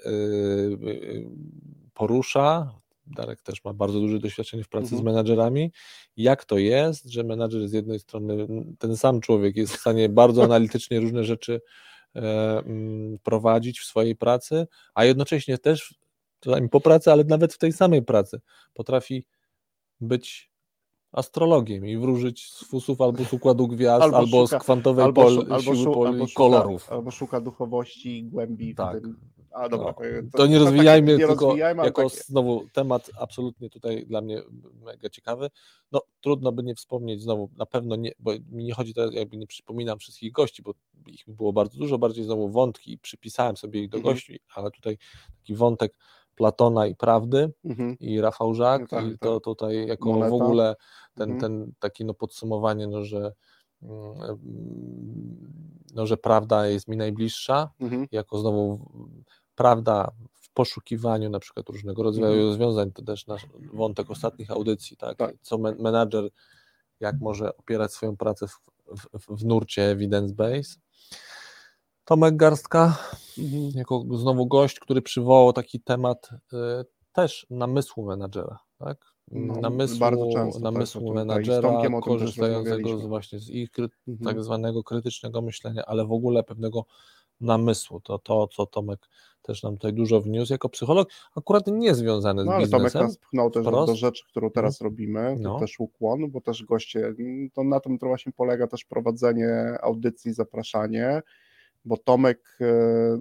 [1.94, 2.74] porusza.
[3.06, 5.02] Darek też ma bardzo duże doświadczenie w pracy Mhm.
[5.02, 5.72] z menadżerami.
[6.16, 8.46] Jak to jest, że menadżer z jednej strony,
[8.78, 11.60] ten sam człowiek jest w stanie bardzo analitycznie różne rzeczy
[12.16, 12.20] e,
[12.58, 15.94] mm, prowadzić w swojej pracy, a jednocześnie też
[16.40, 18.40] czasami po pracy, ale nawet w tej samej pracy
[18.74, 19.26] potrafi
[20.00, 20.49] być
[21.12, 25.22] astrologiem i wróżyć z fusów albo z układu gwiazd, albo, Albo z szuka- kwantowej Albo,
[25.22, 26.92] pol, albo, siły szu, pol, albo, szuka, kolorów.
[26.92, 28.98] albo szuka duchowości i głębi Tak.
[28.98, 29.16] w tym.
[29.52, 29.92] A dobra, No,
[30.32, 34.42] to, To nie rozwijajmy, nie tylko rozwijajmy, jako tak, znowu temat absolutnie tutaj dla mnie
[34.84, 35.50] mega ciekawy.
[35.92, 39.36] No trudno by nie wspomnieć znowu, na pewno nie, bo mi nie chodzi teraz, jakby
[39.36, 40.74] nie przypominam wszystkich gości, bo
[41.06, 44.14] ich było bardzo dużo, bardziej znowu wątki i przypisałem sobie ich do Mhm.
[44.14, 44.98] gości, ale tutaj
[45.40, 45.94] taki wątek
[46.40, 47.96] Platona i prawdy mhm.
[48.00, 49.44] i Rafał Żak No tak, i to tak.
[49.44, 50.30] tutaj jako Moneta.
[50.30, 50.74] w ogóle
[51.14, 51.40] ten, Mhm.
[51.40, 53.32] ten taki no podsumowanie, no że
[53.82, 54.38] mm,
[55.94, 58.06] no, że prawda jest mi najbliższa, Mhm.
[58.12, 58.90] jako znowu
[59.54, 62.46] prawda w poszukiwaniu na przykład różnego rodzaju Mhm.
[62.48, 65.16] rozwiązań, to też nasz wątek ostatnich audycji, tak?
[65.18, 65.34] Tak.
[65.42, 66.28] Co men- menadżer,
[67.00, 68.56] jak może opierać swoją pracę w,
[68.96, 70.78] w, w nurcie evidence-based.
[72.10, 72.98] Tomek Garstka,
[73.38, 73.70] Mhm.
[73.74, 76.56] jako znowu gość, który przywołał taki temat y,
[77.12, 78.98] też namysłu menadżera, tak?
[79.32, 84.34] No, namysłu bardzo często, tak, namysłu tak, menadżera, korzystającego z, właśnie z ich kry, Mhm.
[84.34, 86.84] tak zwanego krytycznego myślenia, ale w ogóle pewnego
[87.40, 88.00] namysłu.
[88.00, 89.08] To, to co Tomek
[89.42, 93.02] też nam tutaj dużo wniósł jako psycholog, akurat nie związany z No ale Tomek biznesem.
[93.02, 93.92] nas pchnął też do, wprost.
[93.92, 95.58] do rzeczy, którą teraz robimy, to No.
[95.60, 100.32] też ukłon, bo też goście, mm, to na tym to właśnie polega też prowadzenie audycji,
[100.34, 101.22] zapraszanie,
[101.84, 102.64] bo Tomek e,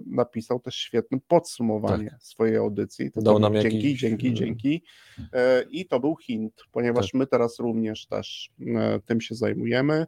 [0.06, 3.10] napisał też świetne podsumowanie swojej audycji.
[3.10, 3.24] To Tak.
[3.24, 4.82] Dał nam dzięki, jakiś- dzięki, dzięki.
[5.32, 7.14] E, I to był hint, ponieważ Tak.
[7.14, 10.06] my teraz również też e, tym się zajmujemy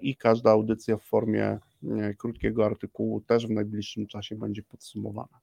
[0.00, 1.58] i każda audycja w formie
[2.18, 5.40] krótkiego artykułu też w najbliższym czasie będzie podsumowana.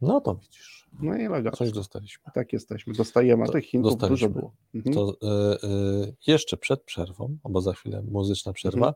[0.00, 1.56] No to widzisz, No i elegancko.
[1.58, 2.24] coś dostaliśmy.
[2.34, 4.28] Tak jesteśmy, dostajemy, a tych hintów dostaliśmy.
[4.28, 4.54] dużo było.
[4.74, 4.94] Mhm.
[4.94, 8.94] To y, y, jeszcze przed przerwą, bo za chwilę muzyczna przerwa, Mhm.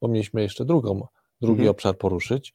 [0.00, 1.06] bo mieliśmy jeszcze drugą,
[1.40, 1.70] drugi Mhm.
[1.70, 2.54] obszar poruszyć.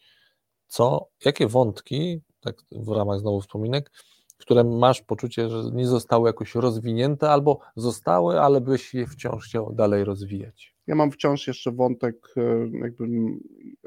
[0.68, 3.92] Co, jakie wątki, tak w ramach znowu wspominek,
[4.38, 9.74] które masz poczucie, że nie zostały jakoś rozwinięte, albo zostały, ale byś je wciąż chciał
[9.74, 10.76] dalej rozwijać?
[10.88, 12.42] Ja mam wciąż jeszcze wątek, e,
[12.82, 13.08] jakby,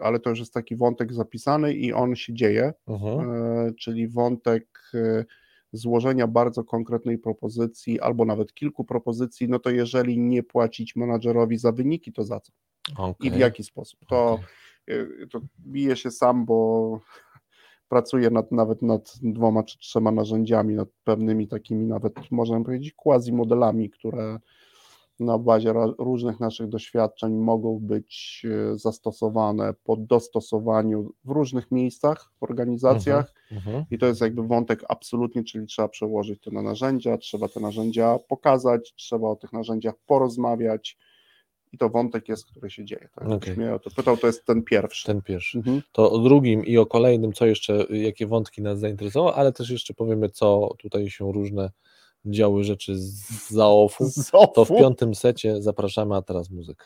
[0.01, 3.31] ale to już jest taki wątek zapisany i on się dzieje, Mhm.
[3.31, 5.25] e, czyli wątek e,
[5.73, 11.73] złożenia bardzo konkretnej propozycji, albo nawet kilku propozycji, no to jeżeli nie płacić menadżerowi za
[11.73, 12.53] wyniki, to za co?
[13.23, 14.01] i w jaki sposób.
[14.09, 14.47] To, Okej.
[14.89, 17.01] Y, to biję się sam, bo
[17.89, 23.33] pracuję nad, nawet nad dwoma czy trzema narzędziami, nad pewnymi takimi nawet, można powiedzieć, quasi
[23.33, 24.39] modelami, które
[25.21, 28.43] na bazie różnych naszych doświadczeń mogą być
[28.75, 33.35] y, zastosowane po dostosowaniu w różnych miejscach, w organizacjach.
[33.53, 33.85] Mhm.
[33.91, 38.19] I to jest jakby wątek absolutnie, czyli trzeba przełożyć to na narzędzia, trzeba te narzędzia
[38.29, 40.99] pokazać, trzeba o tych narzędziach porozmawiać.
[41.73, 43.09] I to wątek jest, który się dzieje.
[43.15, 43.25] Tak?
[43.25, 43.33] Okej.
[43.33, 45.07] Jakbyś mnie o to pytał, to jest ten pierwszy.
[45.07, 45.59] Ten pierwszy.
[45.59, 45.83] Mhm.
[45.93, 49.95] To o drugim i o kolejnym, co jeszcze, jakie wątki nas zainteresowały, ale też jeszcze
[49.95, 51.71] powiemy, co tutaj się różne
[52.25, 54.11] działy rzeczy z zaofu.
[54.55, 56.85] To w piątym secie zapraszamy, a teraz muzyka.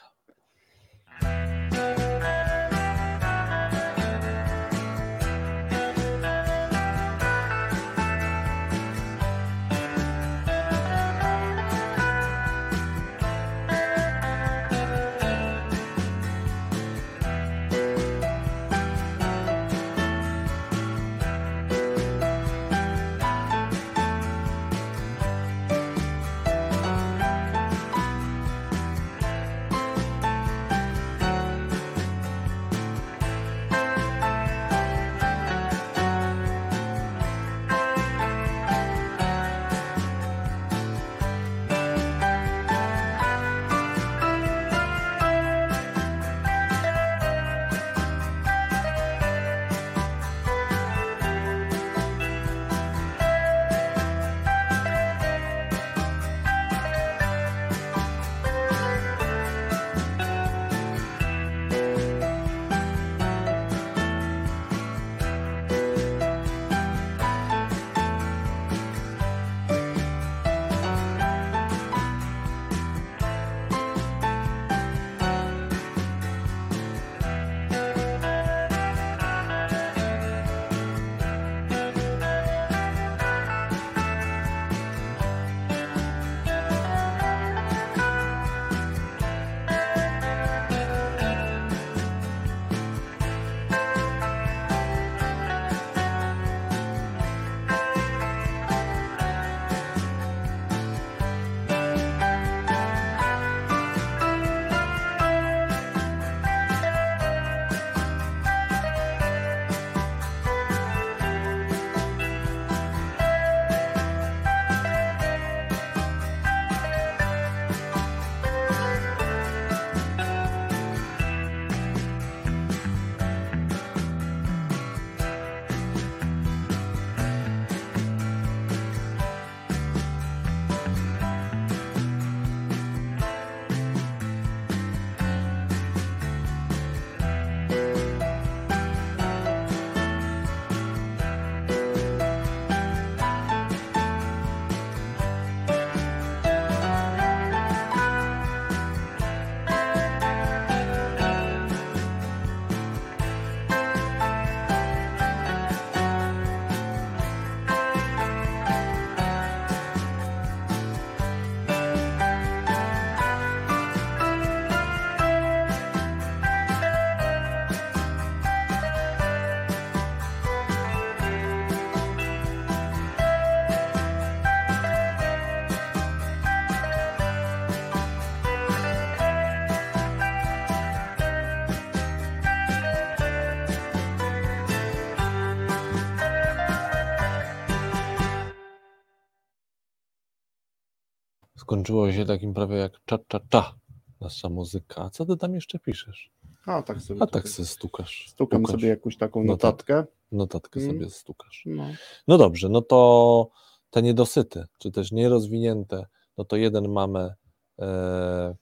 [191.73, 193.74] Skończyło się takim prawie jak cza cza cza
[194.20, 195.03] nasza muzyka.
[195.03, 196.31] A co ty tam jeszcze piszesz?
[196.66, 198.27] A tak sobie, A tak sobie stukasz.
[198.28, 198.77] stukam Pukasz.
[198.81, 200.05] sobie jakąś taką Notat- notatkę.
[200.32, 200.93] Notatkę Mm.
[200.93, 201.62] sobie stukasz.
[201.66, 201.86] No.
[202.28, 203.49] No dobrze, no to
[203.90, 206.07] te niedosyty, czy też nierozwinięte,
[206.39, 207.35] no to jeden mamy
[207.78, 208.55] e,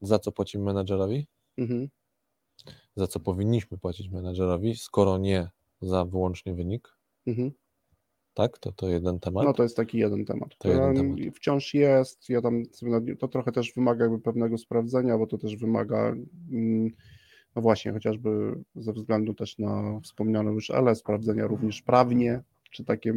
[0.00, 1.26] za co płacimy menadżerowi,
[1.58, 1.88] Mhm.
[2.96, 5.50] za co powinniśmy płacić menadżerowi, skoro nie
[5.82, 6.96] za wyłącznie wynik,
[7.26, 7.52] Mhm.
[8.34, 8.58] Tak?
[8.58, 9.44] To to jeden temat.
[9.44, 10.58] No to jest taki jeden temat.
[10.58, 11.18] To jeden temat.
[11.34, 12.62] Wciąż jest, ja tam
[13.18, 16.14] to trochę też wymaga jakby pewnego sprawdzenia, bo to też wymaga,
[16.52, 16.90] mm,
[17.56, 23.14] no właśnie, chociażby ze względu też na wspomnianą już ale sprawdzenia również prawnie, czy takie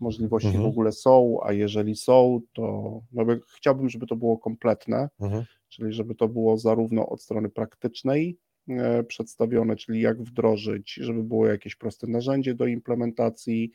[0.00, 0.64] możliwości Mhm.
[0.64, 3.24] w ogóle są, a jeżeli są, to no
[3.56, 5.44] chciałbym, żeby to było kompletne, Mhm.
[5.68, 8.38] czyli żeby to było zarówno od strony praktycznej
[8.68, 13.72] e, przedstawione, czyli jak wdrożyć, żeby było jakieś proste narzędzie do implementacji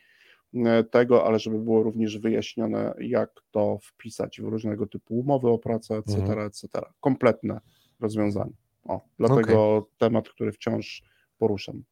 [0.91, 5.95] tego, ale żeby było również wyjaśnione, jak to wpisać w różnego typu umowy o pracę,
[5.97, 6.39] etc., Mhm.
[6.39, 6.67] etc.
[6.99, 7.61] Kompletne
[7.99, 8.53] rozwiązanie.
[8.83, 11.03] O, dlatego temat, który wciąż
[11.37, 11.83] poruszam.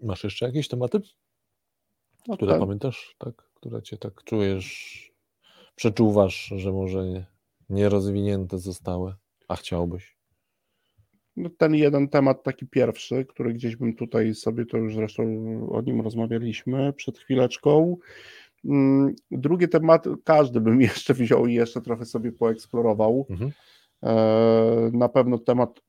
[0.00, 1.00] Masz jeszcze jakieś tematy,
[2.28, 3.34] No, które ten, pamiętasz, tak?
[3.54, 5.12] które cię tak czujesz,
[5.74, 7.26] przeczuwasz, że może nie-
[7.70, 9.14] nierozwinięte zostały,
[9.48, 10.11] a chciałbyś?
[11.36, 15.22] No, ten jeden temat, taki pierwszy, który gdzieś bym tutaj sobie, to już zresztą
[15.72, 17.96] o nim rozmawialiśmy przed chwileczką.
[18.64, 23.26] Mm, Drugi temat, każdy bym jeszcze wziął i jeszcze trochę sobie poeksplorował.
[23.30, 23.52] Mhm.
[24.02, 25.80] E, Na pewno temat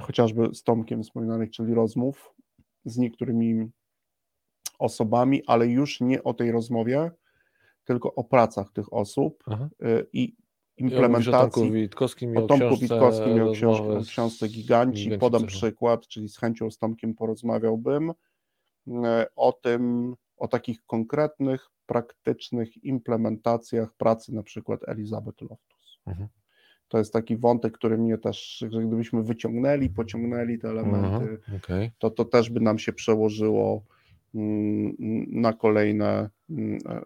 [0.00, 2.34] chociażby z Tomkiem wspominanych, czyli rozmów
[2.84, 3.70] z niektórymi
[4.78, 7.10] osobami, ale już nie o tej rozmowie,
[7.84, 9.68] tylko o pracach tych osób Aha.
[9.82, 10.34] e, i
[10.82, 11.62] Ja implementacji.
[12.32, 15.02] I O Tomku Witkowskim miał książkę, z- książce Giganci.
[15.04, 15.56] Giganci Podam Cyfrowi.
[15.58, 18.12] przykład, czyli z chęcią z Tomkiem porozmawiałbym
[19.04, 25.98] e, o tym, o takich konkretnych, praktycznych implementacjach pracy na przykład Elizabeth Loftus.
[26.06, 26.28] Mhm.
[26.88, 31.38] To jest taki wątek, który mnie też, że gdybyśmy wyciągnęli, pociągnęli te elementy, Mhm.
[31.56, 31.90] Okej.
[31.98, 33.82] to to też by nam się przełożyło
[34.34, 34.94] mm,
[35.30, 37.02] na kolejne mm, e,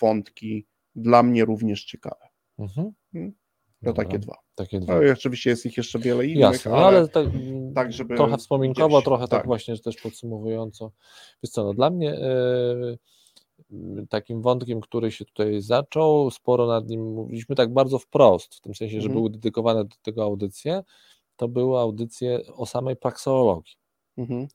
[0.00, 2.25] wątki, dla mnie również ciekawe.
[2.58, 2.92] Mhm.
[3.14, 3.20] To
[3.82, 4.36] Dobra, takie dwa.
[4.54, 5.00] Takie dwa.
[5.00, 7.26] No oczywiście jest ich jeszcze wiele innych, Jasne, no ale, ale tak,
[7.74, 9.46] tak, żeby trochę wspominkowo, gdzieś- trochę tak, tak.
[9.46, 10.92] właśnie też podsumowująco.
[11.42, 12.96] Wiesz co, no dla mnie e,
[14.08, 18.74] takim wątkiem, który się tutaj zaczął, sporo nad nim mówiliśmy tak bardzo wprost, w tym
[18.74, 19.14] sensie, że Mhm.
[19.18, 20.82] były dedykowane do tego audycje,
[21.36, 23.74] to były audycje o samej prakseologii.
[24.18, 24.46] Mhm.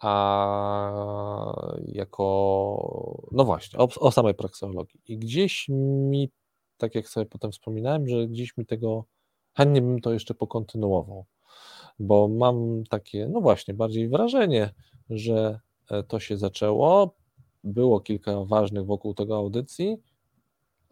[0.00, 1.54] a
[1.86, 5.00] jako, no właśnie, o, o samej prakseologii.
[5.06, 6.30] I gdzieś mi,
[6.76, 9.04] tak jak sobie potem wspominałem, że gdzieś mi tego,
[9.56, 11.24] chętnie bym to jeszcze pokontynuował,
[11.98, 14.74] bo mam takie, no właśnie, bardziej wrażenie,
[15.10, 15.60] że
[15.90, 17.14] e, to się zaczęło,
[17.64, 19.96] było kilka ważnych wokół tego audycji,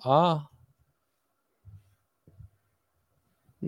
[0.04, 0.46] a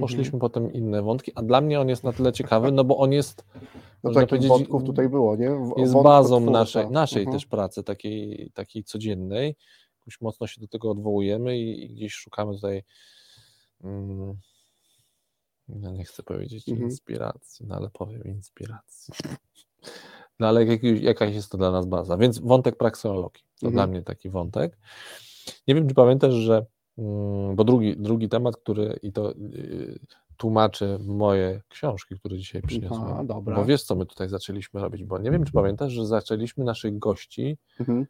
[0.00, 3.12] poszliśmy potem inne wątki, a dla mnie on jest na tyle ciekawy, no bo on
[3.12, 3.44] jest,
[4.04, 5.50] No można takich wątków tutaj było, nie?
[5.50, 7.36] W- jest bazą naszej, naszej Mhm.
[7.36, 9.56] też pracy, takiej, takiej codziennej.
[10.06, 12.82] Jakoś mocno się do tego odwołujemy i, i gdzieś szukamy tutaj,
[13.84, 14.34] mm,
[15.68, 16.88] no nie chcę powiedzieć Mhm.
[16.90, 19.14] inspiracji, no ale powiem inspiracji.
[20.40, 22.16] No ale jak, jakaś jest to dla nas baza.
[22.16, 23.72] Więc wątek prakseologii to Mhm.
[23.72, 24.78] dla mnie taki wątek.
[25.68, 26.66] Nie wiem, czy pamiętasz, że,
[26.98, 29.98] mm, bo drugi, drugi temat, który i to y,
[30.36, 33.02] tłumaczy moje książki, które dzisiaj przyniosłem.
[33.04, 33.56] Aha, dobra.
[33.56, 36.98] Bo wiesz, co my tutaj zaczęliśmy robić, bo nie wiem, czy pamiętasz, że zaczęliśmy naszych
[36.98, 38.06] gości Mhm.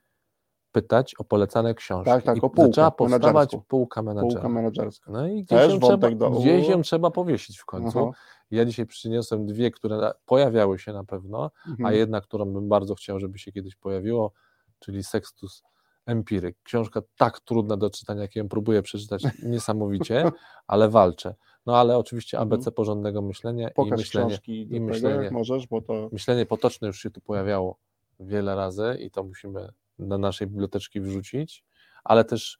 [0.74, 2.10] Pytać o polecane książki.
[2.10, 4.42] Tak, tak, I o półkę zaczęła powstawać półka menedżera.
[4.42, 5.12] Półka menedżerska.
[5.12, 7.98] No i gdzieś ją, trzeba, do- gdzieś ją trzeba powiesić w końcu.
[7.98, 8.18] Aha.
[8.50, 11.86] Ja dzisiaj przyniosłem dwie, które pojawiały się na pewno, Mhm.
[11.86, 14.32] a jedna, którą bym bardzo chciał, żeby się kiedyś pojawiło,
[14.78, 15.62] czyli Sextus
[16.06, 16.56] Empiryk.
[16.62, 20.32] Książka tak trudna do czytania, jak ją próbuję przeczytać niesamowicie,
[20.66, 21.34] ale walczę.
[21.66, 22.52] No ale oczywiście Mhm.
[22.52, 25.22] ABC porządnego myślenia i Pokaż myślenie, książki i tego, myślenie.
[25.24, 27.76] jak możesz, bo to myślenie potoczne już się tu pojawiało
[28.20, 31.64] wiele razy i to musimy do naszej biblioteczki wrzucić,
[32.04, 32.58] ale też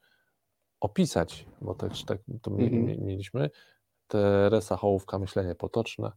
[0.79, 2.85] opisać, bo też tak to Mhm.
[2.85, 3.49] mi- mieliśmy.
[4.07, 6.11] Teresa Hołówka, myślenie potoczne.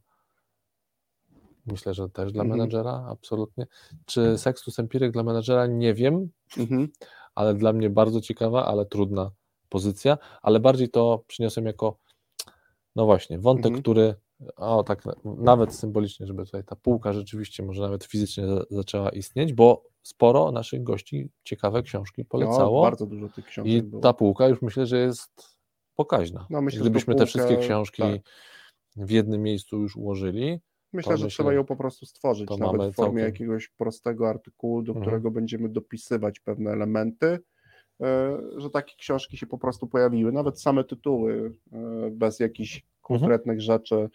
[1.65, 2.59] Myślę, że też dla Mhm.
[2.59, 3.67] menadżera, absolutnie.
[4.05, 5.67] Czy Sextus Empiryk dla menadżera?
[5.67, 6.87] Nie wiem, mhm.
[7.35, 9.31] ale dla mnie bardzo ciekawa, ale trudna
[9.69, 11.97] pozycja, ale bardziej to przyniosłem jako,
[12.95, 13.81] no właśnie, wątek, Mhm.
[13.81, 14.15] który,
[14.55, 19.09] o tak na- nawet symbolicznie, żeby tutaj ta półka rzeczywiście może nawet fizycznie za, zaczęła
[19.09, 24.01] istnieć, bo sporo naszych gości ciekawe książki no, polecało bardzo dużo tych książek i było.
[24.01, 25.57] ta półka już myślę, że jest
[25.95, 26.47] pokaźna.
[26.49, 28.21] No, myślę, Gdybyśmy tą te wszystkie półkę, książki tak.
[28.95, 30.59] w jednym miejscu już ułożyli,
[30.93, 34.81] Myślę, że myślę, trzeba ją po prostu stworzyć, nawet w formie całkiem- jakiegoś prostego artykułu,
[34.81, 35.03] do Mhm.
[35.05, 37.39] którego będziemy dopisywać pewne elementy
[38.57, 41.53] że takie książki się po prostu pojawiły, nawet same tytuły,
[42.11, 43.61] bez jakichś konkretnych mhm.
[43.61, 44.09] rzeczy,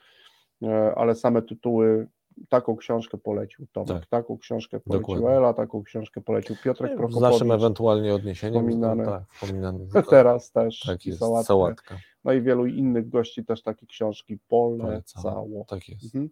[0.97, 2.07] ale same tytuły
[2.49, 4.07] taką książkę polecił Tomek, tak.
[4.07, 5.37] taką książkę polecił Dokładnie.
[5.37, 7.29] Ela, taką książkę polecił Piotrek no, Prokopowicz.
[7.29, 8.63] Z naszym ewentualnie odniesieniem.
[8.63, 9.05] Wspominany.
[9.05, 9.89] Tak, wspominany.
[10.11, 10.81] Teraz też.
[10.81, 11.47] Tak jest, sałatkę.
[11.47, 11.99] sałatka.
[12.25, 15.65] No i wielu innych gości też takie książki polecało.
[15.69, 16.05] Tak jest.
[16.05, 16.31] Mhm.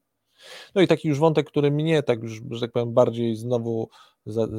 [0.74, 3.88] No i taki już wątek, który mnie tak już, że tak powiem, bardziej znowu
[4.26, 4.50] z,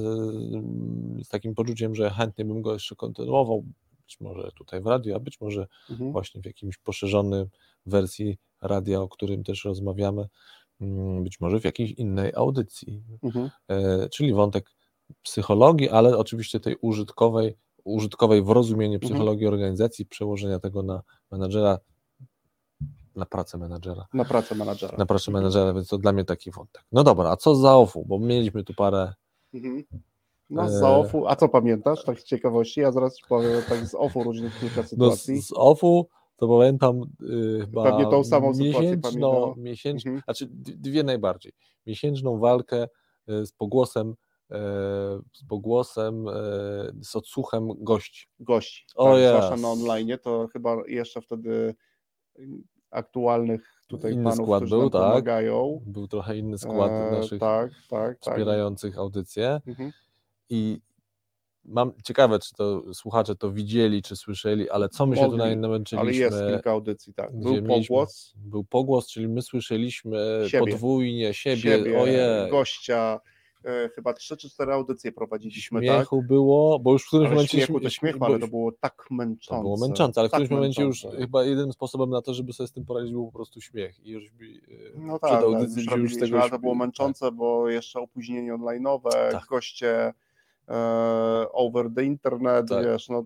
[1.25, 3.63] z takim poczuciem, że chętnie bym go jeszcze kontynuował,
[4.13, 6.11] być może tutaj w radio, a być może mhm.
[6.11, 7.47] właśnie w jakimś poszerzonym
[7.85, 10.27] wersji radia, o którym też rozmawiamy,
[10.81, 13.03] mm, być może w jakiejś innej audycji.
[13.23, 13.49] Mhm.
[13.67, 14.69] E, czyli wątek
[15.21, 19.09] psychologii, ale oczywiście tej użytkowej, użytkowej w rozumieniu mhm.
[19.09, 19.53] psychologii mhm.
[19.53, 21.79] organizacji, przełożenia tego na menadżera,
[23.15, 24.07] na pracę menadżera.
[24.13, 24.97] Na pracę menadżera.
[24.97, 26.83] Na pracę menadżera, więc to dla mnie taki wątek.
[26.91, 28.05] No dobra, a co z zaofu?
[28.05, 29.13] Bo mieliśmy tu parę.
[29.53, 29.83] Mhm.
[30.49, 32.79] No z zaofu, a co pamiętasz, tak z ciekawości?
[32.79, 35.35] Ja zaraz ci powiem tak z ofu różnych kilka sytuacji.
[35.35, 40.23] No z, z ofu to pamiętam yy, chyba Pewnie tą samą miesięczną, miesięczną mhm.
[40.23, 40.47] znaczy
[40.77, 41.53] dwie najbardziej.
[41.85, 42.87] Miesięczną walkę
[43.29, 44.55] y, z pogłosem y,
[45.33, 46.25] z pogłosem,
[47.01, 48.27] z odsłuchem gości.
[48.39, 51.75] Gości, o tak, zwłaszcza na online, to chyba jeszcze wtedy
[52.91, 55.01] aktualnych tutaj inny panów, skład był, tak.
[55.01, 55.81] pomagają.
[55.85, 58.19] Był trochę inny skład e, naszych tak, tak, tak.
[58.19, 59.61] wspierających audycję.
[59.67, 59.91] Mhm.
[60.49, 60.79] I
[61.65, 65.57] mam ciekawe, czy to słuchacze to widzieli, czy słyszeli, ale co my się Mogli, tutaj
[65.57, 66.01] namęczyliśmy.
[66.01, 67.35] Ale jest kilka audycji, tak.
[67.35, 68.33] Był pogłos.
[68.35, 70.71] Był pogłos, czyli my słyszeliśmy siebie.
[70.71, 72.47] podwójnie siebie, siebie oje.
[72.51, 73.19] gościa,
[73.65, 76.27] e, chyba trzy czy cztery audycje prowadziliśmy, śmiechu tak?
[76.27, 77.57] było, bo już w którymś ale momencie...
[77.57, 79.55] Śmiechu to śmiechu, ale to było tak męczące.
[79.55, 82.53] To było męczące, ale w tak którymś momencie już chyba jedynym sposobem na to, żeby
[82.53, 84.51] sobie z tym poradzić był po prostu śmiech i już by, e,
[84.95, 86.41] no tak, przed audycją tak, już tego...
[86.41, 87.35] Ale to było męczące, tak.
[87.35, 89.45] bo jeszcze opóźnienie online'owe, tak.
[89.45, 90.13] goście
[91.51, 92.85] over the internet, tak.
[92.85, 93.25] wiesz, no,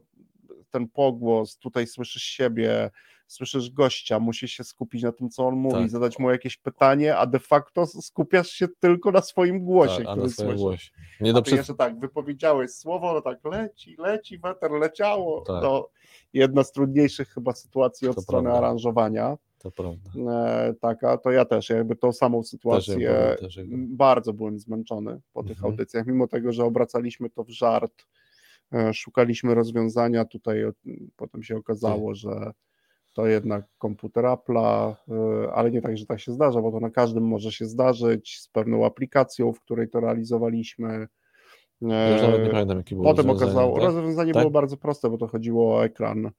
[0.72, 2.92] ten pogłos, tutaj słyszysz siebie,
[3.28, 5.90] słyszysz gościa, musisz się skupić na tym, co on mówi, tak.
[5.90, 10.30] zadać mu jakieś pytanie, a de facto skupiasz się tylko na swoim głosie, tak, który
[10.30, 10.62] słyszysz.
[10.62, 10.92] Głosie.
[11.22, 11.58] Nie do przed...
[11.58, 15.62] jeszcze tak, wypowiedziałeś słowo, no tak leci, leci, weter leciało, tak.
[15.62, 15.90] to
[16.34, 18.68] jedna z trudniejszych chyba sytuacji od to strony prawda.
[18.68, 19.38] aranżowania.
[19.58, 20.10] To prawda.
[20.32, 23.10] E, taka, to ja też jakby tą samą sytuację
[23.40, 25.72] też też bardzo byłem zmęczony po tych mhm.
[25.72, 28.06] audycjach, mimo tego, że obracaliśmy to w żart,
[28.74, 30.64] e, szukaliśmy rozwiązania, tutaj
[31.16, 32.52] potem się okazało, że
[33.14, 36.90] to jednak komputer Apple'a, e, ale nie tak, że tak się zdarza, bo to na
[36.90, 41.08] każdym może się zdarzyć z pewną aplikacją, w której to realizowaliśmy.
[41.82, 43.84] Ja już nawet nie pamiętam, jakie było Potem okazało, tak?
[43.84, 44.42] rozwiązanie tak?
[44.42, 46.32] było bardzo proste, bo to chodziło o ekran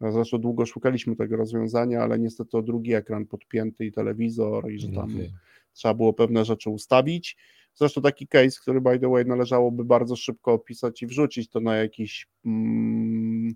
[0.00, 4.88] zresztą długo szukaliśmy tego rozwiązania, ale niestety o drugi ekran podpięty i telewizor i że
[4.88, 5.32] tam okay.
[5.72, 7.36] trzeba było pewne rzeczy ustawić.
[7.74, 11.76] Zresztą taki case, który by the way należałoby bardzo szybko opisać i wrzucić to na
[11.76, 13.54] jakiś mm,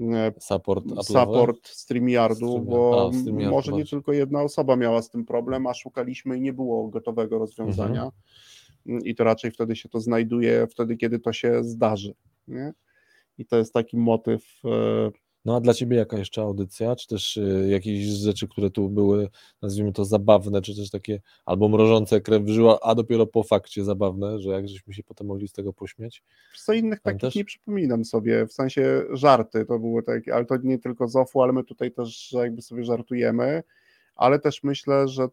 [0.00, 5.66] e, support, support StreamYardu, bo A, może nie tylko jedna osoba miała z tym problem,
[5.66, 8.10] a szukaliśmy i nie było gotowego rozwiązania.
[8.86, 9.04] Mhm.
[9.04, 12.14] I to raczej wtedy się to znajduje, wtedy kiedy to się zdarzy.
[12.48, 12.72] Nie?
[13.38, 15.10] I to jest taki motyw e,
[15.44, 19.28] no a dla Ciebie jaka jeszcze audycja, czy też y, jakieś rzeczy, które tu były,
[19.62, 24.38] nazwijmy to zabawne, czy też takie albo mrożące krew żyła, a dopiero po fakcie zabawne,
[24.38, 26.22] że jak żeśmy się potem mogli z tego pośmiać?
[26.56, 27.28] Co innych Pamiętasz?
[27.28, 31.16] takich nie przypominam sobie, w sensie żarty to były takie, ale to nie tylko z
[31.16, 33.62] OFU, ale my tutaj też jakby sobie żartujemy,
[34.16, 35.28] ale też myślę, że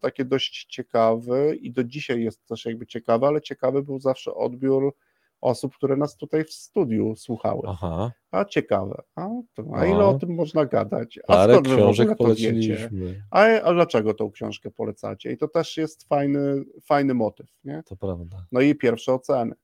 [0.00, 4.94] takie dość ciekawy i do dzisiaj jest też jakby ciekawy, ale ciekawy był zawsze odbiór
[5.44, 7.62] osób, które nas tutaj w studiu słuchały.
[7.66, 8.12] Aha.
[8.30, 9.28] A ciekawe, a,
[9.74, 11.18] a ile o tym można gadać?
[11.18, 13.22] A Parę skąd książek poleciliśmy.
[13.30, 15.32] A, a dlaczego tą książkę polecacie?
[15.32, 17.46] I to też jest fajny, fajny motyw.
[17.64, 17.82] Nie?
[17.86, 18.46] To prawda.
[18.52, 19.54] No i pierwsze oceny.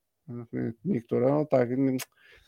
[0.85, 1.69] Niektóre, no tak,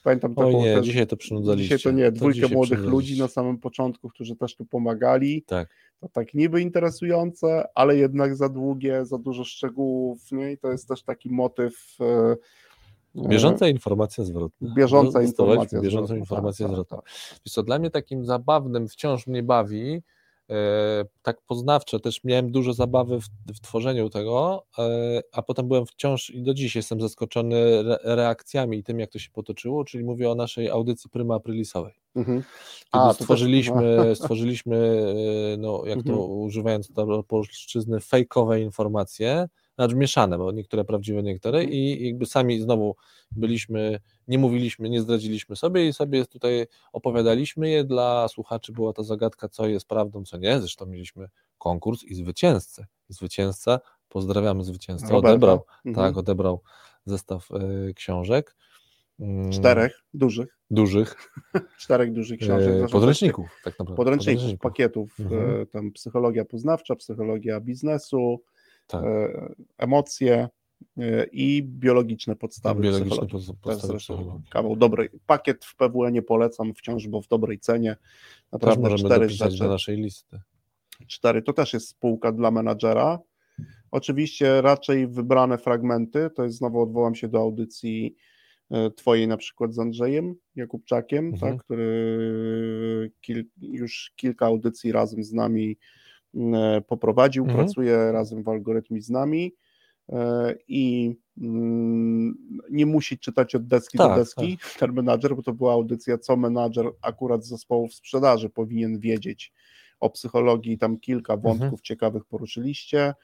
[0.05, 1.77] pamiętam taką nie, też, dzisiaj to przynudzaliście.
[1.77, 5.43] Dzisiaj to nie, dwójkę to młodych ludzi na samym początku, którzy też tu pomagali.
[5.43, 5.69] Tak.
[6.01, 10.53] To tak niby interesujące, ale jednak za długie, za dużo szczegółów, nie?
[10.53, 12.37] I to jest też taki motyw e,
[13.15, 14.75] Bieżąca informacja zwrotna.
[14.75, 16.21] Bieżąca informacja bieżącą zwrotna.
[16.21, 16.97] informację tak, zwrotną.
[16.97, 17.53] Tak, tak.
[17.53, 20.03] co, dla mnie takim zabawnym wciąż mnie bawi,
[20.51, 23.25] e, tak poznawcze, też miałem dużo zabawy w,
[23.55, 28.79] w tworzeniu tego, e, a potem byłem wciąż i do dziś jestem zaskoczony re, reakcjami
[28.79, 31.95] i tym, jak to się potoczyło, czyli mówię o naszej audycji Pryma Aprilisowej.
[32.17, 32.43] Mhm.
[32.93, 34.77] A, stworzyliśmy, stworzyliśmy,
[35.55, 36.17] e, no, jak mhm.
[36.17, 36.93] to używając
[37.29, 39.49] polszczyzny, fejkowe informacje,
[39.83, 41.75] znaczy mieszane, bo niektóre prawdziwe, niektóre mhm.
[41.75, 42.97] i jakby sami znowu
[43.31, 49.05] byliśmy, nie mówiliśmy, nie zdradziliśmy sobie i sobie tutaj opowiadaliśmy je, dla słuchaczy była to
[49.05, 51.29] zagadka, co jest prawdą, co nie, zresztą mieliśmy
[51.59, 55.95] konkurs i zwycięzcę, zwycięzca, pozdrawiamy zwycięzcę, odebrał, mhm.
[55.95, 56.61] tak, odebrał
[57.07, 58.57] zestaw y, książek,
[59.21, 61.17] mm, czterech dużych, dużych
[61.83, 62.69] czterech dużych książek.
[62.69, 63.97] e, Zresztą podręczników, tak naprawdę.
[63.97, 65.63] podręczników, pakietów, Mhm.
[65.63, 68.43] e, tam psychologia poznawcza, psychologia biznesu,
[68.87, 69.05] Tak.
[69.05, 70.49] e, emocje
[70.99, 73.33] e, i biologiczne podstawy Biologiczne psychologii.
[73.39, 75.09] pod- To jest podstawy zresztą kawał dobrej.
[75.27, 77.91] Pakiet w PWN polecam wciąż, bo w dobrej cenie.
[77.97, 79.29] Też Naprawdę możemy cztery
[79.59, 80.41] do naszej listy.
[81.07, 83.19] Cztery to też jest spółka dla menadżera.
[83.91, 88.17] Oczywiście raczej wybrane fragmenty, to jest znowu odwołam się do audycji
[88.71, 91.53] e, twojej na przykład z Andrzejem Jakubczakiem, Mhm.
[91.57, 95.77] tak, który kil, już kilka audycji razem z nami
[96.89, 97.57] poprowadził, Mhm.
[97.57, 99.55] pracuje razem w algorytmie z nami
[100.13, 102.35] e, i mm,
[102.71, 106.37] nie musi czytać od deski do Tak, deski ten menadżer, bo to była audycja, co
[106.37, 109.53] menadżer akurat z zespołów sprzedaży powinien wiedzieć
[110.01, 111.43] o psychologii, tam kilka Mhm.
[111.45, 113.15] wątków ciekawych poruszyliście, e,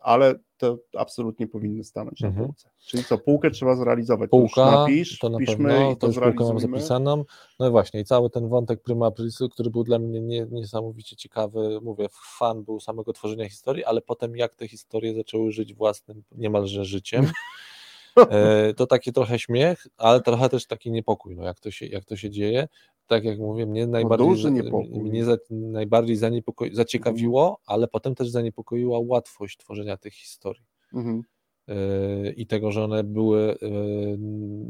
[0.00, 2.46] ale to absolutnie powinny stanąć na Mhm.
[2.46, 2.70] półce.
[2.78, 4.30] Czyli co, półkę trzeba zrealizować.
[4.30, 6.60] To Półka, napisz, to na piszmy pewno, i to to półkę mam zrealizujmy.
[6.76, 7.24] zapisaną.
[7.60, 11.16] No i właśnie, i cały ten wątek Prima Aprilisu, który był dla mnie nie, niesamowicie
[11.16, 12.06] ciekawy, mówię,
[12.38, 17.26] fan był samego tworzenia historii, ale potem jak te historie zaczęły żyć własnym niemalże życiem,
[18.16, 22.04] e, to taki trochę śmiech, ale trochę też taki niepokój, no jak to się, jak
[22.04, 22.68] to się dzieje.
[23.08, 24.88] Tak jak mówię, mnie najbardziej, duży za- niepokój.
[25.02, 30.64] mnie za, najbardziej zaniepoko- zaciekawiło, ale potem też zaniepokoiła łatwość tworzenia tych historii.
[30.94, 31.22] Mhm.
[31.68, 34.18] Yy, i tego, że one były yy,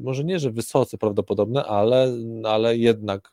[0.03, 2.13] może nie, że wysoce prawdopodobne, ale,
[2.45, 3.33] ale jednak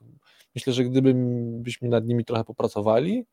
[0.56, 3.26] myślę, że gdybyśmy nad nimi trochę popracowali,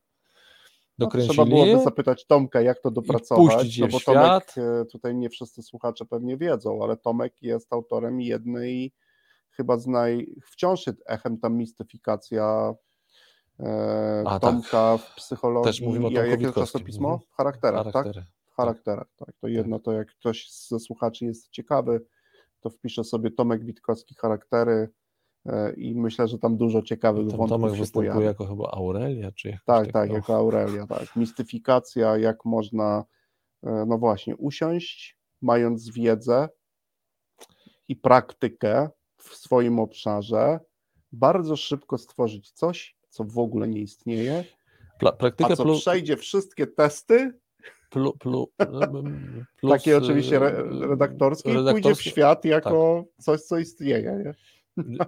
[0.97, 4.55] No, dokręcili trzeba byłoby zapytać Tomka, jak to dopracować, no bo Tomek, świat.
[4.57, 8.91] e, tutaj nie wszyscy słuchacze pewnie wiedzą, ale Tomek jest autorem jednej
[9.55, 10.35] chyba z naj...
[10.45, 12.73] wciąż jest echem ta mistyfikacja
[13.59, 14.41] e, A, tak.
[14.41, 15.65] Tomka w psychologii.
[15.71, 16.79] Też mówimy o Ja- Tomku Jakie Witkowskim.
[16.79, 17.09] czasopismo?
[17.13, 17.29] Mhm.
[17.31, 18.07] W charakterach, tak?
[18.51, 19.29] W charakterach, tak.
[19.41, 22.05] To jedno to jak ktoś ze słuchaczy jest ciekawy,
[22.59, 24.89] to wpisze sobie Tomek Witkowski charaktery
[25.45, 28.25] e, i myślę, że tam dużo ciekawych Tam wątków Tomek się występuje pojawi.
[28.25, 30.15] jako chyba Aurelia, czy jakoś Tak, tak, takiego.
[30.15, 31.15] jako Aurelia, tak.
[31.15, 33.03] Mistyfikacja, jak można,
[33.63, 36.49] e, no właśnie, usiąść, mając wiedzę
[37.87, 38.89] i praktykę
[39.29, 40.59] w swoim obszarze,
[41.11, 44.43] bardzo szybko stworzyć coś, co w ogóle nie istnieje,
[44.99, 47.39] Pla- a praktyka co plus, przejdzie wszystkie testy,
[47.89, 48.51] plu, plu,
[49.59, 54.33] plus, takie oczywiście re, yy, redaktorskie, i pójdzie w redaktorskie, świat jako coś, co istnieje.
[54.77, 55.05] Nie?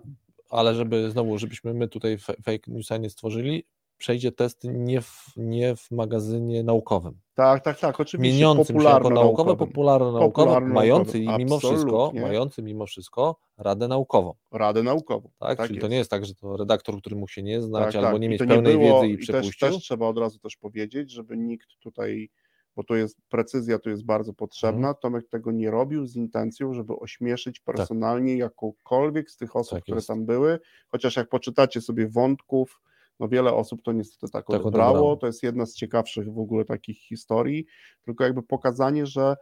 [0.49, 3.67] ale żeby znowu, żebyśmy my tutaj fake newsa nie stworzyli,
[3.97, 7.19] przejdzie test nie w, nie w magazynie naukowym.
[7.34, 8.34] Tak, tak, tak, oczywiście.
[8.34, 14.34] mieniącym się jako naukowe, popularno-naukowe, mający i mimo wszystko, mający mimo wszystko radę naukową.
[14.51, 15.30] Radę naukową.
[15.39, 15.57] Tak?
[15.57, 17.95] Tak Czyli to nie jest tak, że to redaktor, który mu się nie znać Tak,
[18.03, 18.22] albo tak.
[18.22, 19.67] nie I mieć to pełnej było- wiedzy i też, przepuścił.
[19.69, 22.30] też trzeba od razu też powiedzieć, żeby nikt tutaj,
[22.76, 24.95] bo to jest precyzja, tu jest bardzo potrzebna, Mhm.
[25.01, 30.01] Tomek tego nie robił z intencją, żeby ośmieszyć personalnie jakąkolwiek z tych osób, Tak które
[30.01, 30.59] tam były,
[30.91, 32.81] chociaż jak poczytacie sobie wątków,
[33.19, 35.15] no wiele osób to niestety tak Tak odebrało, odebrało.
[35.15, 37.65] to jest jedna z ciekawszych w ogóle takich historii,
[38.05, 39.35] tylko jakby pokazanie, że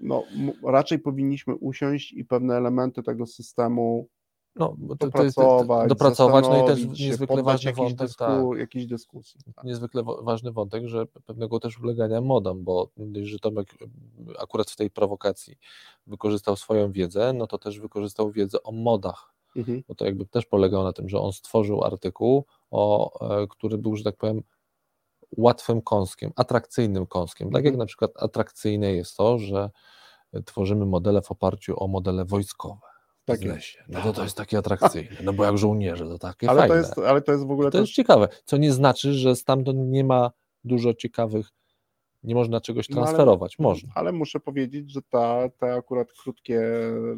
[0.00, 0.22] no,
[0.64, 4.08] raczej powinniśmy usiąść i pewne elementy tego systemu
[4.56, 9.40] No, dopracować, dopracować, no i też niezwykle ważny jakiejś wątek, dysku, tak, jakiejś dyskusji.
[9.54, 9.64] Tak.
[9.64, 12.90] niezwykle wa- ważny wątek, że pewnego też ulegania modom, bo
[13.22, 13.74] że Tomek
[14.38, 15.58] akurat w tej prowokacji
[16.06, 19.82] wykorzystał swoją wiedzę, no to też wykorzystał wiedzę o modach, Mhm.
[19.88, 23.96] bo to jakby też polegał na tym, że on stworzył artykuł, o, e, który był,
[23.96, 24.42] że tak powiem,
[25.36, 27.48] łatwym kąskiem, atrakcyjnym kąskiem.
[27.50, 27.78] Tak jak Mhm.
[27.78, 29.70] na przykład atrakcyjne jest to, że
[30.44, 32.80] tworzymy modele w oparciu o modele wojskowe
[33.22, 33.84] w Tak biznesie.
[33.88, 36.74] No to to jest takie atrakcyjne, no bo jak żołnierze, to takie Ale fajne.
[36.74, 39.78] to, jest, ale to jest w ogóle To jest ciekawe, co nie znaczy, że stamtąd
[39.78, 40.30] nie ma
[40.64, 41.48] dużo ciekawych,
[42.22, 43.58] nie można czegoś No ale- transferować.
[43.58, 43.92] Można.
[43.94, 46.62] Ale muszę powiedzieć, że ta, te akurat krótkie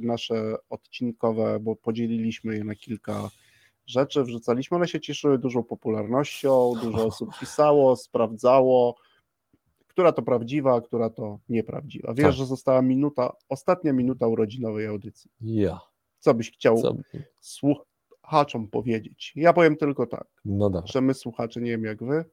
[0.01, 3.31] nasze odcinkowe, bo podzieliliśmy je na kilka
[3.87, 8.97] rzeczy, wrzucaliśmy, one się cieszyły dużą popularnością, dużo osób pisało, sprawdzało,
[9.87, 12.15] która to prawdziwa, która to nieprawdziwa.
[12.15, 12.33] Wiesz, Tak.
[12.35, 15.31] że została minuta, ostatnia minuta urodzinowej audycji.
[15.41, 15.81] Ja.
[16.19, 16.97] Co byś chciał Co?
[17.41, 19.33] słuchaczom powiedzieć?
[19.37, 22.25] Ja powiem tylko tak, No że my słuchacze, nie wiem jak wy,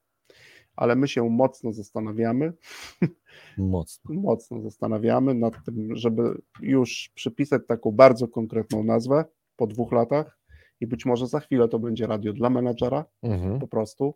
[0.80, 2.54] ale my się mocno zastanawiamy,
[3.58, 4.16] Mocno.
[4.16, 9.26] mocno zastanawiamy nad tym, żeby już przypisać taką bardzo konkretną nazwę
[9.56, 10.40] po dwóch latach
[10.80, 13.60] i być może za chwilę to będzie radio dla menadżera Mhm.
[13.60, 14.16] po prostu,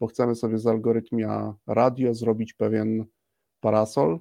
[0.00, 3.04] bo chcemy sobie z algorytmia radio zrobić pewien
[3.60, 4.18] parasol,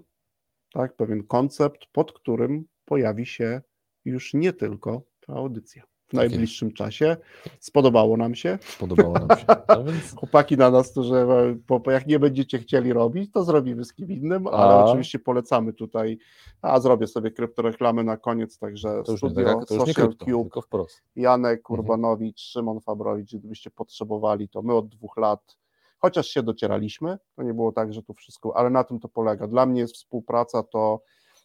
[0.73, 3.61] tak, pewien koncept, pod którym pojawi się
[4.05, 5.83] już nie tylko ta audycja.
[6.09, 7.17] W najbliższym czasie.
[7.59, 8.59] Spodobało nam się.
[8.61, 9.45] Spodobało nam się.
[9.69, 10.15] No więc...
[10.15, 14.47] Chłopaki na nas, którzy e, jak nie będziecie chcieli robić, to zrobimy z kim innym,
[14.47, 14.85] ale A.
[14.85, 16.17] oczywiście polecamy tutaj,
[16.61, 19.93] a zrobię sobie kryptoreklamy na koniec, także To już nie, studio, tak, to już nie
[19.93, 21.01] Social krypto, Cube, tylko wprost.
[21.15, 21.79] Janek Mhm.
[21.79, 25.57] Urbanowicz, Szymon Fabrowicz, gdybyście potrzebowali, to my od dwóch lat,
[25.99, 29.47] chociaż się docieraliśmy, to nie było tak, że tu wszystko, ale na tym to polega.
[29.47, 31.01] Dla mnie jest współpraca to,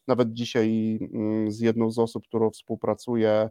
[0.06, 3.50] nawet dzisiaj mm, z jedną z osób, którą współpracuję,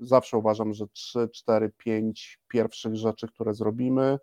[0.00, 4.18] zawsze uważam, że 3, 4, 5 pierwszych rzeczy, które zrobimy,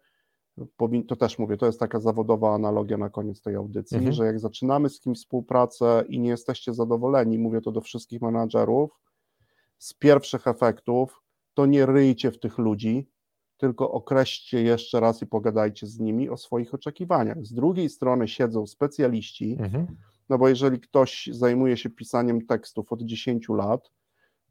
[1.08, 4.14] to też mówię, to jest taka zawodowa analogia na koniec tej audycji, Mhm.
[4.14, 8.92] że jak zaczynamy z kimś współpracę i nie jesteście zadowoleni, mówię to do wszystkich menadżerów,
[9.78, 11.22] z pierwszych efektów,
[11.54, 13.10] to nie ryjcie w tych ludzi,
[13.58, 17.46] tylko określcie jeszcze raz i pogadajcie z nimi o swoich oczekiwaniach.
[17.46, 19.88] Z drugiej strony siedzą specjaliści, Mhm.
[20.30, 23.92] no bo jeżeli ktoś zajmuje się pisaniem tekstów od 10 lat,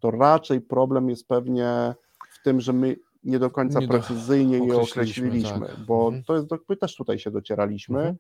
[0.01, 1.95] to raczej problem jest pewnie
[2.31, 5.81] w tym, że my nie do końca Nie do- precyzyjnie je określiliśmy, tak.
[5.87, 6.25] bo Mhm.
[6.25, 8.17] to jest, my też tutaj się docieraliśmy, Mhm.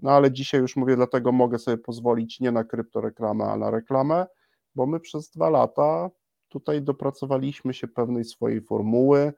[0.00, 4.26] no ale dzisiaj już mówię, dlatego mogę sobie pozwolić nie na kryptoreklamę, a na reklamę,
[4.74, 6.10] bo my przez dwa lata
[6.48, 9.32] tutaj dopracowaliśmy się pewnej swojej formuły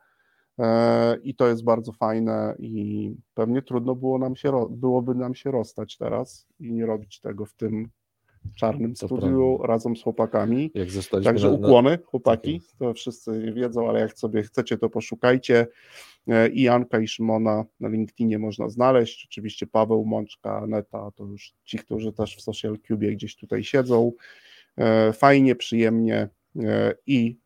[0.59, 5.51] e, i to jest bardzo fajne i pewnie trudno było nam się, byłoby nam się
[5.51, 7.89] rozstać teraz i nie robić tego w tym
[8.55, 9.73] czarnym To studiu prawda.
[9.75, 10.71] razem z chłopakami.
[11.25, 15.67] Także na, ukłony, chłopaki, tak to wszyscy wiedzą, ale jak sobie chcecie, to poszukajcie.
[16.29, 19.27] E, I Janka, i Szymona na LinkedInie można znaleźć.
[19.31, 24.13] Oczywiście Paweł Mączka, Neta, to już ci, którzy też w Social Cubie gdzieś tutaj siedzą.
[24.79, 26.29] E, Fajnie, przyjemnie
[26.61, 27.39] e, i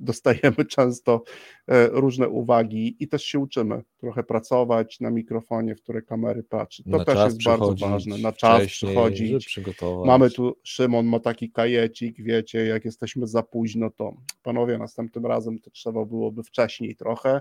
[0.00, 1.22] dostajemy często
[1.66, 6.84] e, różne uwagi i też się uczymy trochę pracować na mikrofonie, w które kamery patrzy.
[6.84, 8.18] To na też jest bardzo ważne.
[8.18, 9.60] Na czas przychodzić.
[10.04, 15.58] Mamy tu, Szymon ma taki kajecik, wiecie, jak jesteśmy za późno, to panowie, następnym razem
[15.58, 17.40] to trzeba byłoby wcześniej trochę.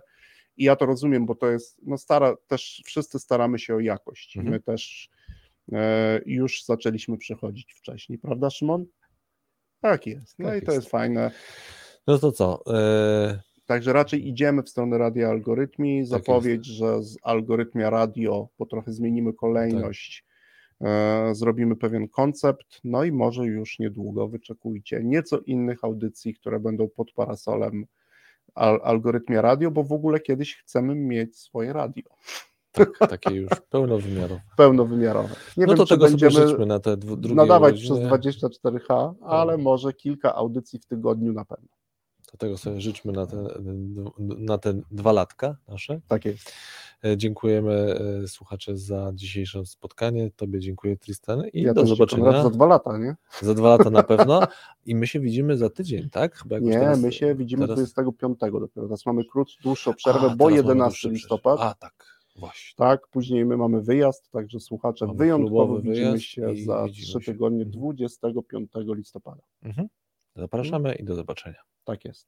[0.58, 4.38] I ja to rozumiem, bo to jest, no stara, też wszyscy staramy się o jakość.
[4.38, 4.54] Mhm.
[4.54, 5.10] My też
[5.72, 8.86] e, już zaczęliśmy przychodzić wcześniej, prawda Szymon?
[9.82, 10.40] Tak jest.
[10.40, 10.84] No Tak i to jest.
[10.84, 11.32] jest fajne.
[12.08, 12.64] No to co?
[12.68, 16.02] E, Także raczej idziemy w stronę radia algorytmii.
[16.02, 20.26] Tak Zapowiedź, że z algorytmia radio, bo trochę zmienimy kolejność,
[20.82, 26.90] e, zrobimy pewien koncept, no i może już niedługo wyczekujcie nieco innych audycji, które będą
[26.90, 27.86] pod parasolem
[28.56, 32.10] al algorytmia radio, bo w ogóle kiedyś chcemy mieć swoje radio
[32.78, 34.42] tak, takie już pełnowymiarowe.
[34.58, 35.36] pełnowymiarowe.
[35.58, 38.20] Nie no wiem, to czy tego będziemy na te drugie nadawać urodziny.
[38.20, 41.77] przez 24H, ale może kilka audycji w tygodniu na pewno.
[42.38, 43.44] To tego sobie życzmy na te,
[44.20, 46.02] na te dwa latka nasze.
[46.08, 46.54] Tak jest.
[47.06, 50.32] E, Dziękujemy e, słuchacze za dzisiejsze spotkanie.
[50.36, 53.16] Tobie dziękuję Tristan i Ja do zobaczenia Konrad, za dwa lata, nie?
[53.42, 54.40] za dwa lata na pewno.
[54.86, 56.36] I my się widzimy za tydzień, tak?
[56.36, 58.68] Chyba Nie, teraz- my się widzimy teraz- 25 dopiero.
[58.88, 61.14] Teraz mamy krótszą, dłuższą przerwę, A, bo teraz mamy 11 dłuższy przerwę.
[61.14, 61.60] listopad.
[61.62, 62.06] A tak,
[62.36, 62.76] właśnie.
[62.78, 67.32] Tak, później my mamy wyjazd, także słuchacze Mamy wyjątkowo widzimy się za widzimy 3 się.
[67.32, 67.72] tygodnie Mhm.
[67.72, 69.42] 25 listopada.
[69.64, 69.88] Mhm.
[70.38, 71.62] Zapraszamy i do zobaczenia.
[71.86, 72.28] Tak jest.